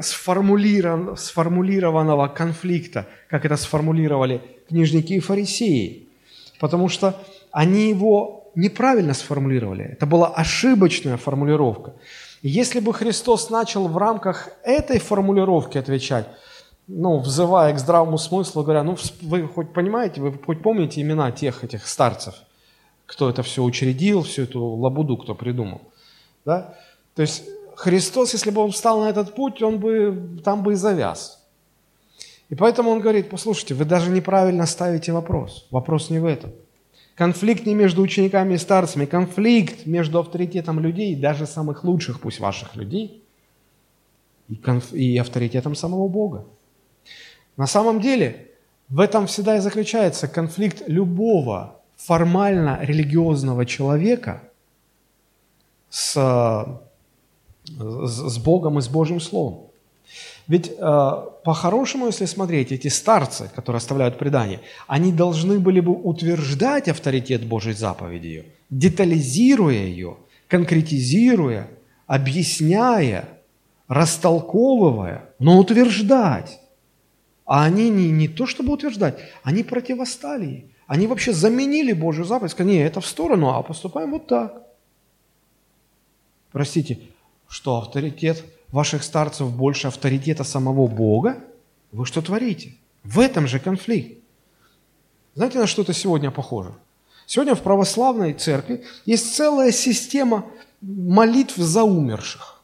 сформулированного, 0.00 1.16
сформулированного 1.16 2.28
конфликта, 2.28 3.06
как 3.28 3.44
это 3.44 3.56
сформулировали 3.56 4.40
книжники 4.68 5.14
и 5.14 5.20
фарисеи, 5.20 6.08
потому 6.58 6.88
что 6.88 7.14
они 7.50 7.88
его 7.88 8.50
неправильно 8.54 9.14
сформулировали. 9.14 9.84
Это 9.84 10.06
была 10.06 10.28
ошибочная 10.28 11.16
формулировка. 11.16 11.94
Если 12.42 12.80
бы 12.80 12.92
Христос 12.92 13.50
начал 13.50 13.88
в 13.88 13.96
рамках 13.96 14.48
этой 14.62 14.98
формулировки 14.98 15.78
отвечать, 15.78 16.26
ну, 16.88 17.18
взывая 17.18 17.74
к 17.74 17.78
здравому 17.78 18.18
смыслу, 18.18 18.62
говоря, 18.62 18.82
ну, 18.82 18.96
вы 19.22 19.46
хоть 19.48 19.72
понимаете, 19.72 20.20
вы 20.20 20.32
хоть 20.32 20.62
помните 20.62 21.00
имена 21.00 21.32
тех 21.32 21.64
этих 21.64 21.86
старцев, 21.86 22.34
кто 23.06 23.28
это 23.28 23.42
все 23.42 23.62
учредил, 23.62 24.22
всю 24.22 24.42
эту 24.42 24.64
лабуду, 24.64 25.16
кто 25.16 25.34
придумал, 25.34 25.80
да? 26.44 26.74
То 27.14 27.22
есть 27.22 27.44
Христос, 27.76 28.32
если 28.32 28.50
бы 28.50 28.62
он 28.62 28.70
встал 28.70 29.00
на 29.00 29.10
этот 29.10 29.34
путь, 29.34 29.62
он 29.62 29.78
бы 29.78 30.40
там 30.42 30.62
бы 30.62 30.72
и 30.72 30.76
завяз. 30.76 31.46
И 32.48 32.54
поэтому 32.54 32.90
он 32.90 33.00
говорит, 33.00 33.28
послушайте, 33.28 33.74
вы 33.74 33.84
даже 33.84 34.10
неправильно 34.10 34.66
ставите 34.66 35.12
вопрос. 35.12 35.66
Вопрос 35.70 36.10
не 36.10 36.18
в 36.18 36.24
этом. 36.24 36.52
Конфликт 37.14 37.66
не 37.66 37.74
между 37.74 38.02
учениками 38.02 38.54
и 38.54 38.58
старцами, 38.58 39.04
конфликт 39.04 39.86
между 39.86 40.18
авторитетом 40.18 40.80
людей, 40.80 41.14
даже 41.16 41.46
самых 41.46 41.84
лучших, 41.84 42.20
пусть 42.20 42.40
ваших 42.40 42.76
людей, 42.76 43.22
и, 44.48 44.54
конф... 44.54 44.92
и 44.92 45.18
авторитетом 45.18 45.74
самого 45.74 46.08
Бога. 46.08 46.44
На 47.56 47.66
самом 47.66 48.00
деле, 48.00 48.50
в 48.88 49.00
этом 49.00 49.26
всегда 49.26 49.56
и 49.56 49.60
заключается 49.60 50.28
конфликт 50.28 50.82
любого 50.86 51.80
формально 51.96 52.78
религиозного 52.82 53.66
человека 53.66 54.42
с 55.90 56.80
с 57.68 58.38
Богом 58.38 58.78
и 58.78 58.82
с 58.82 58.88
Божьим 58.88 59.20
Словом. 59.20 59.66
Ведь 60.48 60.70
э, 60.70 61.12
по-хорошему, 61.44 62.06
если 62.06 62.26
смотреть, 62.26 62.70
эти 62.70 62.88
старцы, 62.88 63.50
которые 63.54 63.78
оставляют 63.78 64.18
предание, 64.18 64.60
они 64.86 65.12
должны 65.12 65.58
были 65.58 65.80
бы 65.80 65.92
утверждать 65.92 66.88
авторитет 66.88 67.44
Божьей 67.44 67.74
заповеди, 67.74 68.44
детализируя 68.70 69.74
ее, 69.74 70.16
конкретизируя, 70.46 71.68
объясняя, 72.06 73.28
растолковывая, 73.88 75.28
но 75.40 75.58
утверждать. 75.58 76.60
А 77.44 77.64
они 77.64 77.90
не, 77.90 78.10
не 78.10 78.28
то 78.28 78.46
чтобы 78.46 78.72
утверждать, 78.72 79.18
они 79.42 79.64
противостали 79.64 80.44
ей. 80.44 80.70
Они 80.86 81.08
вообще 81.08 81.32
заменили 81.32 81.92
Божью 81.92 82.24
заповедь, 82.24 82.52
сказали, 82.52 82.74
нет, 82.74 82.90
это 82.92 83.00
в 83.00 83.06
сторону, 83.06 83.50
а 83.50 83.62
поступаем 83.62 84.12
вот 84.12 84.28
так. 84.28 84.62
Простите, 86.52 86.98
что 87.48 87.76
авторитет 87.78 88.44
ваших 88.72 89.02
старцев 89.02 89.50
больше 89.50 89.88
авторитета 89.88 90.44
самого 90.44 90.86
Бога, 90.86 91.44
вы 91.92 92.06
что 92.06 92.22
творите? 92.22 92.74
В 93.04 93.20
этом 93.20 93.46
же 93.46 93.58
конфликт. 93.58 94.18
Знаете, 95.34 95.58
на 95.58 95.66
что 95.66 95.82
это 95.82 95.92
сегодня 95.92 96.30
похоже? 96.30 96.74
Сегодня 97.26 97.54
в 97.54 97.62
православной 97.62 98.32
церкви 98.32 98.84
есть 99.04 99.34
целая 99.34 99.72
система 99.72 100.46
молитв 100.80 101.56
за 101.56 101.82
умерших. 101.82 102.62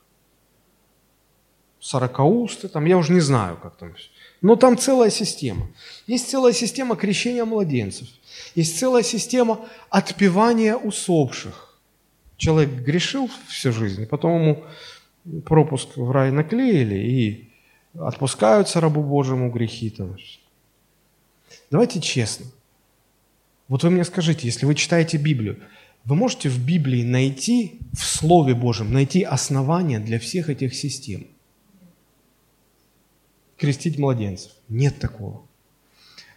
Сорокаусты, 1.80 2.68
там, 2.68 2.84
я 2.84 2.96
уже 2.96 3.12
не 3.12 3.20
знаю, 3.20 3.58
как 3.60 3.76
там. 3.76 3.94
Но 4.40 4.56
там 4.56 4.78
целая 4.78 5.10
система. 5.10 5.68
Есть 6.06 6.30
целая 6.30 6.52
система 6.52 6.96
крещения 6.96 7.44
младенцев. 7.44 8.08
Есть 8.54 8.78
целая 8.78 9.02
система 9.02 9.60
отпевания 9.90 10.76
усопших 10.76 11.71
человек 12.42 12.70
грешил 12.70 13.30
всю 13.46 13.72
жизнь, 13.72 14.04
потом 14.06 14.42
ему 14.42 14.64
пропуск 15.44 15.96
в 15.96 16.10
рай 16.10 16.32
наклеили 16.32 16.96
и 16.96 17.48
отпускаются 17.94 18.80
рабу 18.80 19.02
Божьему 19.02 19.48
грехи. 19.50 19.90
Там. 19.90 20.16
Давайте 21.70 22.00
честно. 22.00 22.46
Вот 23.68 23.84
вы 23.84 23.90
мне 23.90 24.04
скажите, 24.04 24.48
если 24.48 24.66
вы 24.66 24.74
читаете 24.74 25.18
Библию, 25.18 25.60
вы 26.04 26.16
можете 26.16 26.48
в 26.48 26.58
Библии 26.58 27.04
найти, 27.04 27.78
в 27.92 28.04
Слове 28.04 28.54
Божьем, 28.54 28.92
найти 28.92 29.22
основания 29.22 30.00
для 30.00 30.18
всех 30.18 30.50
этих 30.50 30.74
систем? 30.74 31.28
Крестить 33.56 34.00
младенцев? 34.00 34.50
Нет 34.68 34.98
такого. 34.98 35.42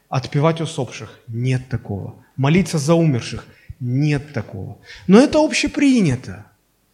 Отпевать 0.09 0.61
усопших? 0.61 1.19
Нет 1.27 1.67
такого. 1.67 2.13
Молиться 2.35 2.77
за 2.77 2.93
умерших? 2.93 3.47
Нет 3.79 4.33
такого. 4.33 4.77
Но 5.07 5.19
это 5.19 5.43
общепринято. 5.43 6.45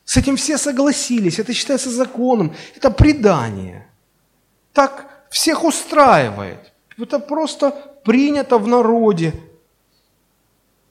С 0.03 0.17
этим 0.17 0.35
все 0.35 0.57
согласились, 0.57 1.39
это 1.39 1.53
считается 1.53 1.89
законом, 1.89 2.53
это 2.75 2.91
предание. 2.91 3.87
Так 4.73 5.25
всех 5.29 5.63
устраивает. 5.63 6.71
Это 6.97 7.19
просто 7.19 7.71
принято 8.03 8.57
в 8.57 8.67
народе. 8.67 9.33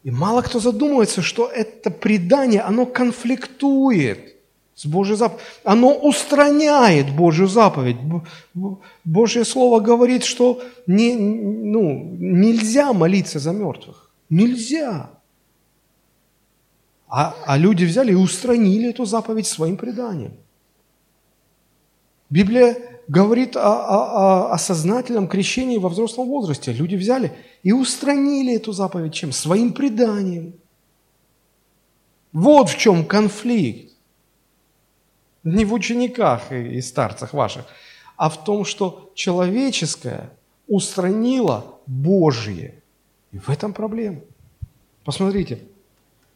И 0.02 0.10
мало 0.10 0.42
кто 0.42 0.60
задумывается, 0.60 1.22
что 1.22 1.46
это 1.46 1.90
предание, 1.90 2.62
оно 2.62 2.86
конфликтует 2.86 4.36
с 4.74 4.86
Божьей 4.86 5.16
заповедью. 5.16 5.46
Оно 5.64 5.94
устраняет 5.94 7.14
Божью 7.14 7.46
заповедь. 7.46 7.98
Божье 9.04 9.44
Слово 9.44 9.80
говорит, 9.80 10.24
что 10.24 10.62
не, 10.86 11.14
ну, 11.16 12.16
нельзя 12.18 12.94
молиться 12.94 13.38
за 13.38 13.52
мертвых. 13.52 14.10
Нельзя. 14.30 15.10
А, 17.10 17.34
а 17.44 17.58
люди 17.58 17.84
взяли 17.84 18.12
и 18.12 18.14
устранили 18.14 18.90
эту 18.90 19.04
заповедь 19.04 19.48
своим 19.48 19.76
преданием. 19.76 20.32
Библия 22.30 22.76
говорит 23.08 23.56
о, 23.56 23.62
о, 23.62 24.52
о 24.52 24.58
сознательном 24.58 25.26
крещении 25.26 25.78
во 25.78 25.88
взрослом 25.88 26.28
возрасте. 26.28 26.72
Люди 26.72 26.94
взяли 26.94 27.36
и 27.64 27.72
устранили 27.72 28.54
эту 28.54 28.70
заповедь 28.70 29.12
чем? 29.12 29.32
Своим 29.32 29.72
преданием. 29.72 30.54
Вот 32.32 32.70
в 32.70 32.78
чем 32.78 33.04
конфликт. 33.04 33.92
Не 35.42 35.64
в 35.64 35.72
учениках 35.72 36.52
и 36.52 36.80
старцах 36.80 37.32
ваших, 37.32 37.64
а 38.16 38.28
в 38.28 38.44
том, 38.44 38.64
что 38.64 39.10
человеческое 39.14 40.30
устранило 40.68 41.80
Божье. 41.86 42.80
И 43.32 43.38
в 43.38 43.48
этом 43.48 43.72
проблема. 43.72 44.20
Посмотрите, 45.02 45.60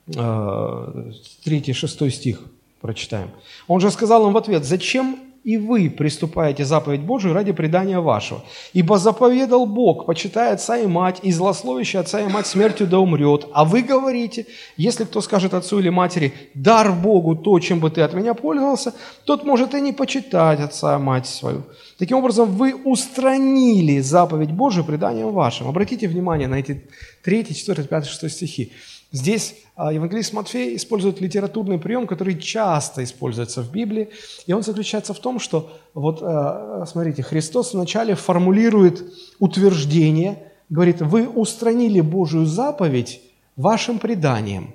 3-6 0.07 2.11
стих 2.11 2.41
прочитаем. 2.81 3.31
Он 3.69 3.81
же 3.81 3.91
сказал 3.91 4.27
им 4.27 4.33
в 4.33 4.37
ответ, 4.37 4.65
зачем 4.65 5.19
и 5.45 5.59
вы 5.59 5.91
приступаете 5.91 6.65
заповедь 6.65 7.03
Божию 7.03 7.35
ради 7.35 7.53
предания 7.53 8.01
вашего. 8.01 8.43
Ибо 8.73 8.99
заповедал 8.99 9.67
Бог, 9.67 10.07
почитая 10.07 10.55
отца 10.55 10.79
и 10.79 10.87
мать, 10.87 11.21
и 11.23 11.33
злословящий 11.33 12.01
отца 12.01 12.21
и 12.21 12.29
мать 12.29 12.47
смертью 12.47 12.87
да 12.87 12.99
умрет. 12.99 13.47
А 13.53 13.67
вы 13.67 13.83
говорите, 13.83 14.47
если 14.79 15.05
кто 15.05 15.21
скажет 15.21 15.53
отцу 15.53 15.81
или 15.81 15.91
матери, 15.91 16.33
дар 16.55 16.93
Богу 16.93 17.37
то, 17.37 17.61
чем 17.61 17.79
бы 17.79 17.91
ты 17.91 18.01
от 18.01 18.15
меня 18.15 18.33
пользовался, 18.33 18.95
тот 19.27 19.45
может 19.45 19.75
и 19.75 19.83
не 19.83 19.93
почитать 19.93 20.61
отца 20.61 20.97
и 20.97 20.99
мать 20.99 21.27
свою. 21.27 21.65
Таким 21.99 22.17
образом, 22.17 22.51
вы 22.51 22.75
устранили 22.75 24.01
заповедь 24.01 24.51
Божию 24.51 24.85
преданием 24.85 25.31
вашим. 25.31 25.69
Обратите 25.69 26.09
внимание 26.09 26.49
на 26.49 26.55
эти 26.55 26.89
3, 27.23 27.55
4, 27.55 27.85
5, 27.85 28.07
6 28.07 28.33
стихи. 28.33 28.73
Здесь 29.15 29.55
а, 29.77 29.93
евангелист 29.93 30.33
Матфей 30.33 30.75
использует 30.75 31.21
литературный 31.21 31.79
прием, 31.79 32.09
который 32.09 32.37
часто 32.37 33.05
используется 33.05 33.63
в 33.63 33.71
Библии, 33.71 34.11
и 34.47 34.53
он 34.53 34.65
заключается 34.65 35.15
в 35.15 35.21
том, 35.21 35.39
что, 35.39 35.73
вот 35.95 36.19
а, 36.21 36.85
смотрите, 36.85 37.23
Христос 37.23 37.75
вначале 37.75 38.17
формулирует 38.17 39.05
утверждение, 39.39 40.43
говорит, 40.69 41.01
вы 41.01 41.29
устранили 41.29 42.01
Божию 42.01 42.45
заповедь 42.45 43.21
вашим 43.55 44.01
преданием. 44.01 44.75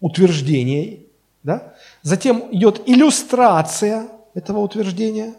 Утверждение, 0.00 1.00
да? 1.42 1.72
Затем 2.02 2.48
идет 2.50 2.82
иллюстрация 2.84 4.08
этого 4.34 4.58
утверждения, 4.58 5.32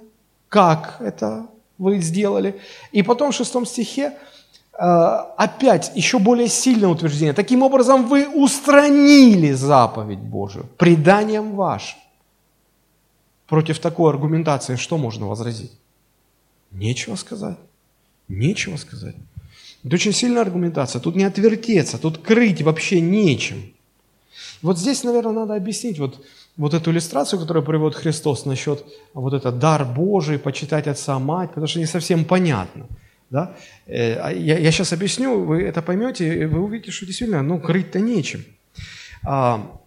как 0.50 0.98
это 1.02 1.46
вы 1.78 2.00
сделали. 2.00 2.60
И 2.92 3.04
потом 3.04 3.32
в 3.32 3.36
шестом 3.36 3.68
стихе 3.68 4.18
опять 4.78 5.92
еще 5.96 6.20
более 6.20 6.48
сильное 6.48 6.90
утверждение. 6.90 7.34
Таким 7.34 7.64
образом, 7.64 8.08
вы 8.08 8.28
устранили 8.28 9.52
заповедь 9.52 10.20
Божию 10.20 10.68
преданием 10.78 11.56
вашим. 11.56 11.98
Против 13.48 13.80
такой 13.80 14.12
аргументации 14.12 14.76
что 14.76 14.98
можно 14.98 15.28
возразить? 15.28 15.72
Нечего 16.72 17.16
сказать. 17.16 17.58
Нечего 18.28 18.78
сказать. 18.78 19.16
Это 19.84 19.96
очень 19.96 20.14
сильная 20.14 20.42
аргументация. 20.42 21.00
Тут 21.00 21.16
не 21.16 21.24
отвертеться, 21.24 21.98
тут 21.98 22.20
крыть 22.20 22.62
вообще 22.62 23.02
нечем. 23.02 23.74
Вот 24.62 24.78
здесь, 24.78 25.04
наверное, 25.04 25.32
надо 25.32 25.56
объяснить 25.56 25.98
вот, 25.98 26.24
вот 26.58 26.74
эту 26.74 26.92
иллюстрацию, 26.92 27.40
которую 27.40 27.64
приводит 27.64 27.98
Христос 27.98 28.46
насчет 28.46 28.84
вот 29.14 29.34
это 29.34 29.52
дар 29.52 29.86
Божий, 29.86 30.38
почитать 30.38 30.88
отца, 30.88 31.18
мать, 31.20 31.50
потому 31.50 31.68
что 31.68 31.80
не 31.80 31.88
совсем 31.88 32.26
понятно– 32.26 32.86
да? 33.30 33.56
Э, 33.86 34.16
а 34.16 34.32
я, 34.32 34.58
я 34.58 34.72
сейчас 34.72 34.94
объясню, 34.94 35.44
вы 35.44 35.64
это 35.64 35.82
поймете, 35.82 36.44
и 36.44 36.46
вы 36.46 36.62
увидите, 36.62 36.92
что 36.92 37.06
действительно, 37.06 37.42
ну, 37.44 37.60
крыть-то 37.60 38.00
нечем. 38.00 38.46
А, 39.24 39.80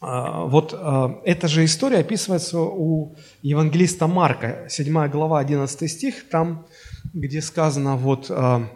а, 0.00 0.44
вот 0.44 0.74
а, 0.76 1.20
эта 1.24 1.48
же 1.48 1.64
история 1.64 1.98
описывается 1.98 2.60
у 2.60 3.16
евангелиста 3.42 4.06
Марка, 4.06 4.66
7 4.68 5.08
глава, 5.08 5.40
11 5.40 5.90
стих, 5.90 6.28
там, 6.28 6.66
где 7.12 7.42
сказано, 7.42 7.96
вот, 7.96 8.26
а, 8.30 8.68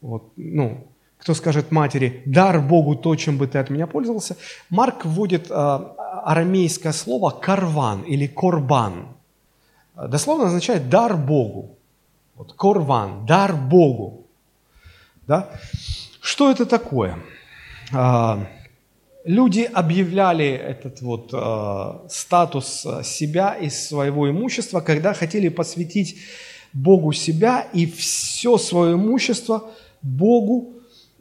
вот 0.00 0.32
ну, 0.36 0.88
кто 1.18 1.34
скажет 1.34 1.70
матери, 1.70 2.22
дар 2.24 2.60
Богу 2.60 2.96
то, 2.96 3.14
чем 3.16 3.36
бы 3.36 3.46
ты 3.46 3.58
от 3.58 3.70
меня 3.70 3.86
пользовался, 3.86 4.36
Марк 4.70 5.04
вводит 5.04 5.48
а, 5.50 5.94
арамейское 6.24 6.92
слово 6.92 7.30
карван 7.30 8.02
или 8.02 8.26
корбан. 8.26 9.08
Дословно 9.94 10.46
означает 10.46 10.88
дар 10.88 11.16
Богу. 11.16 11.73
Вот 12.36 12.52
корван, 12.54 13.26
дар 13.26 13.54
Богу. 13.54 14.26
Да? 15.26 15.50
Что 16.20 16.50
это 16.50 16.66
такое? 16.66 17.18
А, 17.92 18.46
люди 19.24 19.60
объявляли 19.60 20.48
этот 20.48 21.00
вот 21.00 21.30
а, 21.32 22.04
статус 22.08 22.86
себя 23.04 23.54
и 23.54 23.70
своего 23.70 24.28
имущества, 24.28 24.80
когда 24.80 25.14
хотели 25.14 25.48
посвятить 25.48 26.16
Богу 26.72 27.12
себя 27.12 27.68
и 27.72 27.86
все 27.86 28.58
свое 28.58 28.94
имущество 28.94 29.70
Богу, 30.02 30.72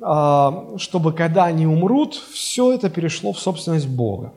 а, 0.02 0.76
чтобы 0.78 1.14
когда 1.14 1.46
они 1.46 1.68
умрут, 1.68 2.16
все 2.16 2.74
это 2.74 2.90
перешло 2.90 3.34
в 3.34 3.40
собственность 3.40 3.88
Бога. 3.88 4.34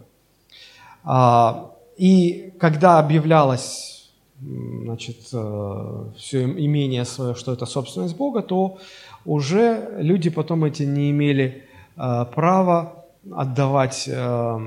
И 1.97 2.53
когда 2.59 2.99
объявлялось 2.99 3.96
значит, 4.41 5.17
э, 5.33 6.05
все 6.17 6.45
имение 6.45 7.05
свое, 7.05 7.35
что 7.35 7.53
это 7.53 7.67
собственность 7.67 8.17
Бога, 8.17 8.43
то 8.43 8.79
уже 9.25 9.89
люди 9.99 10.31
потом 10.31 10.65
эти 10.65 10.85
не 10.85 11.11
имели 11.11 11.65
э, 11.97 12.25
права 12.35 13.05
отдавать 13.33 14.09
э, 14.09 14.59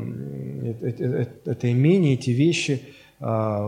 это 1.45 1.71
имение, 1.71 2.13
эти 2.13 2.31
вещи 2.31 2.81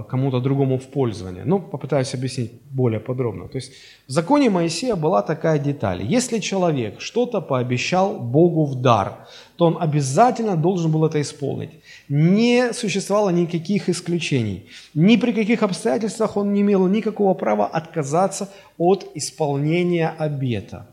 кому-то 0.08 0.40
другому 0.40 0.78
в 0.78 0.88
пользование. 0.88 1.44
Ну, 1.46 1.60
попытаюсь 1.60 2.14
объяснить 2.14 2.52
более 2.72 3.02
подробно. 3.02 3.50
То 3.50 3.58
есть 3.58 3.74
в 4.08 4.12
законе 4.12 4.50
Моисея 4.50 4.96
была 4.96 5.22
такая 5.22 5.60
деталь. 5.60 6.02
Если 6.04 6.40
человек 6.40 7.02
что-то 7.02 7.42
пообещал 7.42 8.18
Богу 8.18 8.64
в 8.64 8.76
дар, 8.82 9.28
то 9.58 9.66
он 9.66 9.78
обязательно 9.78 10.56
должен 10.56 10.90
был 10.90 11.04
это 11.04 11.20
исполнить. 11.20 11.72
Не 12.14 12.74
существовало 12.74 13.30
никаких 13.30 13.88
исключений. 13.88 14.66
Ни 14.94 15.16
при 15.16 15.32
каких 15.32 15.64
обстоятельствах 15.64 16.36
он 16.36 16.52
не 16.52 16.60
имел 16.60 16.86
никакого 16.88 17.34
права 17.34 17.66
отказаться 17.66 18.50
от 18.78 19.10
исполнения 19.16 20.10
обета. 20.10 20.90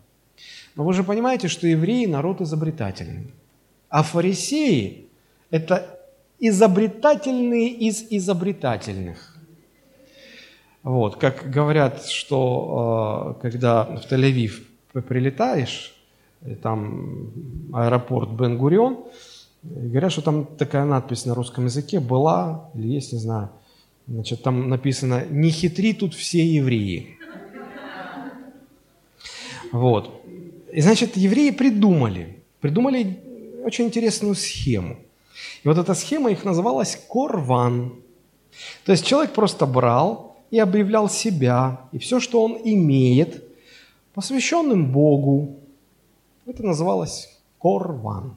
Но 0.77 0.85
вы 0.85 0.93
же 0.93 1.03
понимаете, 1.03 1.49
что 1.49 1.67
евреи 1.67 2.07
народ 2.07 2.41
изобретательный. 2.41 3.33
А 3.89 4.05
фарисеи– 4.05 5.07
это 5.51 5.99
изобретательные 6.39 7.71
из 7.71 8.07
изобретательных. 8.11 9.37
Вот, 10.85 11.17
как 11.17 11.51
говорят, 11.51 12.07
что 12.07 13.35
э, 13.41 13.43
когда 13.43 13.83
в 13.83 14.07
Тель-Авив 14.09 14.63
прилетаешь, 14.93 15.97
там 16.63 17.33
аэропорт 17.73 18.31
Бен-Гурион, 18.31 18.99
говорят, 19.63 20.13
что 20.13 20.23
там 20.23 20.47
такая 20.47 20.85
надпись 20.85 21.27
на 21.27 21.35
русском 21.35 21.65
языке 21.65 22.01
была, 22.01 22.71
или 22.75 22.89
есть, 22.89 23.13
не 23.13 23.19
знаю, 23.19 23.51
значит, 24.07 24.43
там 24.43 24.69
написано 24.69 25.25
«Не 25.31 25.51
хитри 25.51 25.93
тут 25.93 26.15
все 26.15 26.45
евреи». 26.45 27.17
Вот. 29.73 30.23
И, 30.73 30.81
значит, 30.81 31.17
евреи 31.17 31.51
придумали, 31.51 32.39
придумали 32.61 33.19
очень 33.65 33.87
интересную 33.87 34.35
схему– 34.35 34.97
и 35.63 35.69
вот 35.69 35.79
эта 35.79 35.95
схема 35.95 36.31
их 36.31 36.45
называлась 36.45 36.97
корван. 37.09 37.95
То 38.85 38.93
есть 38.93 39.05
человек 39.05 39.33
просто 39.33 39.67
брал 39.67 40.37
и 40.51 40.59
объявлял 40.59 41.09
себя 41.09 41.81
и 41.93 41.99
все, 41.99 42.21
что 42.21 42.43
он 42.43 42.59
имеет, 42.65 43.45
посвященным 44.15 44.91
Богу. 44.91 45.57
Это 46.47 46.65
называлось 46.65 47.39
корван. 47.59 48.35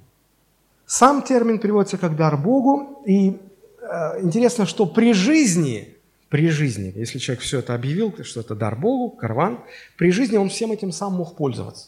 Сам 0.92 1.22
термин 1.22 1.58
переводится 1.58 1.98
как 1.98 2.18
дар 2.18 2.36
Богу. 2.36 3.02
И 3.06 3.38
э, 3.82 4.24
интересно, 4.24 4.66
что 4.66 4.86
при 4.86 5.14
жизни, 5.14 5.96
при 6.28 6.50
жизни, 6.50 6.92
если 6.94 7.18
человек 7.18 7.42
все 7.42 7.60
это 7.60 7.74
объявил, 7.74 8.14
что 8.24 8.42
это 8.42 8.56
дар 8.56 8.76
Богу, 8.76 9.10
карван, 9.10 9.62
при 9.98 10.12
жизни 10.12 10.36
он 10.36 10.50
всем 10.50 10.74
этим 10.74 10.92
сам 10.92 11.14
мог 11.14 11.38
пользоваться. 11.38 11.88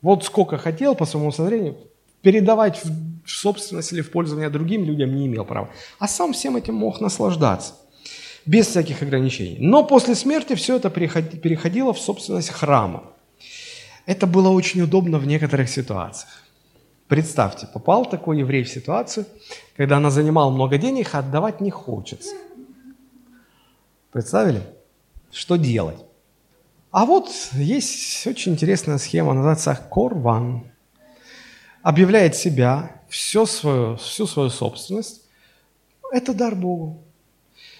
Вот 0.00 0.22
сколько 0.22 0.58
хотел 0.58 0.94
по 0.94 1.06
своему 1.06 1.30
усмотрению, 1.30 1.76
передавать 2.22 2.80
в 2.84 3.28
собственность 3.28 3.92
или 3.92 4.00
в 4.00 4.12
пользование 4.12 4.48
другим 4.48 4.84
людям 4.84 5.12
не 5.12 5.26
имел 5.26 5.44
права. 5.44 5.68
А 5.98 6.06
сам 6.06 6.32
всем 6.32 6.56
этим 6.56 6.74
мог 6.74 7.00
наслаждаться, 7.00 7.74
без 8.46 8.68
всяких 8.68 9.02
ограничений. 9.02 9.56
Но 9.58 9.82
после 9.82 10.14
смерти 10.14 10.54
все 10.54 10.76
это 10.76 10.88
переходило 10.88 11.92
в 11.92 11.98
собственность 11.98 12.50
храма. 12.50 13.02
Это 14.06 14.28
было 14.28 14.50
очень 14.50 14.82
удобно 14.82 15.18
в 15.18 15.26
некоторых 15.26 15.68
ситуациях. 15.68 16.30
Представьте, 17.10 17.66
попал 17.66 18.06
такой 18.06 18.38
еврей 18.38 18.62
в 18.62 18.68
ситуацию, 18.68 19.26
когда 19.76 19.96
она 19.96 20.10
занимала 20.10 20.48
много 20.48 20.78
денег, 20.78 21.08
а 21.12 21.18
отдавать 21.18 21.60
не 21.60 21.72
хочется. 21.72 22.36
Представили? 24.12 24.62
Что 25.32 25.56
делать? 25.56 25.98
А 26.92 27.04
вот 27.04 27.28
есть 27.54 28.24
очень 28.28 28.52
интересная 28.52 28.98
схема, 28.98 29.34
называется 29.34 29.74
корван 29.90 30.70
объявляет 31.82 32.36
себя, 32.36 33.02
все 33.08 33.44
свое, 33.44 33.96
всю 33.96 34.28
свою 34.28 34.50
собственность, 34.50 35.22
это 36.12 36.32
дар 36.32 36.54
Богу. 36.54 37.02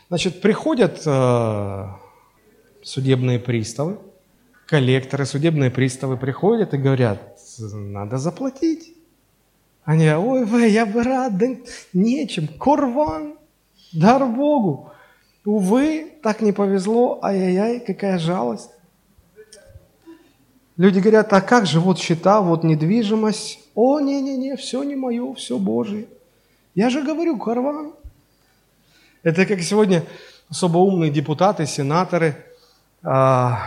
Значит, 0.08 0.40
приходят 0.40 1.02
э, 1.06 1.86
судебные 2.82 3.38
приставы, 3.38 4.00
коллекторы, 4.66 5.24
судебные 5.24 5.70
приставы 5.70 6.16
приходят 6.16 6.74
и 6.74 6.78
говорят, 6.78 7.38
надо 7.60 8.18
заплатить. 8.18 8.96
Они 9.90 10.08
ой, 10.08 10.70
я 10.70 10.86
бы 10.86 11.02
рад, 11.02 11.36
да 11.36 11.48
нечем, 11.92 12.46
корван, 12.46 13.34
дар 13.92 14.24
Богу. 14.24 14.92
Увы, 15.44 16.12
так 16.22 16.42
не 16.42 16.52
повезло, 16.52 17.18
ай-яй-яй, 17.24 17.80
какая 17.80 18.20
жалость. 18.20 18.70
Люди 20.76 21.00
говорят, 21.00 21.32
а 21.32 21.40
как 21.40 21.66
же 21.66 21.80
вот 21.80 21.98
счета, 21.98 22.40
вот 22.40 22.62
недвижимость? 22.62 23.58
О, 23.74 23.98
не-не-не, 23.98 24.54
все 24.54 24.84
не 24.84 24.94
мое, 24.94 25.34
все 25.34 25.58
Божие. 25.58 26.06
Я 26.76 26.88
же 26.88 27.02
говорю, 27.02 27.36
карван. 27.36 27.92
Это 29.24 29.44
как 29.44 29.60
сегодня 29.60 30.04
особо 30.48 30.78
умные 30.78 31.10
депутаты, 31.10 31.66
сенаторы 31.66 32.36
а, 33.02 33.58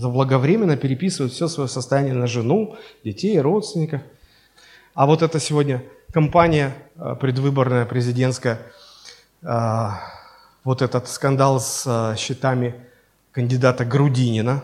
заблаговременно 0.00 0.76
переписывают 0.76 1.32
все 1.32 1.46
свое 1.46 1.68
состояние 1.68 2.14
на 2.14 2.26
жену, 2.26 2.74
детей, 3.04 3.38
родственников. 3.38 4.02
А 4.94 5.06
вот 5.06 5.22
это 5.22 5.40
сегодня 5.40 5.82
кампания 6.12 6.74
а, 6.96 7.14
предвыборная, 7.14 7.86
президентская, 7.86 8.58
а, 9.42 10.02
вот 10.64 10.82
этот 10.82 11.08
скандал 11.08 11.60
с 11.60 11.84
а, 11.86 12.14
счетами 12.16 12.74
кандидата 13.30 13.86
Грудинина, 13.86 14.62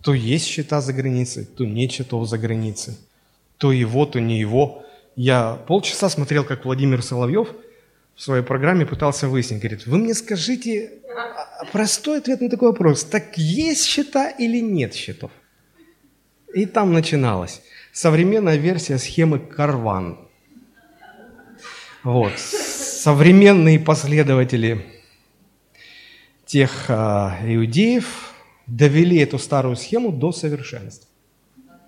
то 0.00 0.14
есть 0.14 0.46
счета 0.46 0.80
за 0.80 0.92
границей, 0.92 1.44
то 1.44 1.64
нет 1.64 1.90
счетов 1.90 2.28
за 2.28 2.38
границей, 2.38 2.96
то 3.58 3.72
его, 3.72 4.06
то 4.06 4.20
не 4.20 4.38
его. 4.38 4.84
Я 5.16 5.58
полчаса 5.66 6.08
смотрел, 6.08 6.44
как 6.44 6.64
Владимир 6.64 7.02
Соловьев 7.02 7.48
в 8.14 8.22
своей 8.22 8.44
программе 8.44 8.86
пытался 8.86 9.26
выяснить, 9.26 9.60
говорит, 9.60 9.86
вы 9.86 9.98
мне 9.98 10.14
скажите 10.14 10.92
простой 11.72 12.18
ответ 12.18 12.40
на 12.40 12.48
такой 12.48 12.68
вопрос, 12.68 13.02
так 13.02 13.36
есть 13.36 13.86
счета 13.86 14.30
или 14.30 14.60
нет 14.60 14.94
счетов? 14.94 15.32
И 16.54 16.66
там 16.66 16.92
начиналось. 16.92 17.60
Современная 17.92 18.56
версия 18.56 18.96
схемы 18.96 19.38
Карван. 19.38 20.18
Вот. 22.02 22.32
Современные 22.38 23.78
последователи 23.78 24.86
тех 26.46 26.86
а, 26.88 27.38
иудеев 27.44 28.32
довели 28.66 29.18
эту 29.18 29.38
старую 29.38 29.76
схему 29.76 30.10
до 30.10 30.32
совершенства 30.32 31.06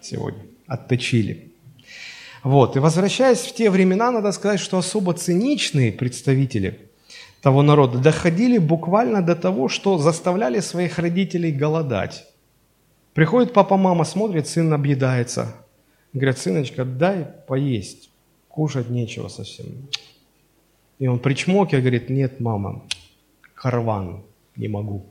сегодня, 0.03 0.43
отточили. 0.67 1.53
Вот. 2.43 2.77
И 2.77 2.81
возвращаясь 2.81 3.39
в 3.39 3.55
те 3.55 3.71
времена, 3.71 4.11
надо 4.11 4.33
сказать, 4.33 4.61
что 4.61 4.77
особо 4.77 5.15
циничные 5.15 5.91
представители 5.91 6.81
того 7.41 7.63
народа 7.63 7.99
доходили 7.99 8.59
буквально 8.59 9.23
до 9.23 9.35
того, 9.35 9.69
что 9.69 9.97
заставляли 9.97 10.61
своих 10.61 10.99
родителей 10.99 11.51
голодать. 11.51 12.27
Приходит 13.15 13.55
папа, 13.55 13.79
мама, 13.79 14.05
смотрит, 14.05 14.49
сын 14.49 14.71
объедается. 14.75 15.64
Говорят, 16.15 16.39
сыночка, 16.39 16.85
дай 16.85 17.27
поесть, 17.47 18.09
кушать 18.49 18.89
нечего 18.89 19.29
совсем. 19.29 19.67
И 21.01 21.09
он 21.09 21.19
причмокивает, 21.19 21.83
говорит, 21.83 22.09
нет, 22.09 22.39
мама, 22.39 22.83
карван, 23.55 24.23
не 24.55 24.69
могу. 24.69 25.07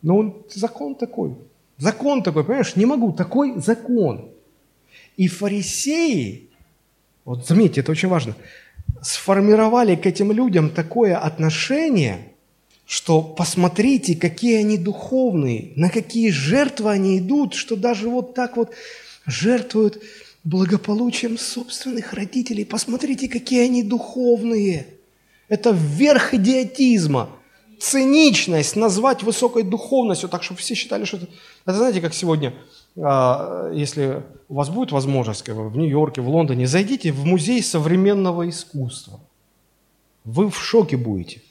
Но 0.00 0.16
он, 0.16 0.42
закон 0.48 0.94
такой. 0.94 1.34
Закон 1.76 2.22
такой, 2.22 2.44
понимаешь, 2.44 2.76
не 2.76 2.86
могу, 2.86 3.12
такой 3.12 3.58
закон. 3.60 4.30
И 5.16 5.26
фарисеи, 5.26 6.48
вот 7.24 7.44
заметьте, 7.46 7.80
это 7.80 7.90
очень 7.90 8.08
важно, 8.08 8.36
сформировали 9.00 9.96
к 9.96 10.06
этим 10.06 10.30
людям 10.30 10.70
такое 10.70 11.18
отношение, 11.18 12.28
что 12.86 13.22
посмотрите, 13.22 14.14
какие 14.14 14.58
они 14.58 14.78
духовные, 14.78 15.72
на 15.74 15.90
какие 15.90 16.30
жертвы 16.30 16.90
они 16.90 17.18
идут, 17.18 17.54
что 17.54 17.74
даже 17.74 18.08
вот 18.08 18.34
так 18.34 18.56
вот 18.56 18.72
жертвуют 19.26 20.02
благополучием 20.44 21.38
собственных 21.38 22.12
родителей. 22.12 22.64
Посмотрите, 22.64 23.28
какие 23.28 23.64
они 23.64 23.82
духовные. 23.82 24.86
Это 25.48 25.70
верх 25.70 26.34
идиотизма– 26.34 27.30
циничность 27.82 28.76
назвать 28.76 29.22
высокой 29.24 29.64
духовностью, 29.64 30.28
так 30.28 30.42
чтобы 30.44 30.60
все 30.60 30.74
считали, 30.74 31.04
что 31.04 31.16
это... 31.16 31.26
Это 31.66 31.78
знаете, 31.78 32.00
как 32.00 32.14
сегодня, 32.14 32.54
а, 32.96 33.70
если 33.72 34.22
у 34.48 34.54
вас 34.54 34.68
будет 34.68 34.92
возможность 34.92 35.48
в 35.48 35.76
Нью-Йорке, 35.76 36.20
в 36.20 36.28
Лондоне, 36.28 36.66
зайдите 36.66 37.10
в 37.10 37.24
музей 37.24 37.62
современного 37.62 38.48
искусства. 38.48 39.20
Вы 40.24 40.48
в 40.48 40.56
шоке 40.56 40.96
будете. 40.96 41.42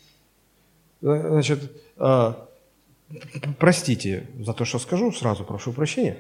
Э, 1.01 1.31
значит, 1.31 1.59
а, 1.97 2.47
простите 3.59 4.29
за 4.39 4.53
то, 4.53 4.63
что 4.63 4.79
скажу, 4.79 5.11
сразу 5.11 5.43
прошу 5.43 5.73
прощения. 5.73 6.17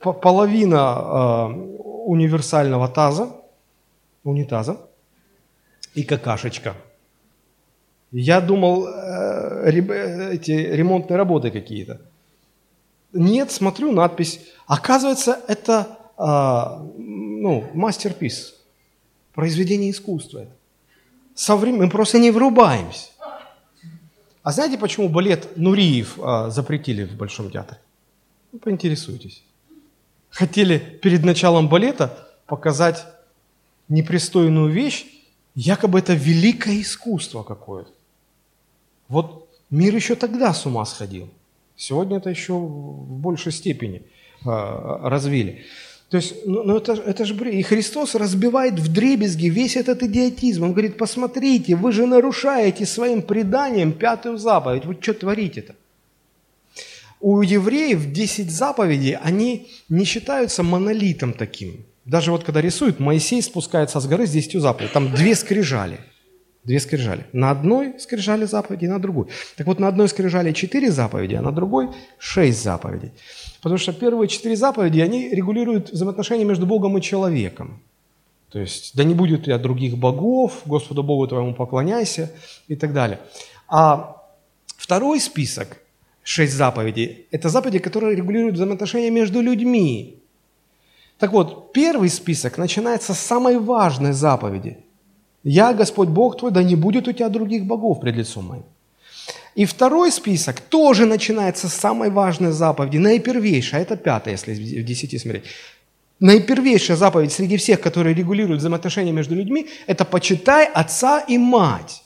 Половина 0.00 0.78
а, 0.80 1.46
универсального 1.48 2.88
таза, 2.88 3.30
унитаза 4.24 4.78
и 5.94 6.02
какашечка– 6.02 6.74
я 8.10 8.40
думал, 8.40 8.86
э, 8.88 9.70
эти 10.32 10.50
ремонтные 10.50 11.16
работы 11.16 11.50
какие-то. 11.50 12.00
Нет, 13.12 13.50
смотрю 13.50 13.92
надпись. 13.92 14.40
Оказывается, 14.66 15.40
это 15.46 15.98
а, 16.16 16.82
ну, 16.96 17.68
мастерпис, 17.74 18.54
произведение 19.34 19.90
искусства. 19.90 20.46
Со 21.34 21.56
временем 21.56 21.84
мы 21.84 21.90
просто 21.90 22.18
не 22.18 22.30
врубаемся. 22.30 23.10
А 24.42 24.52
знаете, 24.52 24.78
почему 24.78 25.08
балет 25.08 25.56
Нуриев 25.56 26.18
а, 26.22 26.50
запретили 26.50 27.04
в 27.04 27.14
Большом 27.14 27.50
театре? 27.50 27.78
Ну, 28.52 28.58
поинтересуйтесь. 28.58 29.44
Хотели 30.30 30.78
перед 30.78 31.24
началом 31.24 31.68
балета 31.68 32.28
показать 32.46 33.06
непристойную 33.88 34.70
вещь, 34.70 35.06
якобы 35.54 35.98
это 35.98 36.14
великое 36.14 36.80
искусство 36.80 37.42
какое-то. 37.42 37.90
Вот 39.08 39.48
мир 39.70 39.94
еще 39.94 40.14
тогда 40.14 40.52
с 40.52 40.66
ума 40.66 40.84
сходил. 40.84 41.28
Сегодня 41.76 42.18
это 42.18 42.30
еще 42.30 42.54
в 42.54 43.20
большей 43.20 43.52
степени 43.52 44.02
э, 44.44 44.48
развили. 45.02 45.64
То 46.10 46.16
есть, 46.16 46.46
ну, 46.46 46.62
ну 46.62 46.76
это, 46.76 46.92
это 46.92 47.24
же 47.24 47.34
бред. 47.34 47.54
И 47.54 47.62
Христос 47.62 48.14
разбивает 48.14 48.74
в 48.74 48.92
дребезги 48.92 49.46
весь 49.46 49.76
этот 49.76 50.02
идиотизм. 50.02 50.64
Он 50.64 50.72
говорит, 50.72 50.96
посмотрите, 50.96 51.76
вы 51.76 51.92
же 51.92 52.06
нарушаете 52.06 52.86
своим 52.86 53.22
преданием 53.22 53.92
пятую 53.92 54.38
заповедь. 54.38 54.86
Вы 54.86 54.96
что 55.00 55.14
творите-то? 55.14 55.74
У 57.20 57.42
евреев 57.42 58.12
10 58.12 58.50
заповедей, 58.50 59.16
они 59.16 59.68
не 59.88 60.04
считаются 60.04 60.62
монолитом 60.62 61.32
таким. 61.32 61.84
Даже 62.04 62.30
вот 62.30 62.44
когда 62.44 62.60
рисуют, 62.60 63.00
Моисей 63.00 63.42
спускается 63.42 64.00
с 64.00 64.06
горы 64.06 64.26
с 64.26 64.30
10 64.30 64.60
заповедей, 64.60 64.92
там 64.92 65.14
две 65.14 65.34
скрижали– 65.34 66.00
Две 66.68 66.80
скрижали. 66.80 67.24
На 67.32 67.50
одной 67.50 67.98
скрижали 67.98 68.44
заповеди 68.44 68.84
на 68.84 68.98
другой. 68.98 69.28
Так 69.56 69.66
вот, 69.66 69.78
на 69.78 69.88
одной 69.88 70.06
скрижали 70.06 70.52
четыре 70.52 70.90
заповеди, 70.90 71.34
а 71.34 71.40
на 71.40 71.50
другой 71.50 71.88
шесть 72.18 72.62
заповедей. 72.62 73.12
Потому 73.62 73.78
что 73.78 73.94
первые 73.94 74.28
четыре 74.28 74.54
заповеди, 74.54 75.00
они 75.00 75.30
регулируют 75.30 75.90
взаимоотношения 75.90 76.44
между 76.44 76.66
Богом 76.66 76.98
и 76.98 77.00
человеком. 77.00 77.80
То 78.50 78.58
есть, 78.58 78.94
да 78.94 79.04
не 79.04 79.14
будет 79.14 79.44
тебя 79.44 79.56
других 79.56 79.96
богов, 79.96 80.60
Господу 80.66 81.02
Богу 81.02 81.26
твоему 81.26 81.54
поклоняйся 81.54 82.30
и 82.66 82.76
так 82.76 82.92
далее. 82.92 83.20
А 83.66 84.22
второй 84.76 85.20
список, 85.20 85.78
шесть 86.28 86.54
заповедей, 86.54 87.26
это 87.30 87.48
заповеди, 87.48 87.78
которые 87.78 88.16
регулируют 88.16 88.56
взаимоотношения 88.56 89.10
между 89.10 89.40
людьми. 89.40 90.22
Так 91.18 91.32
вот, 91.32 91.72
первый 91.72 92.08
список 92.08 92.58
начинается 92.58 93.14
с 93.14 93.18
самой 93.18 93.58
важной 93.58 94.12
заповеди– 94.12 94.78
я, 95.44 95.72
Господь 95.72 96.08
Бог 96.08 96.36
твой, 96.36 96.50
да 96.50 96.62
не 96.62 96.76
будет 96.76 97.08
у 97.08 97.12
тебя 97.12 97.28
других 97.28 97.64
богов 97.64 98.00
пред 98.00 98.16
лицом 98.16 98.46
моим. 98.46 98.64
И 99.54 99.64
второй 99.64 100.12
список 100.12 100.60
тоже 100.60 101.06
начинается 101.06 101.68
с 101.68 101.74
самой 101.74 102.10
важной 102.10 102.52
заповеди, 102.52 102.98
наипервейшая, 102.98 103.82
это 103.82 103.96
пятая, 103.96 104.34
если 104.34 104.54
в 104.54 104.84
десяти 104.84 105.18
смотреть. 105.18 105.44
Наипервейшая 106.20 106.96
заповедь 106.96 107.32
среди 107.32 107.56
всех, 107.56 107.80
которые 107.80 108.14
регулируют 108.14 108.60
взаимоотношения 108.60 109.12
между 109.12 109.34
людьми, 109.34 109.68
это 109.86 110.04
«почитай 110.04 110.66
отца 110.66 111.20
и 111.20 111.38
мать». 111.38 112.02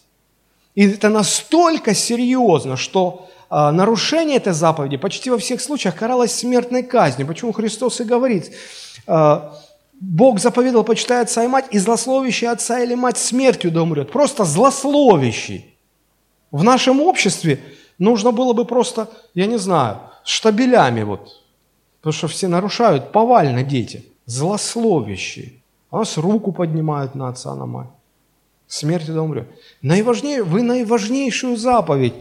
И 0.75 0.89
это 0.89 1.09
настолько 1.09 1.95
серьезно, 1.95 2.77
что 2.77 3.29
нарушение 3.53 4.39
этой 4.39 4.55
заповеди 4.55 4.97
почти 4.97 5.29
во 5.29 5.37
всех 5.37 5.61
случаях 5.61 5.97
каралось 5.97 6.33
смертной 6.33 6.83
казнью. 6.83 7.27
Почему 7.27 7.53
Христос 7.53 8.01
и 8.01 8.05
говорит, 8.05 8.51
э, 9.07 9.41
Бог 10.01 10.41
заповедал, 10.41 10.85
почитай 10.85 11.23
отца 11.23 11.45
и 11.45 11.49
мать, 11.49 11.67
и 11.71 11.79
злословящий 11.79 12.49
отца 12.49 12.81
или 12.81 12.95
мать 12.95 13.19
смертью 13.19 13.71
да 13.71 13.83
умрет. 13.83 14.11
Просто 14.11 14.45
злословящий. 14.45 15.77
В 16.51 16.65
нашем 16.65 17.01
обществе 17.01 17.61
нужно 17.99 18.33
было 18.33 18.53
бы 18.53 18.65
просто, 18.65 19.09
я 19.35 19.47
не 19.47 19.59
знаю, 19.59 19.99
штабелями 20.25 21.03
вот, 21.03 21.43
потому 22.01 22.13
что 22.13 22.29
все 22.29 22.49
нарушают 22.49 23.13
повально 23.13 23.63
дети, 23.63 24.05
злословящие. 24.27 25.53
А 25.91 25.99
нас 25.99 26.17
руку 26.17 26.53
поднимают 26.53 27.15
на 27.15 27.29
отца, 27.29 27.55
на 27.55 27.67
мать. 27.67 27.91
Смертью 28.67 29.15
да 29.15 29.23
умрет. 29.23 29.49
Наиважнее, 29.83 30.43
вы 30.43 30.63
наиважнейшую 30.63 31.59
заповедь, 31.59 32.15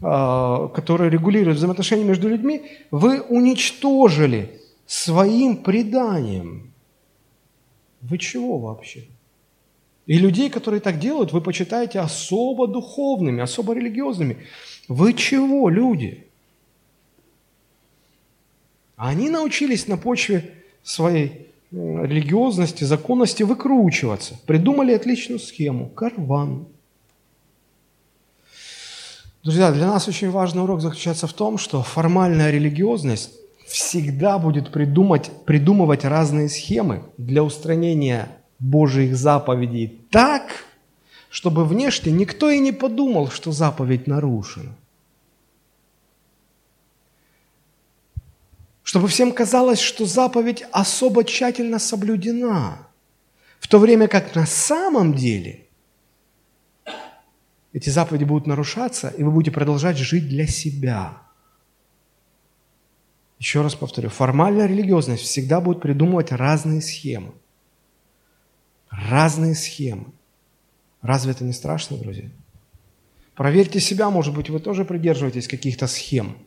а, 0.00 0.68
которая 0.68 1.10
регулирует 1.10 1.56
взаимоотношения 1.56 2.04
между 2.04 2.28
людьми, 2.28 2.62
вы 2.90 3.20
уничтожили 3.20 4.60
своим 4.86 5.56
преданием. 5.56 6.72
Вы 8.00 8.18
чего 8.18 8.58
вообще? 8.58 9.04
И 10.06 10.16
людей, 10.18 10.50
которые 10.50 10.80
так 10.80 10.98
делают, 10.98 11.32
вы 11.32 11.40
почитаете 11.40 11.98
особо 12.00 12.66
духовными, 12.66 13.42
особо 13.42 13.74
религиозными. 13.74 14.38
Вы 14.88 15.12
чего, 15.12 15.68
люди? 15.68 16.26
Они 18.96 19.28
научились 19.28 19.86
на 19.86 19.96
почве 19.96 20.54
своей 20.82 21.48
религиозности, 21.70 22.84
законности 22.84 23.42
выкручиваться. 23.42 24.38
Придумали 24.46 24.92
отличную 24.92 25.38
схему. 25.38 25.88
Карван. 25.88 26.66
Друзья, 29.48 29.72
для 29.72 29.86
нас 29.86 30.06
очень 30.06 30.30
важный 30.30 30.62
урок 30.62 30.82
заключается 30.82 31.26
в 31.26 31.32
том, 31.32 31.56
что 31.56 31.82
формальная 31.82 32.50
религиозность 32.50 33.30
всегда 33.66 34.38
будет 34.38 34.70
придумать, 34.70 35.30
придумывать 35.46 36.04
разные 36.04 36.50
схемы 36.50 37.04
для 37.16 37.42
устранения 37.42 38.28
Божьих 38.58 39.16
заповедей 39.16 40.02
так, 40.10 40.66
чтобы 41.30 41.64
внешне 41.64 42.12
никто 42.12 42.50
и 42.50 42.58
не 42.58 42.72
подумал, 42.72 43.30
что 43.30 43.50
заповедь 43.50 44.06
нарушена. 44.06 44.76
Чтобы 48.82 49.08
всем 49.08 49.32
казалось, 49.32 49.80
что 49.80 50.04
заповедь 50.04 50.66
особо 50.72 51.24
тщательно 51.24 51.78
соблюдена, 51.78 52.86
в 53.60 53.66
то 53.66 53.78
время 53.78 54.08
как 54.08 54.34
на 54.34 54.44
самом 54.44 55.14
деле 55.14 55.67
эти 57.72 57.90
заповеди 57.90 58.24
будут 58.24 58.46
нарушаться, 58.46 59.08
и 59.08 59.22
вы 59.22 59.30
будете 59.30 59.50
продолжать 59.50 59.98
жить 59.98 60.28
для 60.28 60.46
себя. 60.46 61.22
Еще 63.38 63.62
раз 63.62 63.74
повторю, 63.74 64.08
формальная 64.08 64.66
религиозность 64.66 65.22
всегда 65.22 65.60
будет 65.60 65.80
придумывать 65.80 66.32
разные 66.32 66.80
схемы. 66.80 67.32
Разные 68.90 69.54
схемы. 69.54 70.06
Разве 71.02 71.32
это 71.32 71.44
не 71.44 71.52
страшно, 71.52 71.96
друзья? 71.98 72.28
Проверьте 73.34 73.78
себя, 73.78 74.10
может 74.10 74.34
быть, 74.34 74.50
вы 74.50 74.58
тоже 74.58 74.84
придерживаетесь 74.84 75.46
каких-то 75.46 75.86
схем, 75.86 76.38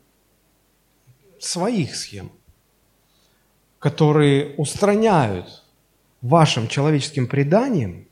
своих 1.39 1.95
схем, 1.95 2.31
которые 3.79 4.55
устраняют 4.55 5.63
вашим 6.21 6.67
человеческим 6.67 7.27
преданием 7.27 8.07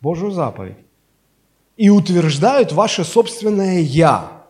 Божью 0.00 0.30
заповедь 0.30 0.85
и 1.76 1.90
утверждают 1.90 2.72
ваше 2.72 3.04
собственное 3.04 3.80
«я». 3.80 4.44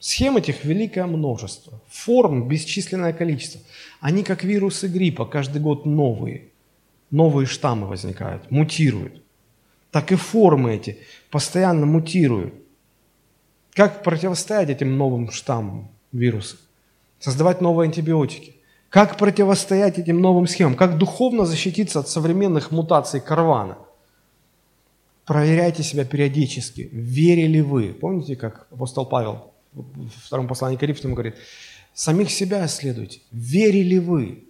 Схем 0.00 0.36
этих 0.36 0.64
великое 0.64 1.06
множество, 1.06 1.80
форм 1.88 2.46
бесчисленное 2.48 3.12
количество. 3.12 3.60
Они 4.00 4.22
как 4.22 4.44
вирусы 4.44 4.86
гриппа, 4.86 5.26
каждый 5.26 5.60
год 5.60 5.86
новые. 5.86 6.48
Новые 7.10 7.46
штаммы 7.46 7.88
возникают, 7.88 8.50
мутируют 8.50 9.22
так 9.90 10.12
и 10.12 10.16
формы 10.16 10.74
эти 10.74 10.98
постоянно 11.30 11.86
мутируют. 11.86 12.54
Как 13.72 14.02
противостоять 14.02 14.70
этим 14.70 14.96
новым 14.96 15.30
штаммам 15.30 15.90
вируса? 16.12 16.56
Создавать 17.20 17.60
новые 17.60 17.86
антибиотики. 17.86 18.56
Как 18.90 19.16
противостоять 19.16 19.98
этим 19.98 20.20
новым 20.20 20.46
схемам? 20.46 20.74
Как 20.74 20.98
духовно 20.98 21.44
защититься 21.44 22.00
от 22.00 22.08
современных 22.08 22.70
мутаций 22.70 23.20
карвана? 23.20 23.78
Проверяйте 25.28 25.82
себя 25.82 26.06
периодически. 26.06 26.88
Верили 26.90 27.60
вы? 27.60 27.92
Помните, 27.92 28.34
как 28.34 28.66
апостол 28.70 29.04
Павел 29.04 29.52
в 29.74 30.08
втором 30.24 30.48
послании 30.48 30.78
к 30.78 30.80
Коринфянам 30.80 31.12
говорит, 31.14 31.34
самих 31.92 32.30
себя 32.30 32.64
исследуйте. 32.64 33.20
Верили 33.30 33.98
вы? 33.98 34.44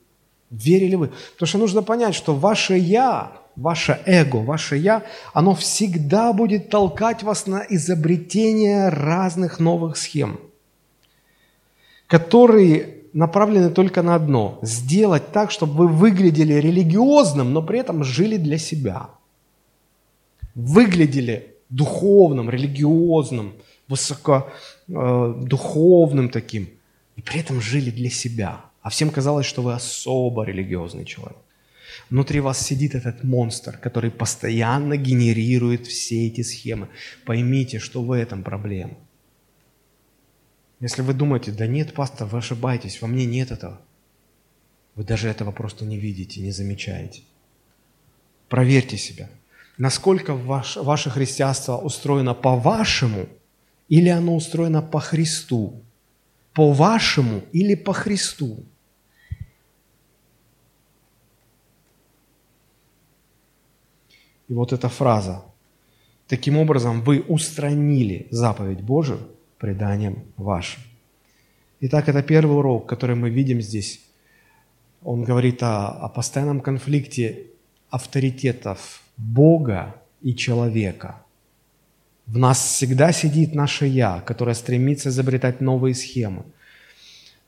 Верили 0.50 0.94
вы? 0.94 1.10
Потому 1.32 1.48
что 1.48 1.58
нужно 1.58 1.82
понять, 1.82 2.14
что 2.14 2.32
ваше 2.32 2.78
«я» 2.78 3.32
ваше 3.56 4.00
эго, 4.06 4.36
ваше 4.36 4.76
«я», 4.76 5.02
оно 5.34 5.56
всегда 5.56 6.32
будет 6.32 6.70
толкать 6.70 7.24
вас 7.24 7.48
на 7.48 7.64
изобретение 7.68 8.88
разных 8.88 9.58
новых 9.58 9.96
схем, 9.96 10.38
которые 12.06 12.98
направлены 13.12 13.70
только 13.70 14.02
на 14.02 14.14
одно– 14.14 14.60
сделать 14.62 15.32
так, 15.32 15.50
чтобы 15.50 15.74
вы 15.74 15.88
выглядели 15.88 16.54
религиозным, 16.54 17.52
но 17.52 17.62
при 17.62 17.80
этом 17.80 18.04
жили 18.04 18.36
для 18.36 18.58
себя. 18.58 19.08
Выглядели 20.58 21.54
духовным, 21.68 22.50
религиозным, 22.50 23.54
высокодуховным 23.86 26.26
э, 26.26 26.30
таким, 26.30 26.68
и 27.14 27.22
при 27.22 27.38
этом 27.38 27.60
жили 27.60 27.90
для 27.90 28.10
себя. 28.10 28.64
А 28.82 28.90
всем 28.90 29.10
казалось, 29.10 29.46
что 29.46 29.62
вы 29.62 29.72
особо 29.72 30.42
религиозный 30.42 31.04
человек. 31.04 31.38
Внутри 32.10 32.40
вас 32.40 32.60
сидит 32.60 32.96
этот 32.96 33.22
монстр, 33.22 33.78
который 33.78 34.10
постоянно 34.10 34.96
генерирует 34.96 35.86
все 35.86 36.26
эти 36.26 36.40
схемы. 36.40 36.88
Поймите, 37.24 37.78
что 37.78 38.02
в 38.02 38.10
этом 38.10 38.42
проблема. 38.42 38.94
Если 40.80 41.02
вы 41.02 41.14
думаете, 41.14 41.52
да 41.52 41.68
нет, 41.68 41.94
пастор, 41.94 42.26
вы 42.26 42.38
ошибаетесь, 42.38 43.00
во 43.00 43.06
мне 43.06 43.26
нет 43.26 43.52
этого. 43.52 43.80
Вы 44.96 45.04
даже 45.04 45.28
этого 45.28 45.52
просто 45.52 45.84
не 45.84 45.98
видите, 45.98 46.40
не 46.40 46.50
замечаете. 46.50 47.22
Проверьте 48.48 48.96
себя. 48.96 49.28
Насколько 49.78 50.34
ваш, 50.34 50.76
ваше 50.76 51.08
христианство 51.08 51.76
устроено 51.76 52.34
по-вашему 52.34 53.28
или 53.88 54.08
оно 54.08 54.34
устроено 54.34 54.82
по 54.82 54.98
Христу? 54.98 55.80
По-вашему 56.52 57.42
или 57.52 57.76
по 57.76 57.92
Христу? 57.92 58.64
И 64.48 64.52
вот 64.52 64.72
эта 64.72 64.88
фраза. 64.88 65.44
Таким 66.26 66.58
образом, 66.58 67.02
вы 67.02 67.20
устранили 67.20 68.26
заповедь 68.30 68.80
Божию 68.80 69.20
преданием 69.58 70.24
вашим. 70.36 70.82
Итак, 71.80 72.08
это 72.08 72.22
первый 72.22 72.56
урок, 72.56 72.86
который 72.86 73.14
мы 73.14 73.30
видим 73.30 73.60
здесь. 73.60 74.00
Он 75.04 75.22
говорит 75.22 75.62
о, 75.62 75.88
о 75.90 76.08
постоянном 76.08 76.60
конфликте 76.60 77.46
авторитетов 77.90 79.02
Бога 79.18 79.94
и 80.22 80.34
человека. 80.34 81.22
В 82.26 82.38
нас 82.38 82.58
всегда 82.58 83.12
сидит 83.12 83.54
наше 83.54 83.86
«я», 83.86 84.20
которое 84.20 84.54
стремится 84.54 85.10
изобретать 85.10 85.60
новые 85.60 85.94
схемы, 85.94 86.44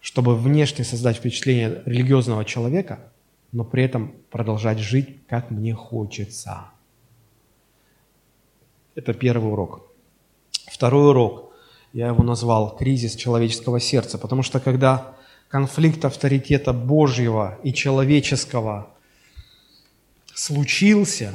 чтобы 0.00 0.36
внешне 0.36 0.84
создать 0.84 1.16
впечатление 1.16 1.82
религиозного 1.86 2.44
человека, 2.44 3.00
но 3.52 3.64
при 3.64 3.84
этом 3.84 4.14
продолжать 4.30 4.78
жить, 4.78 5.26
как 5.26 5.50
мне 5.50 5.74
хочется– 5.74 6.66
это 8.94 9.14
первый 9.14 9.52
урок. 9.52 9.86
Второй 10.66 11.10
урок, 11.10 11.52
я 11.92 12.08
его 12.08 12.22
назвал 12.22 12.76
«Кризис 12.76 13.14
человеческого 13.14 13.80
сердца», 13.80 14.18
потому 14.18 14.42
что 14.42 14.60
когда 14.60 15.14
конфликт 15.48 16.04
авторитета 16.04 16.72
Божьего 16.72 17.58
и 17.62 17.72
человеческого 17.72 18.90
случился, 20.34 21.32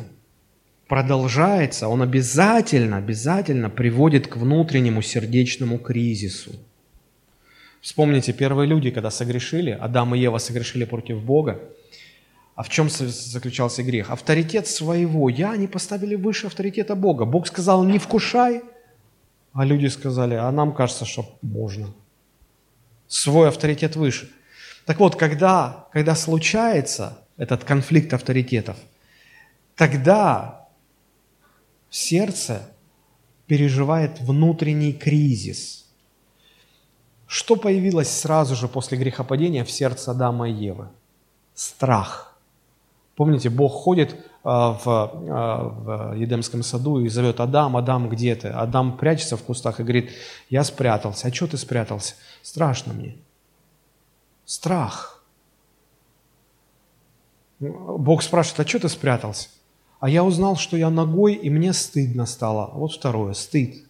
продолжается, 0.87 1.87
он 1.87 2.01
обязательно, 2.01 2.97
обязательно 2.97 3.69
приводит 3.69 4.27
к 4.27 4.37
внутреннему 4.37 5.01
сердечному 5.01 5.79
кризису. 5.79 6.51
Вспомните, 7.81 8.33
первые 8.33 8.67
люди, 8.67 8.91
когда 8.91 9.11
согрешили, 9.11 9.71
Адам 9.71 10.15
и 10.15 10.19
Ева 10.19 10.39
согрешили 10.39 10.85
против 10.85 11.21
Бога, 11.21 11.59
а 12.55 12.63
в 12.63 12.69
чем 12.69 12.89
заключался 12.89 13.83
грех? 13.83 14.09
Авторитет 14.11 14.67
своего 14.67 15.29
«я» 15.29 15.51
они 15.51 15.67
поставили 15.67 16.15
выше 16.15 16.47
авторитета 16.47 16.95
Бога. 16.95 17.25
Бог 17.25 17.47
сказал 17.47 17.83
«не 17.83 17.99
вкушай», 17.99 18.61
а 19.53 19.65
люди 19.65 19.87
сказали 19.87 20.35
«а 20.35 20.49
нам 20.51 20.73
кажется, 20.73 21.05
что 21.05 21.37
можно». 21.41 21.93
Свой 23.07 23.49
авторитет 23.49 23.95
выше. 23.95 24.31
Так 24.85 24.99
вот, 24.99 25.15
когда, 25.15 25.87
когда 25.91 26.15
случается 26.15 27.19
этот 27.37 27.65
конфликт 27.65 28.13
авторитетов, 28.13 28.77
тогда 29.75 30.64
сердце 31.89 32.73
переживает 33.47 34.19
внутренний 34.21 34.93
кризис. 34.93 35.85
Что 37.27 37.55
появилось 37.55 38.09
сразу 38.09 38.55
же 38.55 38.67
после 38.67 38.97
грехопадения 38.97 39.63
в 39.63 39.71
сердце 39.71 40.11
Адама 40.11 40.49
и 40.49 40.53
Евы? 40.53 40.89
Страх– 41.53 42.31
Помните, 43.15 43.49
Бог 43.49 43.71
ходит 43.71 44.15
а, 44.43 44.73
в, 44.73 44.87
а, 44.87 45.63
в 45.69 46.15
Едемском 46.15 46.63
саду 46.63 46.99
и 46.99 47.07
зовет 47.07 47.39
Адам, 47.39 47.77
Адам, 47.77 48.09
где 48.09 48.35
ты? 48.35 48.49
Адам 48.49 48.97
прячется 48.97 49.37
в 49.37 49.43
кустах 49.43 49.79
и 49.79 49.83
говорит, 49.83 50.11
я 50.49 50.63
спрятался. 50.65 51.27
А 51.27 51.33
что 51.33 51.47
ты 51.47 51.57
спрятался? 51.57 52.15
Страшно 52.41 52.93
мне. 52.93 53.15
Страх. 54.43 55.23
Бог 57.59 58.21
спрашивает, 58.21 58.59
а 58.59 58.69
что 58.69 58.79
ты 58.79 58.89
спрятался? 58.89 59.47
А 59.99 60.09
я 60.09 60.23
узнал, 60.23 60.55
что 60.55 60.77
я 60.77 60.89
ногой, 60.89 61.33
и 61.33 61.49
мне 61.49 61.73
стыдно 61.73 62.25
стало. 62.25 62.69
Вот 62.73 62.93
второе, 62.93 63.33
стыд. 63.33 63.85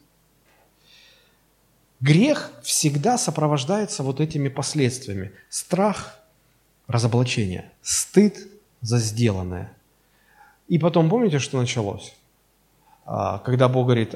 Грех 2.00 2.52
всегда 2.62 3.18
сопровождается 3.18 4.04
вот 4.04 4.20
этими 4.20 4.50
последствиями. 4.50 5.32
Страх, 5.50 6.20
разоблачение, 6.88 7.72
стыд, 7.82 8.38
за 8.82 9.00
сделанное. 9.00 9.74
И 10.68 10.78
потом, 10.78 11.10
помните, 11.10 11.40
что 11.40 11.60
началось? 11.60 12.16
А, 13.06 13.40
когда 13.40 13.68
Бог 13.68 13.86
говорит, 13.86 14.16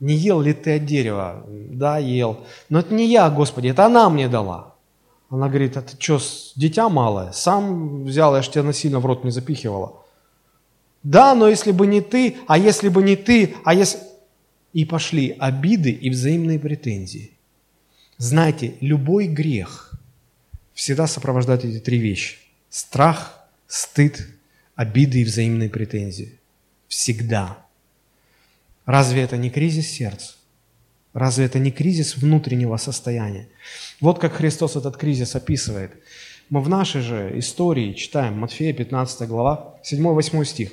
не 0.00 0.14
ел 0.14 0.40
ли 0.40 0.52
ты 0.52 0.76
от 0.76 0.86
дерева? 0.86 1.44
Да, 1.48 1.98
ел. 1.98 2.40
Но 2.68 2.80
это 2.80 2.94
не 2.94 3.06
я, 3.06 3.30
Господи, 3.30 3.68
это 3.68 3.86
она 3.86 4.08
мне 4.08 4.28
дала. 4.28 4.74
Она 5.30 5.48
говорит, 5.48 5.76
а 5.76 5.82
ты 5.82 5.96
что, 5.98 6.20
дитя 6.54 6.88
малое? 6.88 7.32
Сам 7.32 8.04
взял, 8.04 8.36
я 8.36 8.42
же 8.42 8.50
тебя 8.50 8.62
насильно 8.62 9.00
в 9.00 9.06
рот 9.06 9.24
не 9.24 9.30
запихивала. 9.30 10.03
Да, 11.04 11.34
но 11.34 11.48
если 11.48 11.70
бы 11.70 11.86
не 11.86 12.00
ты, 12.00 12.36
а 12.48 12.58
если 12.58 12.88
бы 12.88 13.02
не 13.02 13.14
ты, 13.14 13.54
а 13.64 13.74
если... 13.74 14.00
и 14.72 14.84
пошли 14.84 15.36
обиды 15.38 15.90
и 15.90 16.10
взаимные 16.10 16.58
претензии. 16.58 17.30
Знаете, 18.16 18.74
любой 18.80 19.26
грех 19.26 19.92
всегда 20.72 21.06
сопровождает 21.06 21.64
эти 21.64 21.78
три 21.78 21.98
вещи. 21.98 22.38
Страх, 22.70 23.46
стыд, 23.68 24.26
обиды 24.74 25.20
и 25.20 25.24
взаимные 25.24 25.68
претензии. 25.68 26.38
Всегда. 26.88 27.58
Разве 28.86 29.22
это 29.22 29.36
не 29.36 29.50
кризис 29.50 29.88
сердца? 29.88 30.34
Разве 31.12 31.44
это 31.44 31.58
не 31.58 31.70
кризис 31.70 32.16
внутреннего 32.16 32.76
состояния? 32.76 33.48
Вот 34.00 34.18
как 34.18 34.32
Христос 34.32 34.76
этот 34.76 34.96
кризис 34.96 35.36
описывает. 35.36 35.92
Мы 36.50 36.60
в 36.60 36.68
нашей 36.68 37.02
же 37.02 37.32
истории 37.38 37.92
читаем 37.92 38.38
Матфея 38.38 38.72
15 38.72 39.28
глава, 39.28 39.76
7-8 39.84 40.44
стих. 40.44 40.72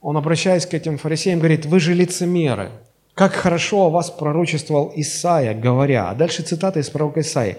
Он, 0.00 0.16
обращаясь 0.16 0.66
к 0.66 0.74
этим 0.74 0.98
фарисеям, 0.98 1.38
говорит, 1.38 1.66
«Вы 1.66 1.80
же 1.80 1.94
лицемеры, 1.94 2.70
как 3.14 3.32
хорошо 3.32 3.86
о 3.86 3.90
вас 3.90 4.10
пророчествовал 4.10 4.92
Исаия, 4.96 5.54
говоря». 5.54 6.08
А 6.08 6.14
дальше 6.14 6.42
цитата 6.42 6.80
из 6.80 6.88
пророка 6.88 7.20
Исаии. 7.20 7.56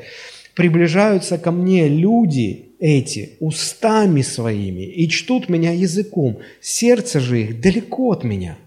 «Приближаются 0.55 1.37
ко 1.37 1.51
мне 1.51 1.87
люди 1.87 2.71
эти 2.79 3.37
устами 3.39 4.21
своими 4.21 4.81
и 4.81 5.07
чтут 5.07 5.49
меня 5.49 5.71
языком, 5.71 6.39
сердце 6.59 7.19
же 7.19 7.41
их 7.41 7.61
далеко 7.61 8.11
от 8.11 8.23
меня». 8.23 8.57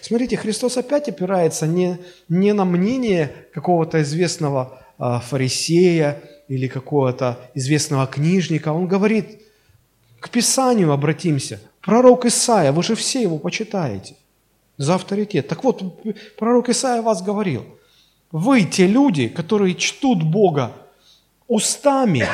Смотрите, 0.00 0.36
Христос 0.36 0.76
опять 0.76 1.08
опирается 1.08 1.66
не, 1.66 1.98
не 2.28 2.52
на 2.52 2.64
мнение 2.64 3.32
какого-то 3.52 4.02
известного 4.02 4.80
а, 4.98 5.20
фарисея 5.20 6.20
или 6.48 6.66
какого-то 6.66 7.38
известного 7.54 8.06
книжника. 8.06 8.72
Он 8.72 8.88
говорит, 8.88 9.40
к 10.20 10.30
Писанию 10.30 10.92
обратимся. 10.92 11.60
Пророк 11.88 12.26
Исаия, 12.26 12.70
вы 12.70 12.82
же 12.82 12.94
все 12.94 13.22
его 13.22 13.38
почитаете 13.38 14.14
за 14.76 14.96
авторитет. 14.96 15.48
Так 15.48 15.64
вот, 15.64 15.82
пророк 16.36 16.68
Исаия 16.68 17.00
вас 17.00 17.22
говорил. 17.22 17.64
Вы 18.30 18.64
те 18.64 18.86
люди, 18.86 19.26
которые 19.28 19.74
чтут 19.74 20.22
Бога 20.22 20.72
устами, 21.46 22.28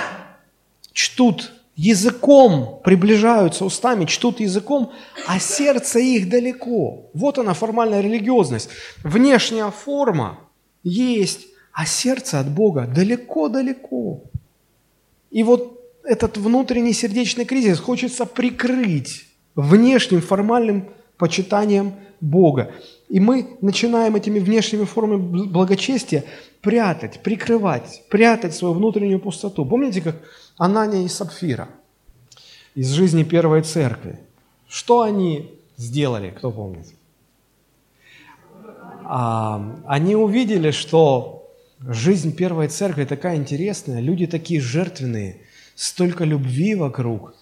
чтут 0.92 1.52
языком 1.76 2.80
приближаются 2.82 3.64
устами, 3.64 4.06
чтут 4.06 4.40
языком, 4.40 4.92
а 5.28 5.38
сердце 5.38 6.00
их 6.00 6.28
далеко. 6.28 7.08
Вот 7.14 7.38
она 7.38 7.54
формальная 7.54 8.00
религиозность. 8.00 8.70
Внешняя 9.04 9.70
форма 9.70 10.40
есть, 10.82 11.46
а 11.72 11.86
сердце 11.86 12.40
от 12.40 12.50
Бога 12.50 12.88
далеко-далеко. 12.92 14.20
И 15.30 15.44
вот 15.44 15.80
этот 16.02 16.38
внутренний 16.38 16.92
сердечный 16.92 17.44
кризис 17.44 17.78
хочется 17.78 18.26
прикрыть 18.26 19.28
внешним 19.54 20.20
формальным 20.20 20.88
почитанием 21.16 21.94
Бога. 22.20 22.72
И 23.08 23.20
мы 23.20 23.56
начинаем 23.60 24.16
этими 24.16 24.38
внешними 24.38 24.84
формами 24.84 25.46
благочестия 25.46 26.24
прятать, 26.60 27.22
прикрывать, 27.22 28.02
прятать 28.08 28.54
свою 28.54 28.74
внутреннюю 28.74 29.20
пустоту. 29.20 29.64
Помните, 29.66 30.00
как 30.00 30.16
Анания 30.56 31.04
и 31.04 31.08
Сапфира 31.08 31.68
из 32.74 32.90
жизни 32.90 33.22
первой 33.22 33.62
церкви? 33.62 34.18
Что 34.68 35.02
они 35.02 35.50
сделали, 35.76 36.30
кто 36.30 36.50
помнит? 36.50 36.86
А, 39.04 39.80
они 39.86 40.16
увидели, 40.16 40.70
что 40.70 41.46
жизнь 41.86 42.34
первой 42.34 42.68
церкви 42.68 43.04
такая 43.04 43.36
интересная, 43.36 44.00
люди 44.00 44.26
такие 44.26 44.60
жертвенные, 44.60 45.36
столько 45.74 46.24
любви 46.24 46.74
вокруг, 46.74 47.34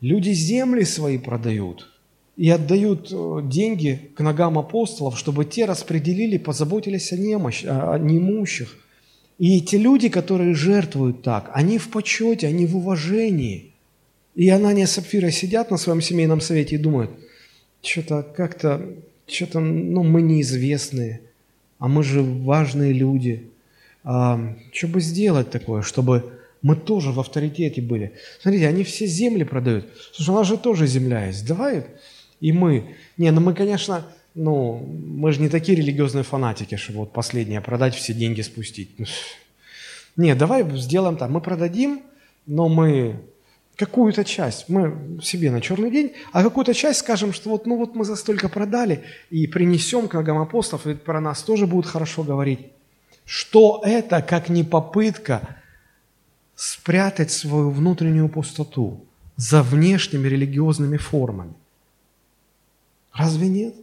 люди 0.00 0.30
земли 0.30 0.84
свои 0.84 1.18
продают– 1.18 1.88
и 2.38 2.50
отдают 2.50 3.08
э, 3.10 3.40
деньги 3.42 4.10
к 4.14 4.20
ногам 4.20 4.58
апостолов, 4.58 5.18
чтобы 5.18 5.44
те 5.44 5.64
распределили, 5.64 6.38
позаботились 6.38 7.12
о, 7.12 7.16
немощ, 7.16 7.64
о 7.66 7.98
неимущих. 7.98 8.76
И 9.38 9.58
эти 9.58 9.74
люди, 9.74 10.08
которые 10.08 10.54
жертвуют 10.54 11.22
так, 11.22 11.50
они 11.52 11.78
в 11.78 11.88
почете, 11.88 12.46
они 12.46 12.64
в 12.64 12.76
уважении. 12.76 13.72
И 14.36 14.48
Анания 14.50 14.86
с 14.86 14.92
Сапфира 14.92 15.32
сидят 15.32 15.72
на 15.72 15.78
своем 15.78 16.00
семейном 16.00 16.40
совете 16.40 16.76
и 16.76 16.78
думают, 16.78 17.10
что-то 17.82 18.22
как-то, 18.22 18.88
что-то, 19.26 19.58
ну, 19.58 20.04
мы 20.04 20.22
неизвестные, 20.22 21.22
а 21.80 21.88
мы 21.88 22.04
же 22.04 22.22
важные 22.22 22.92
люди. 22.92 23.48
А, 24.04 24.54
что 24.72 24.86
бы 24.86 25.00
сделать 25.00 25.50
такое, 25.50 25.82
чтобы 25.82 26.37
мы 26.62 26.76
тоже 26.76 27.12
в 27.12 27.20
авторитете 27.20 27.80
были? 27.80 28.12
Смотрите, 28.40 28.68
они 28.68 28.84
все 28.84 29.06
земли 29.06 29.44
продают. 29.44 29.86
Слушай, 30.12 30.30
у 30.30 30.34
нас 30.34 30.46
же 30.46 30.56
тоже 30.56 30.86
земля 30.86 31.26
есть. 31.26 31.46
Давай 31.46 31.84
и 32.40 32.52
мы. 32.52 32.96
Не, 33.16 33.30
ну 33.30 33.40
мы, 33.40 33.54
конечно, 33.54 34.04
ну, 34.34 34.78
мы 34.78 35.32
же 35.32 35.40
не 35.40 35.48
такие 35.48 35.76
религиозные 35.76 36.24
фанатики, 36.24 36.76
чтобы 36.76 37.00
вот 37.00 37.12
последнее 37.12 37.60
продать, 37.60 37.94
все 37.94 38.14
деньги 38.14 38.40
спустить. 38.42 38.90
Не, 40.16 40.34
давай 40.34 40.64
сделаем 40.76 41.16
так, 41.16 41.30
мы 41.30 41.40
продадим, 41.40 42.02
но 42.46 42.68
мы 42.68 43.20
какую-то 43.76 44.24
часть, 44.24 44.68
мы 44.68 45.20
себе 45.22 45.50
на 45.50 45.60
черный 45.60 45.90
день, 45.90 46.12
а 46.32 46.42
какую-то 46.42 46.74
часть 46.74 47.00
скажем, 47.00 47.32
что 47.32 47.50
вот, 47.50 47.66
ну 47.66 47.76
вот 47.76 47.94
мы 47.94 48.04
за 48.04 48.16
столько 48.16 48.48
продали 48.48 49.04
и 49.30 49.46
принесем 49.46 50.08
к 50.08 50.14
ногам 50.14 50.38
апостолов, 50.38 50.86
и 50.86 50.94
про 50.94 51.20
нас 51.20 51.42
тоже 51.42 51.66
будут 51.66 51.86
хорошо 51.86 52.24
говорить. 52.24 52.60
Что 53.24 53.82
это, 53.84 54.22
как 54.22 54.48
не 54.48 54.64
попытка 54.64 55.57
спрятать 56.58 57.30
свою 57.30 57.70
внутреннюю 57.70 58.28
пустоту 58.28 59.04
за 59.36 59.62
внешними 59.62 60.26
религиозными 60.26 60.96
формами? 60.96 61.54
Разве 63.12 63.48
нет? 63.48 63.76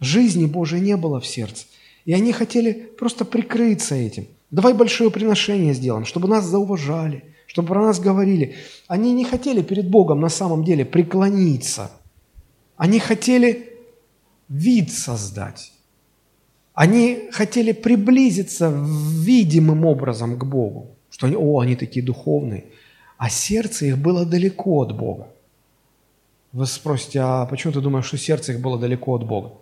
Жизни 0.00 0.46
Божией 0.46 0.82
не 0.82 0.96
было 0.96 1.20
в 1.20 1.26
сердце. 1.26 1.66
И 2.04 2.12
они 2.12 2.32
хотели 2.32 2.72
просто 2.98 3.24
прикрыться 3.24 3.94
этим. 3.94 4.26
Давай 4.50 4.74
большое 4.74 5.12
приношение 5.12 5.72
сделаем, 5.72 6.04
чтобы 6.04 6.26
нас 6.26 6.44
зауважали, 6.46 7.22
чтобы 7.46 7.68
про 7.68 7.86
нас 7.86 8.00
говорили. 8.00 8.56
Они 8.88 9.12
не 9.12 9.24
хотели 9.24 9.62
перед 9.62 9.88
Богом 9.88 10.20
на 10.20 10.30
самом 10.30 10.64
деле 10.64 10.84
преклониться. 10.84 11.92
Они 12.76 12.98
хотели 12.98 13.72
вид 14.48 14.90
создать. 14.90 15.72
Они 16.74 17.28
хотели 17.30 17.70
приблизиться 17.70 18.68
видимым 18.68 19.84
образом 19.84 20.36
к 20.36 20.44
Богу, 20.44 20.97
что 21.18 21.26
они, 21.26 21.36
о, 21.36 21.58
они 21.58 21.74
такие 21.74 22.04
духовные, 22.04 22.66
а 23.16 23.28
сердце 23.28 23.86
их 23.86 23.98
было 23.98 24.24
далеко 24.24 24.82
от 24.82 24.96
Бога. 24.96 25.28
Вы 26.52 26.64
спросите, 26.64 27.18
а 27.20 27.44
почему 27.44 27.72
ты 27.72 27.80
думаешь, 27.80 28.06
что 28.06 28.16
сердце 28.16 28.52
их 28.52 28.60
было 28.60 28.78
далеко 28.78 29.16
от 29.16 29.26
Бога? 29.26 29.54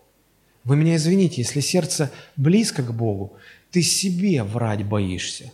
Вы 0.65 0.77
меня 0.77 0.97
извините, 0.97 1.41
если 1.41 1.61
сердце 1.61 2.13
близко 2.37 2.83
к 2.83 2.93
Богу, 2.93 3.33
ты 3.71 3.81
себе 3.81 4.43
врать 4.43 4.85
боишься. 4.85 5.51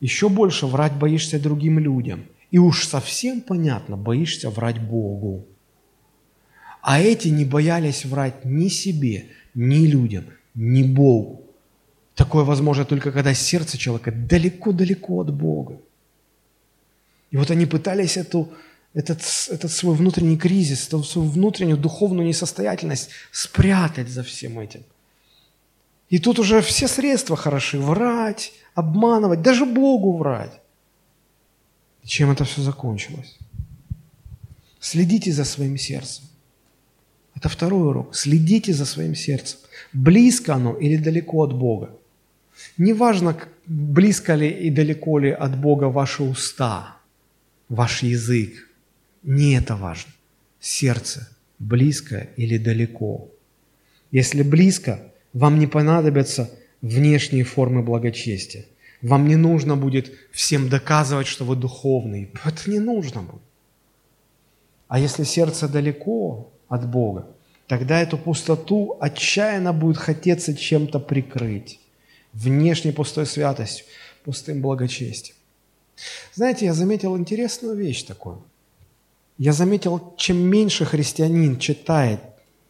Еще 0.00 0.30
больше 0.30 0.66
врать 0.66 0.96
боишься 0.96 1.38
другим 1.38 1.78
людям. 1.78 2.24
И 2.50 2.58
уж 2.58 2.86
совсем 2.86 3.42
понятно, 3.42 3.98
боишься 3.98 4.48
врать 4.48 4.80
Богу. 4.80 5.44
А 6.80 6.98
эти 6.98 7.28
не 7.28 7.44
боялись 7.44 8.06
врать 8.06 8.44
ни 8.44 8.68
себе, 8.68 9.26
ни 9.54 9.86
людям, 9.86 10.24
ни 10.54 10.82
Богу. 10.82 11.43
Такое 12.14 12.44
возможно 12.44 12.84
только 12.84 13.10
когда 13.12 13.34
сердце 13.34 13.76
человека 13.76 14.12
далеко-далеко 14.12 15.20
от 15.20 15.32
Бога. 15.32 15.80
И 17.30 17.36
вот 17.36 17.50
они 17.50 17.66
пытались 17.66 18.16
эту 18.16 18.52
этот, 18.94 19.20
этот 19.50 19.72
свой 19.72 19.96
внутренний 19.96 20.38
кризис, 20.38 20.86
эту 20.86 21.02
свою 21.02 21.28
внутреннюю 21.28 21.76
духовную 21.76 22.26
несостоятельность 22.28 23.10
спрятать 23.32 24.08
за 24.08 24.22
всем 24.22 24.60
этим. 24.60 24.84
И 26.08 26.18
тут 26.20 26.38
уже 26.38 26.60
все 26.60 26.86
средства 26.86 27.36
хороши. 27.36 27.78
Врать, 27.78 28.52
обманывать, 28.74 29.42
даже 29.42 29.66
Богу 29.66 30.16
врать. 30.16 30.60
И 32.04 32.06
чем 32.06 32.30
это 32.30 32.44
все 32.44 32.62
закончилось? 32.62 33.36
Следите 34.78 35.32
за 35.32 35.44
своим 35.44 35.76
сердцем. 35.76 36.24
Это 37.34 37.48
второй 37.48 37.88
урок. 37.88 38.14
Следите 38.14 38.72
за 38.72 38.86
своим 38.86 39.16
сердцем. 39.16 39.58
Близко 39.92 40.54
оно 40.54 40.76
или 40.76 40.96
далеко 40.96 41.42
от 41.42 41.52
Бога. 41.52 41.90
Неважно, 42.76 43.36
близко 43.66 44.34
ли 44.34 44.48
и 44.48 44.70
далеко 44.70 45.18
ли 45.18 45.30
от 45.30 45.56
Бога 45.56 45.84
ваши 45.84 46.22
уста, 46.22 46.96
ваш 47.68 48.02
язык, 48.02 48.68
не 49.22 49.54
это 49.54 49.76
важно. 49.76 50.12
Сердце 50.60 51.28
близко 51.58 52.28
или 52.36 52.58
далеко. 52.58 53.28
Если 54.10 54.42
близко, 54.42 55.00
вам 55.32 55.58
не 55.58 55.66
понадобятся 55.66 56.50
внешние 56.82 57.44
формы 57.44 57.82
благочестия. 57.82 58.66
Вам 59.02 59.28
не 59.28 59.36
нужно 59.36 59.76
будет 59.76 60.12
всем 60.32 60.68
доказывать, 60.68 61.26
что 61.26 61.44
вы 61.44 61.56
духовный. 61.56 62.30
Это 62.44 62.70
не 62.70 62.78
нужно 62.78 63.22
будет. 63.22 63.42
А 64.88 64.98
если 64.98 65.24
сердце 65.24 65.68
далеко 65.68 66.52
от 66.68 66.88
Бога, 66.88 67.26
тогда 67.66 68.00
эту 68.00 68.18
пустоту 68.18 68.96
отчаянно 69.00 69.72
будет 69.72 69.96
хотеться 69.96 70.56
чем-то 70.56 71.00
прикрыть. 71.00 71.80
Внешней 72.34 72.92
пустой 72.92 73.26
святостью, 73.26 73.86
пустым 74.24 74.60
благочестием. 74.60 75.36
Знаете, 76.34 76.66
я 76.66 76.74
заметил 76.74 77.16
интересную 77.16 77.74
вещь 77.74 78.02
такую– 78.02 78.44
я 79.38 79.52
заметил, 79.52 80.14
чем 80.16 80.36
меньше 80.36 80.84
христианин 80.84 81.58
читает 81.58 82.20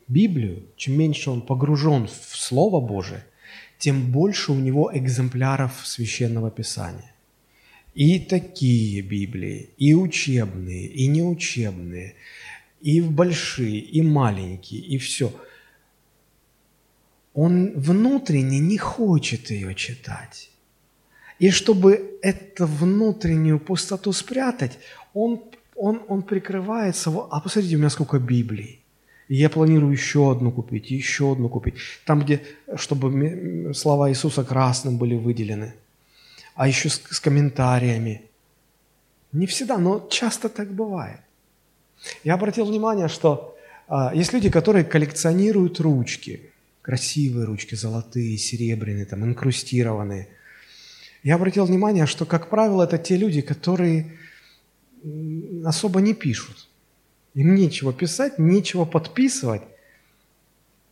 Библию, 0.09 0.63
чем 0.77 0.97
меньше 0.97 1.31
он 1.31 1.43
погружен 1.43 2.07
в 2.07 2.37
Слово 2.37 2.81
Божие, 2.81 3.25
тем 3.79 4.11
больше 4.11 4.53
у 4.53 4.55
него 4.55 4.91
экземпляров 4.95 5.73
Священного 5.85 6.51
Писания. 6.51 7.13
И 7.95 8.19
такие 8.19 9.03
Библии, 9.03 9.71
и 9.77 9.95
учебные, 9.95 10.87
и 10.87 11.07
неучебные, 11.07 12.15
и 12.81 13.03
большие, 13.03 13.79
и 13.79 14.01
маленькие, 14.01 14.81
и 14.81 14.97
все. 14.97 15.33
Он 17.35 17.73
внутренне 17.77 18.61
не 18.61 18.79
хочет 18.79 19.51
ее 19.51 19.75
читать. 19.75 20.51
И 21.41 21.51
чтобы 21.51 22.19
эту 22.23 22.67
внутреннюю 22.67 23.59
пустоту 23.59 24.13
спрятать, 24.13 24.79
он, 25.13 25.43
он, 25.75 26.03
он 26.09 26.23
прикрывается. 26.23 27.11
А 27.31 27.41
посмотрите, 27.41 27.77
у 27.77 27.79
меня 27.81 27.91
сколько 27.91 28.19
Библий. 28.19 28.81
Я 29.29 29.49
планирую 29.49 29.93
еще 29.93 30.31
одну 30.31 30.53
купить, 30.53 30.91
еще 30.91 31.33
одну 31.33 31.49
купить. 31.49 31.75
Там, 32.05 32.21
где, 32.21 32.43
чтобы 32.77 33.73
слова 33.75 34.11
Иисуса 34.11 34.45
красным 34.45 34.97
были 34.99 35.17
выделены. 35.17 35.75
А 36.55 36.69
еще 36.69 36.89
с, 36.89 37.03
с 37.11 37.21
комментариями. 37.21 38.23
Не 39.33 39.47
всегда, 39.47 39.79
но 39.79 40.07
часто 40.09 40.49
так 40.49 40.73
бывает. 40.73 41.21
Я 42.23 42.35
обратил 42.35 42.67
внимание, 42.67 43.09
что 43.09 43.57
а, 43.89 44.15
есть 44.15 44.33
люди, 44.33 44.51
которые 44.51 44.85
коллекционируют 44.85 45.81
ручки. 45.81 46.53
Красивые 46.85 47.47
ручки, 47.47 47.75
золотые, 47.75 48.37
серебряные, 48.37 49.07
там, 49.07 49.25
инкрустированные. 49.25 50.29
Я 51.23 51.37
обратил 51.37 51.65
внимание, 51.65 52.05
что, 52.05 52.27
как 52.27 52.51
правило, 52.51 52.83
это 52.83 52.99
те 52.99 53.17
люди, 53.17 53.41
которые 53.41 54.19
особо 55.65 56.03
не 56.03 56.13
пишут. 56.13 56.69
Им 57.33 57.55
нечего 57.55 57.95
писать, 57.95 58.39
нечего 58.39 58.85
подписывать. 58.85 59.63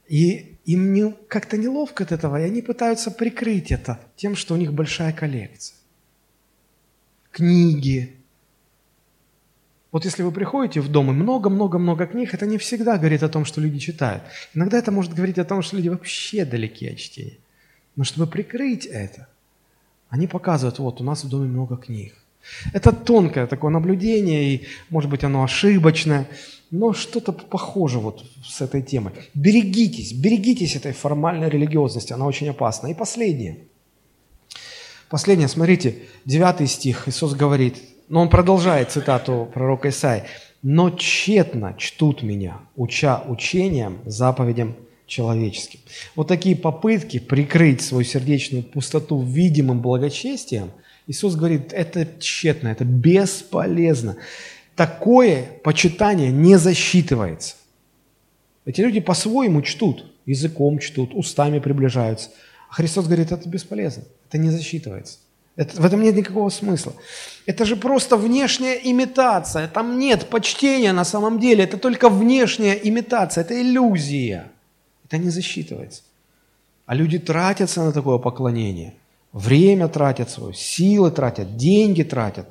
И 0.09 0.57
им 0.65 0.95
не, 0.95 1.13
как-то 1.29 1.59
неловко 1.59 2.05
от 2.05 2.13
этого, 2.13 2.41
и 2.41 2.45
они 2.45 2.63
пытаются 2.63 3.11
прикрыть 3.11 3.71
это 3.71 4.01
тем, 4.17 4.35
что 4.35 4.55
у 4.55 4.57
них 4.57 4.73
большая 4.73 5.13
коллекция. 5.13 5.77
Книги. 7.33 8.17
Вот 9.93 10.07
если 10.07 10.23
вы 10.23 10.33
приходите 10.33 10.81
в 10.81 10.89
дом 10.89 11.11
и 11.11 11.15
много-много-много 11.15 12.07
книг, 12.07 12.33
это 12.33 12.47
не 12.47 12.57
всегда 12.57 12.97
говорит 12.97 13.23
о 13.23 13.29
том, 13.29 13.45
что 13.45 13.61
люди 13.61 13.79
читают. 13.79 14.23
Иногда 14.55 14.79
это 14.79 14.91
может 14.91 15.13
говорить 15.13 15.39
о 15.39 15.45
том, 15.45 15.61
что 15.61 15.77
люди 15.77 15.91
вообще 15.91 16.47
далеки 16.47 16.89
от 16.89 16.97
чтения. 16.97 17.37
Но 17.95 18.05
чтобы 18.05 18.27
прикрыть 18.27 18.87
это, 18.87 19.29
они 20.09 20.27
показывают, 20.27 20.79
вот 20.79 21.03
у 21.03 21.05
нас 21.05 21.25
в 21.25 21.29
доме 21.29 21.47
много 21.47 21.77
книг. 21.77 22.15
Это 22.73 22.91
тонкое 22.91 23.47
такое 23.47 23.71
наблюдение, 23.71 24.55
и, 24.55 24.67
может 24.89 25.11
быть, 25.11 25.25
оно 25.25 25.45
ошибочное, 25.45 26.27
но 26.71 26.95
что-то 26.95 27.33
похоже 27.33 27.99
вот 27.99 28.25
с 28.43 28.63
этой 28.63 28.81
темой. 28.83 29.13
Берегитесь, 29.35 30.15
берегитесь 30.15 30.75
этой 30.75 30.93
формальной 30.93 31.51
религиозности, 31.51 32.15
она 32.15 32.27
очень 32.27 32.49
опасна. 32.49 32.89
И 32.89 32.95
последнее. 32.95 33.59
Последнее, 35.11 35.49
смотрите, 35.49 35.97
девятый 36.25 36.67
стих, 36.67 37.07
Иисус 37.07 37.35
говорит, 37.35 37.77
но 38.09 38.23
он 38.23 38.29
продолжает 38.29 38.91
цитату 38.91 39.51
пророка 39.53 39.89
Исаи, 39.91 40.25
«Но 40.63 40.91
тщетно 40.91 41.75
чтут 41.77 42.23
меня, 42.23 42.59
уча 42.77 43.23
учением, 43.27 43.99
заповедям 44.07 44.77
человеческим». 45.07 45.81
Вот 46.15 46.29
такие 46.29 46.55
попытки 46.55 47.19
прикрыть 47.19 47.83
свою 47.83 48.05
сердечную 48.05 48.63
пустоту 48.63 49.23
видимым 49.23 49.81
благочестием– 49.81 50.71
Иисус 51.07 51.35
говорит, 51.35 51.73
это 51.73 52.07
тщетно, 52.19 52.69
это 52.69 52.85
бесполезно. 52.85 54.17
Такое 54.77 55.45
почитание 55.65 56.31
не 56.31 56.57
засчитывается. 56.57 57.57
Эти 58.65 58.81
люди 58.81 59.01
по-своему 59.01 59.63
чтут, 59.63 60.13
языком 60.25 60.79
чтут, 60.79 61.15
устами 61.15 61.59
приближаются. 61.59 62.31
А 62.71 62.75
Христос 62.75 63.07
говорит, 63.07 63.33
это 63.33 63.49
бесполезно, 63.49 64.05
это 64.29 64.39
не 64.39 64.51
засчитывается. 64.51 65.19
Это, 65.57 65.81
в 65.81 65.85
этом 65.85 66.03
нет 66.03 66.17
никакого 66.17 66.51
смысла. 66.51 66.93
Это 67.47 67.65
же 67.65 67.77
просто 67.77 68.17
внешняя 68.17 68.75
имитация. 68.75 69.69
Там 69.69 69.99
нет 69.99 70.29
почтения 70.29 70.93
на 70.93 71.05
самом 71.05 71.39
деле. 71.39 71.65
Это 71.65 71.77
только 71.77 72.09
внешняя 72.09 72.75
имитация, 72.75 73.45
это 73.45 73.61
иллюзия. 73.61 74.51
Это 75.05 75.19
не 75.19 75.31
засчитывается. 75.31 76.03
А 76.87 76.95
люди 76.95 77.19
тратятся 77.19 77.85
на 77.85 77.93
такое 77.93 78.19
поклонение– 78.19 78.95
Время 79.33 79.89
тратят 79.89 80.31
свое, 80.31 80.53
силы 80.55 81.11
тратят, 81.11 81.57
деньги 81.57 82.03
тратят. 82.03 82.47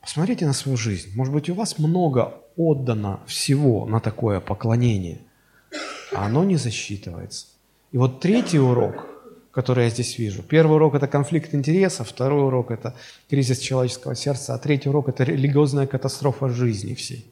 Посмотрите 0.00 0.46
на 0.46 0.52
свою 0.52 0.76
жизнь. 0.76 1.10
Может 1.14 1.32
быть, 1.32 1.48
у 1.48 1.54
вас 1.54 1.78
много 1.78 2.34
отдано 2.56 3.20
всего 3.26 3.86
на 3.86 4.00
такое 4.00 4.40
поклонение, 4.40 5.20
а 6.14 6.26
оно 6.26 6.44
не 6.44 6.56
засчитывается. 6.56 7.46
И 7.92 7.96
вот 7.96 8.20
третий 8.20 8.58
урок, 8.58 9.06
который 9.52 9.84
я 9.84 9.90
здесь 9.90 10.18
вижу. 10.18 10.42
Первый 10.42 10.76
урок– 10.76 10.94
это 10.96 11.06
конфликт 11.06 11.54
интересов, 11.54 12.08
второй 12.08 12.44
урок– 12.46 12.70
это 12.70 12.94
кризис 13.28 13.58
человеческого 13.58 14.16
сердца, 14.16 14.54
а 14.54 14.58
третий 14.58 14.88
урок– 14.88 15.08
это 15.10 15.24
религиозная 15.24 15.86
катастрофа 15.86 16.48
жизни 16.48 16.94
всей. 16.94 17.30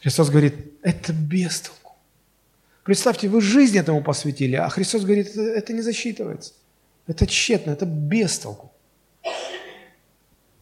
Христос 0.00 0.30
говорит, 0.30 0.54
это 0.82 1.12
бестолку. 1.12 1.96
Представьте, 2.82 3.28
вы 3.28 3.40
жизнь 3.40 3.76
этому 3.76 4.02
посвятили, 4.02 4.56
а 4.56 4.68
Христос 4.68 5.02
говорит, 5.02 5.36
это 5.36 5.72
не 5.72 5.82
засчитывается. 5.82 6.52
Это 7.06 7.26
тщетно, 7.26 7.72
это 7.72 7.84
бестолку. 7.84 8.72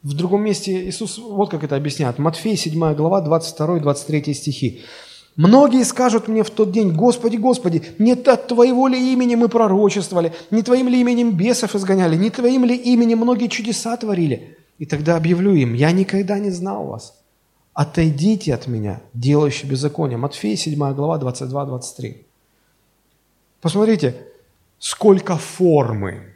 В 0.02 0.12
другом 0.12 0.42
месте 0.42 0.86
Иисус 0.86 1.16
вот 1.16 1.50
как 1.50 1.64
это 1.64 1.76
объясняет. 1.76 2.18
Матфей, 2.18 2.56
7 2.56 2.94
глава, 2.94 3.24
22-23 3.26 4.34
стихи. 4.34 4.82
«Многие 5.36 5.84
скажут 5.84 6.28
мне 6.28 6.44
в 6.44 6.50
тот 6.50 6.70
день, 6.70 6.92
Господи, 6.92 7.36
Господи, 7.36 7.82
не 7.98 8.12
от 8.12 8.46
Твоего 8.46 8.86
ли 8.86 9.12
имени 9.12 9.34
мы 9.34 9.48
пророчествовали, 9.48 10.32
не 10.50 10.62
Твоим 10.62 10.88
ли 10.88 11.00
именем 11.00 11.36
бесов 11.36 11.74
изгоняли, 11.74 12.16
не 12.16 12.30
Твоим 12.30 12.64
ли 12.64 12.76
именем 12.76 13.18
многие 13.18 13.48
чудеса 13.48 13.96
творили?» 13.96 14.56
И 14.78 14.86
тогда 14.86 15.16
объявлю 15.16 15.54
им, 15.54 15.74
«Я 15.74 15.90
никогда 15.92 16.38
не 16.38 16.50
знал 16.50 16.86
вас. 16.86 17.20
Отойдите 17.72 18.54
от 18.54 18.68
меня, 18.68 19.00
делающие 19.12 19.68
беззаконие». 19.68 20.18
Матфей, 20.18 20.56
7 20.56 20.94
глава, 20.94 21.18
22-23. 21.18 22.16
Посмотрите, 23.60 24.14
сколько 24.78 25.36
формы 25.36 26.34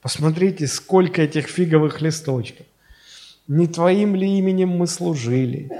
Посмотрите, 0.00 0.66
сколько 0.66 1.22
этих 1.22 1.48
фиговых 1.48 2.00
листочков. 2.00 2.66
Не 3.48 3.66
Твоим 3.66 4.14
ли 4.14 4.38
именем 4.38 4.68
мы 4.68 4.86
служили, 4.86 5.70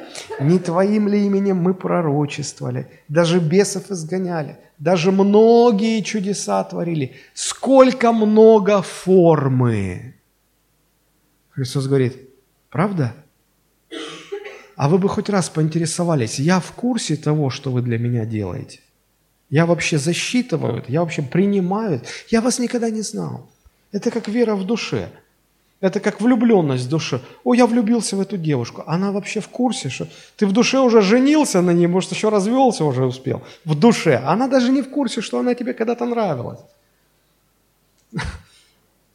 не 0.41 0.59
Твоим 0.59 1.07
ли 1.07 1.27
именем 1.27 1.59
мы 1.59 1.75
пророчествовали, 1.75 2.89
даже 3.09 3.41
бесов 3.41 3.91
изгоняли, 3.91 4.57
даже 4.79 5.13
многие 5.13 6.01
чудеса 6.01 6.65
творили. 6.65 7.17
Сколько 7.35 8.13
много 8.13 8.81
формы. 8.81 10.15
Христос 11.51 11.87
говорит, 11.87 12.17
правда? 12.71 13.15
А 14.77 14.89
вы 14.89 14.97
бы 14.97 15.09
хоть 15.11 15.29
раз 15.29 15.51
поинтересовались, 15.51 16.39
я 16.39 16.61
в 16.61 16.73
курсе 16.73 17.17
того, 17.17 17.51
что 17.51 17.71
вы 17.71 17.83
для 17.83 17.99
меня 17.99 18.25
делаете? 18.25 18.81
Я 19.51 19.67
вообще 19.67 19.99
засчитываю 19.99 20.79
это, 20.79 20.91
я 20.91 21.01
вообще 21.01 21.21
принимаю 21.21 21.97
это. 21.97 22.07
Я 22.29 22.41
вас 22.41 22.59
никогда 22.59 22.89
не 22.89 23.03
знал. 23.03 23.51
Это 23.93 24.11
как 24.11 24.29
вера 24.29 24.55
в 24.55 24.65
душе. 24.65 25.11
Это 25.81 26.01
как 26.01 26.21
влюбленность 26.21 26.87
в 26.87 26.89
душе. 26.89 27.21
О, 27.45 27.55
я 27.55 27.67
влюбился 27.67 28.17
в 28.17 28.21
эту 28.21 28.37
девушку. 28.37 28.83
Она 28.87 29.13
вообще 29.13 29.41
в 29.41 29.49
курсе, 29.49 29.91
что 29.91 30.09
ты 30.37 30.47
в 30.47 30.53
душе 30.53 30.81
уже 30.81 31.03
женился 31.03 31.63
на 31.63 31.71
ней, 31.71 31.87
может, 31.87 32.11
еще 32.11 32.31
развелся 32.31 32.85
уже 32.85 33.05
успел. 33.05 33.43
В 33.65 33.77
душе. 33.77 34.17
Она 34.17 34.49
даже 34.49 34.73
не 34.73 34.83
в 34.83 34.91
курсе, 34.91 35.21
что 35.21 35.39
она 35.39 35.55
тебе 35.55 35.75
когда-то 35.75 36.05
нравилась. 36.05 36.59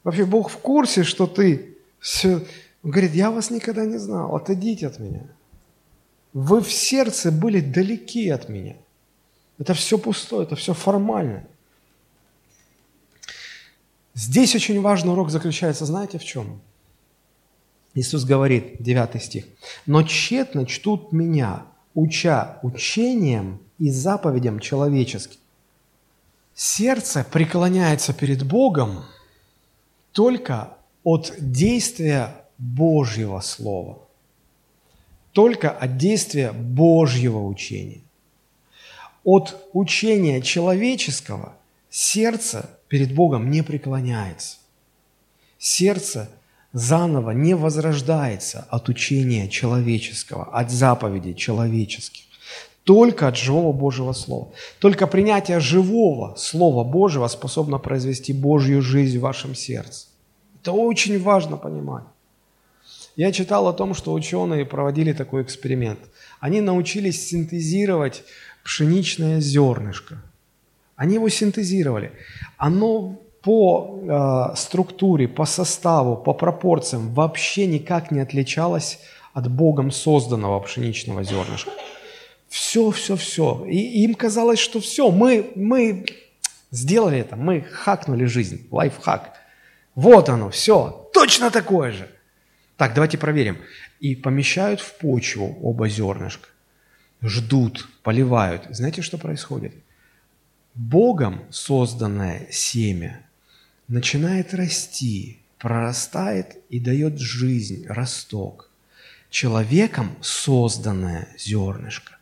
Вообще 0.04 0.26
Бог 0.26 0.50
в 0.50 0.58
курсе, 0.58 1.04
что 1.04 1.28
ты 1.28 1.78
все... 2.00 2.46
Он 2.84 2.92
говорит, 2.92 3.14
я 3.14 3.32
вас 3.32 3.50
никогда 3.50 3.86
не 3.86 3.98
знал, 3.98 4.36
отойдите 4.36 4.88
от 4.88 5.00
меня. 5.00 5.22
Вы 6.34 6.62
в 6.62 6.72
сердце 6.72 7.32
были 7.32 7.62
далеки 7.62 8.30
от 8.30 8.50
меня. 8.50 8.76
Это 9.60 9.74
все 9.74 9.98
пустое, 9.98 10.44
это 10.44 10.56
все 10.56 10.74
формально. 10.74 11.46
Здесь 14.14 14.56
очень 14.56 14.82
важный 14.82 15.12
урок 15.12 15.30
заключается, 15.32 15.86
знаете, 15.86 16.20
в 16.20 16.24
чем? 16.24 16.62
Иисус 17.96 18.26
говорит, 18.26 18.82
9 18.82 19.22
стих, 19.22 19.46
«Но 19.86 20.04
тщетно 20.04 20.66
чтут 20.66 21.12
меня, 21.12 21.66
уча 21.94 22.60
учением 22.64 23.60
и 23.80 23.90
заповедям 23.90 24.60
человеческим». 24.60 25.40
Сердце 26.56 27.26
преклоняется 27.32 28.14
перед 28.14 28.44
Богом 28.44 29.04
только 30.12 30.78
от 31.04 31.34
действия 31.40 32.36
Божьего 32.60 33.40
Слова, 33.42 34.00
только 35.32 35.72
от 35.72 35.98
действия 35.98 36.52
Божьего 36.52 37.40
учения. 37.40 38.02
От 39.24 39.58
учения 39.74 40.42
человеческого 40.42 41.54
сердце 41.90 42.70
перед 42.94 43.12
Богом 43.12 43.50
не 43.50 43.64
преклоняется. 43.64 44.58
Сердце 45.58 46.30
заново 46.74 47.32
не 47.32 47.56
возрождается 47.56 48.68
от 48.70 48.88
учения 48.88 49.50
человеческого, 49.50 50.44
от 50.44 50.70
заповедей 50.70 51.34
человеческих. 51.34 52.26
только 52.84 53.28
от 53.28 53.36
живого 53.36 53.74
Божьего 53.74 54.14
Слова. 54.14 54.52
Только 54.80 55.08
принятие 55.08 55.60
живого 55.60 56.36
Слова 56.36 56.84
Божьего 56.84 57.28
способно 57.30 57.80
произвести 57.80 58.32
Божью 58.32 58.84
жизнь 58.84 59.18
в 59.18 59.22
вашем 59.22 59.56
сердце. 59.56 60.08
Это 60.62 60.72
очень 60.74 61.20
важно 61.20 61.58
понимать. 61.58 62.04
Я 63.16 63.32
читал 63.32 63.68
о 63.68 63.74
том, 63.74 63.96
что 63.96 64.14
ученые 64.14 64.66
проводили 64.66 65.14
такой 65.14 65.42
эксперимент. 65.42 66.00
Они 66.40 66.62
научились 66.62 67.28
синтезировать 67.28 68.24
пшеничное 68.64 69.40
зернышко. 69.40 70.22
Они 70.96 71.16
его 71.16 71.30
синтезировали. 71.30 72.12
Оно 72.58 73.20
по 73.42 74.00
э, 74.54 74.56
структуре, 74.56 75.28
по 75.28 75.46
составу, 75.46 76.16
по 76.16 76.34
пропорциям 76.34 77.14
вообще 77.14 77.68
никак 77.68 78.12
не 78.12 78.22
отличалось 78.22 79.00
от 79.34 79.52
Богом 79.52 79.92
созданного 79.92 80.60
пшеничного 80.60 81.24
зернышка. 81.24 81.72
Все, 82.48 82.92
все, 82.92 83.16
все. 83.16 83.66
И 83.68 84.04
им 84.04 84.14
казалось, 84.14 84.60
что 84.60 84.80
все, 84.80 85.10
мы, 85.10 85.52
мы 85.56 86.06
сделали 86.72 87.18
это, 87.18 87.36
мы 87.36 87.62
хакнули 87.62 88.26
жизнь, 88.26 88.68
лайфхак. 88.72 89.34
Вот 89.96 90.30
оно, 90.30 90.50
все, 90.50 91.10
точно 91.14 91.52
такое 91.52 91.92
же. 91.92 92.08
Так, 92.78 92.94
давайте 92.94 93.18
проверим. 93.18 93.58
И 94.00 94.16
помещают 94.16 94.82
в 94.82 94.94
почву 94.98 95.58
оба 95.62 95.90
зернышка. 95.90 96.48
Ждут, 97.22 97.88
поливают. 98.04 98.68
Знаете, 98.70 99.02
что 99.02 99.18
происходит? 99.18 99.74
Богом 100.76 101.44
созданное 101.52 102.48
семя 102.52 103.22
начинает 103.88 104.54
расти, 104.56 105.40
прорастает 105.60 106.58
и 106.70 106.80
дает 106.80 107.20
жизнь, 107.20 107.86
росток. 107.88 108.72
Человеком 109.30 110.16
созданное 110.22 111.28
зернышко 111.38 112.18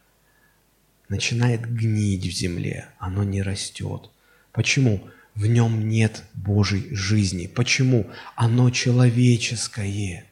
начинает 1.07 1.61
гнить 1.61 2.25
в 2.25 2.31
земле, 2.31 2.87
оно 2.99 3.23
не 3.23 3.41
растет. 3.41 4.09
Почему? 4.51 5.01
В 5.35 5.45
нем 5.45 5.87
нет 5.87 6.23
Божьей 6.33 6.93
жизни. 6.93 7.47
Почему? 7.47 8.07
Оно 8.35 8.69
человеческое. 8.69 10.25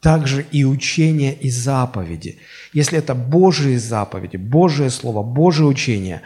Также 0.00 0.44
и 0.50 0.64
учение 0.64 1.34
и 1.34 1.50
заповеди. 1.50 2.38
Если 2.72 2.98
это 2.98 3.14
Божьи 3.14 3.76
заповеди, 3.76 4.36
Божие 4.36 4.90
Слово, 4.90 5.22
Божие 5.22 5.66
учение, 5.66 6.22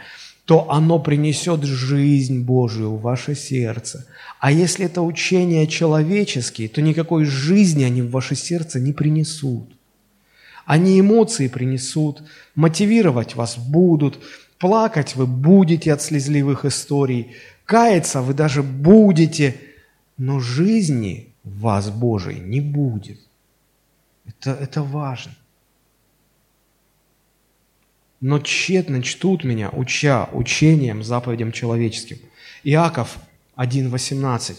то 0.49 0.71
оно 0.71 0.97
принесет 0.97 1.63
жизнь 1.63 2.41
Божию 2.41 2.95
в 2.95 3.01
ваше 3.01 3.35
сердце. 3.35 4.07
А 4.39 4.51
если 4.51 4.87
это 4.87 5.03
учения 5.03 5.67
человеческие, 5.67 6.67
то 6.69 6.81
никакой 6.81 7.25
жизни 7.25 7.83
они 7.83 8.01
в 8.01 8.09
ваше 8.09 8.33
сердце 8.33 8.79
не 8.79 8.91
принесут. 8.91 9.69
Они 10.65 10.99
эмоции 10.99 11.49
принесут, 11.49 12.23
мотивировать 12.55 13.35
вас 13.35 13.59
будут, 13.59 14.17
плакать 14.57 15.15
вы 15.15 15.27
будете 15.27 15.93
от 15.93 16.01
слезливых 16.01 16.65
историй, 16.65 17.35
каяться 17.65 18.23
вы 18.23 18.33
даже 18.33 18.63
будете, 18.63 19.55
но 20.17 20.39
жизни 20.39 21.35
в 21.43 21.59
вас 21.59 21.91
Божией 21.91 22.39
не 22.39 22.59
будет. 22.59 23.19
Это, 24.25 24.57
это 24.59 24.81
важно. 24.81 25.33
Но 28.21 28.39
тщетно 28.39 29.01
чтут 29.01 29.43
меня, 29.43 29.69
уча 29.69 30.29
учением, 30.33 31.03
заповедям 31.03 31.51
человеческим. 31.51 32.17
Иаков 32.63 33.17
1.18 33.55 34.55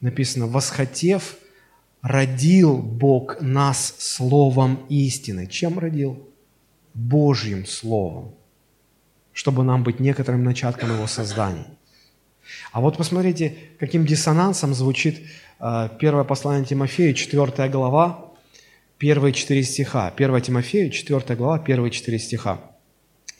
написано, 0.00 0.46
«Восхотев 0.46 1.36
родил 2.04 2.76
Бог 2.76 3.40
нас 3.40 3.94
словом 3.98 4.84
истины. 4.90 5.46
Чем 5.46 5.78
родил? 5.78 6.28
Божьим 6.92 7.66
словом, 7.66 8.34
чтобы 9.32 9.64
нам 9.64 9.82
быть 9.82 10.00
некоторым 10.00 10.44
начатком 10.44 10.92
его 10.92 11.06
создания. 11.06 11.66
А 12.72 12.80
вот 12.80 12.98
посмотрите, 12.98 13.56
каким 13.80 14.04
диссонансом 14.04 14.74
звучит 14.74 15.22
э, 15.58 15.88
первое 15.98 16.24
послание 16.24 16.66
Тимофею, 16.66 17.14
4 17.14 17.68
глава, 17.70 18.32
первые 18.98 19.32
четыре 19.32 19.62
стиха. 19.64 20.12
1 20.14 20.40
Тимофею, 20.42 20.90
4 20.90 21.36
глава, 21.36 21.58
первые 21.58 21.90
четыре 21.90 22.18
стиха. 22.18 22.60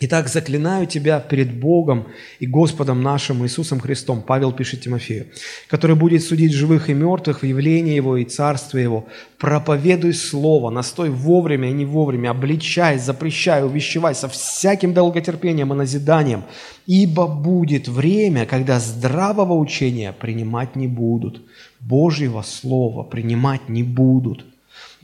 Итак, 0.01 0.29
заклинаю 0.29 0.87
тебя 0.87 1.21
перед 1.21 1.55
Богом 1.55 2.09
и 2.41 2.49
Господом 2.49 3.03
нашим 3.03 3.45
Иисусом 3.45 3.79
Христом, 3.79 4.23
Павел 4.23 4.51
пишет 4.51 4.81
Тимофею, 4.81 5.29
который 5.69 5.95
будет 5.95 6.25
судить 6.25 6.53
живых 6.53 6.91
и 6.91 6.95
мертвых 6.95 7.43
в 7.43 7.47
явлении 7.47 7.95
Его 7.95 8.17
и 8.17 8.25
Царстве 8.25 8.83
Его. 8.83 9.07
Проповедуй 9.39 10.13
Слово, 10.13 10.71
настой 10.71 11.11
вовремя 11.11 11.71
и 11.71 11.73
не 11.73 11.85
вовремя, 11.85 12.31
обличай, 12.31 12.99
запрещай, 12.99 13.65
увещевай 13.65 14.17
со 14.17 14.29
всяким 14.29 14.95
долготерпением 14.95 15.73
и 15.73 15.77
назиданием, 15.77 16.43
ибо 16.87 17.29
будет 17.29 17.87
время, 17.87 18.47
когда 18.47 18.81
здравого 18.81 19.55
учения 19.55 20.13
принимать 20.13 20.75
не 20.75 20.89
будут, 20.89 21.43
Божьего 21.79 22.43
Слова 22.43 23.05
принимать 23.05 23.69
не 23.69 23.85
будут– 23.85 24.45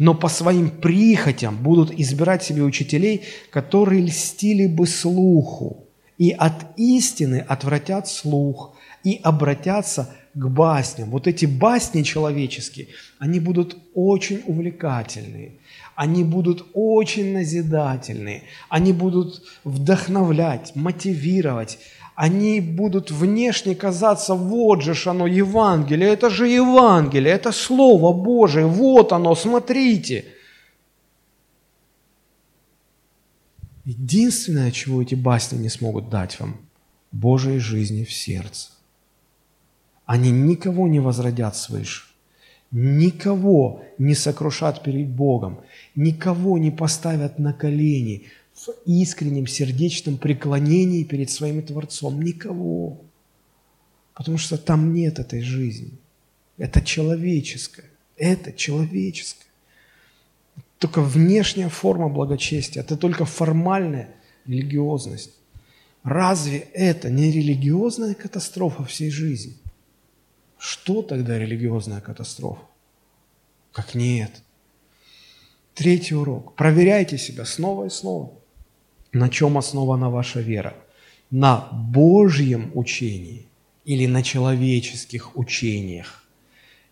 но 0.01 0.15
по 0.15 0.29
своим 0.29 0.71
прихотям 0.71 1.59
будут 1.63 1.93
избирать 1.93 2.43
себе 2.43 2.63
учителей, 2.63 3.21
которые 3.51 4.01
льстили 4.01 4.67
бы 4.67 4.87
слуху, 4.87 5.89
и 6.17 6.31
от 6.31 6.55
истины 6.79 7.45
отвратят 7.47 8.09
слух, 8.09 8.75
и 9.05 9.21
обратятся 9.23 10.09
к 10.33 10.49
басням. 10.49 11.11
Вот 11.11 11.27
эти 11.27 11.45
басни 11.45 12.03
человеческие, 12.03 12.89
они 13.19 13.41
будут 13.41 13.77
очень 13.95 14.43
увлекательные, 14.47 15.59
они 15.97 16.25
будут 16.25 16.65
очень 16.73 17.35
назидательные, 17.35 18.45
они 18.71 18.95
будут 18.95 19.43
вдохновлять, 19.65 20.75
мотивировать, 20.75 21.79
они 22.21 22.61
будут 22.61 23.11
внешне 23.11 23.75
казаться, 23.75 24.35
вот 24.35 24.83
же 24.83 24.95
оно 25.09 25.27
Евангелие, 25.27 26.11
это 26.11 26.29
же 26.29 26.49
Евангелие, 26.49 27.33
это 27.33 27.51
Слово 27.51 28.13
Божие, 28.13 28.67
вот 28.67 29.13
оно, 29.13 29.35
смотрите. 29.35 30.27
Единственное, 33.87 34.71
чего 34.71 35.01
эти 35.01 35.15
басни 35.15 35.57
не 35.57 35.71
смогут 35.71 36.11
дать 36.11 36.39
вам, 36.39 36.59
Божьей 37.11 37.59
жизни 37.59 38.05
в 38.05 38.13
сердце. 38.13 38.69
Они 40.05 40.31
никого 40.31 40.89
не 40.89 41.01
возродят 41.01 41.57
свыше, 41.57 42.03
никого 42.71 43.83
не 43.97 44.15
сокрушат 44.15 44.83
перед 44.83 45.09
Богом, 45.09 45.61
никого 45.95 46.59
не 46.59 46.71
поставят 46.71 47.39
на 47.39 47.55
колени– 47.55 48.25
в 48.67 48.75
искреннем 48.85 49.47
сердечном 49.47 50.19
преклонении 50.19 51.05
перед 51.05 51.31
своим 51.31 51.63
Творцом. 51.63 52.21
Никого. 52.21 53.01
Потому 54.15 54.37
что 54.37 54.59
там 54.59 54.93
нет 54.93 55.19
этой 55.19 55.41
жизни. 55.41 55.93
Это 56.59 56.83
человеческое. 56.83 57.91
Это 58.17 58.53
человеческое. 58.53 59.47
Только 60.79 61.01
внешняя 61.01 61.71
форма 61.71 62.09
благочестия. 62.09 62.83
Это 62.83 62.97
только 62.97 63.25
формальная 63.25 64.15
религиозность. 64.47 65.33
Разве 66.03 66.59
это 66.59 67.11
не 67.11 67.31
религиозная 67.31 68.15
катастрофа 68.15 68.85
всей 68.85 69.11
жизни? 69.11 69.57
Что 70.59 71.03
тогда 71.03 71.39
религиозная 71.39 72.01
катастрофа? 72.03 72.63
Как 73.73 73.95
нет. 73.95 74.43
Третий 75.75 76.15
урок. 76.15 76.55
Проверяйте 76.57 77.17
себя 77.17 77.47
снова 77.47 77.87
и 77.87 77.91
снова. 77.91 78.40
На 79.13 79.29
чем 79.29 79.59
основана 79.59 80.11
ваша 80.11 80.41
вера? 80.41 80.75
На 81.31 81.69
Божьем 81.73 82.71
учении 82.75 83.47
или 83.85 84.07
на 84.07 84.23
человеческих 84.23 85.37
учениях 85.37 86.25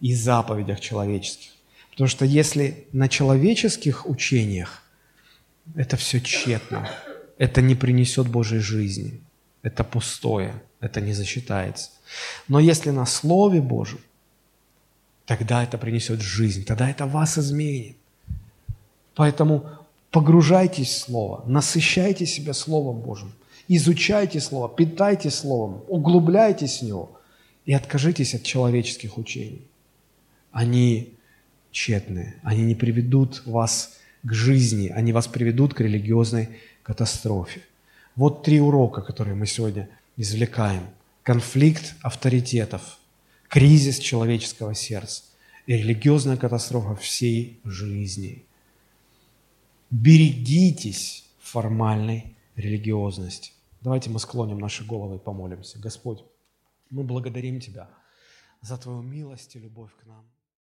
и 0.01 0.15
заповедях 0.15 0.81
человеческих? 0.81 1.53
Потому 1.91 2.09
что 2.09 2.25
если 2.25 2.87
на 2.93 3.09
человеческих 3.09 4.09
учениях, 4.09 4.83
это 5.75 5.97
все 5.97 6.21
тщетно, 6.21 6.89
это 7.39 7.61
не 7.61 7.75
принесет 7.75 8.29
Божьей 8.29 8.61
жизни, 8.61 9.21
это 9.63 9.85
пустое, 9.85 10.63
это 10.81 11.01
не 11.01 11.13
засчитается. 11.13 11.91
Но 12.49 12.61
если 12.61 12.91
на 12.91 13.07
Слове 13.07 13.61
Божьем, 13.61 14.01
тогда 15.27 15.63
это 15.63 15.79
принесет 15.79 16.21
жизнь, 16.21 16.65
тогда 16.65 16.89
это 16.89 17.07
вас 17.07 17.39
изменит. 17.39 17.97
Поэтому 19.15 19.69
Погружайтесь 20.11 20.89
в 20.89 20.99
Слово, 20.99 21.45
насыщайте 21.47 22.25
себя 22.25 22.55
Словом 22.55 23.01
Божьим, 23.01 23.33
изучайте 23.69 24.41
Слово, 24.41 24.69
питайте 24.69 25.31
Словом, 25.31 25.85
углубляйтесь 25.87 26.79
в 26.79 26.83
него 26.83 27.21
и 27.67 27.75
откажитесь 27.75 28.35
от 28.35 28.43
человеческих 28.43 29.19
учений. 29.19 29.69
Они 30.51 31.13
тщетные, 31.73 32.37
они 32.43 32.63
не 32.63 32.75
приведут 32.75 33.43
вас 33.45 33.99
к 34.23 34.33
жизни, 34.33 34.89
они 34.89 35.13
вас 35.13 35.29
приведут 35.29 35.75
к 35.75 35.81
религиозной 35.81 36.49
катастрофе. 36.83 37.61
Вот 38.17 38.43
три 38.43 38.61
урока, 38.61 39.03
которые 39.03 39.35
мы 39.35 39.47
сегодня 39.47 39.91
извлекаем. 40.17 40.85
Конфликт 41.23 41.95
авторитетов, 42.01 42.99
кризис 43.49 43.99
человеческого 43.99 44.75
сердца 44.75 45.25
и 45.67 45.75
религиозная 45.75 46.39
катастрофа 46.39 46.97
всей 46.97 47.61
жизни– 47.63 48.47
берегитесь 49.91 51.29
формальной 51.39 52.37
религиозность. 52.57 53.55
Давайте 53.81 54.11
мы 54.11 54.19
склоним 54.19 54.59
наши 54.59 54.85
головы 54.85 55.17
и 55.17 55.19
помолимся. 55.19 55.79
Господь, 55.79 56.25
мы 56.91 57.05
благодарим 57.05 57.61
Тебя 57.61 57.89
за 58.61 58.77
Твою 58.77 59.03
милость 59.03 59.57
и 59.57 59.59
любовь 59.59 59.91
к 60.01 60.07
нам. 60.07 60.25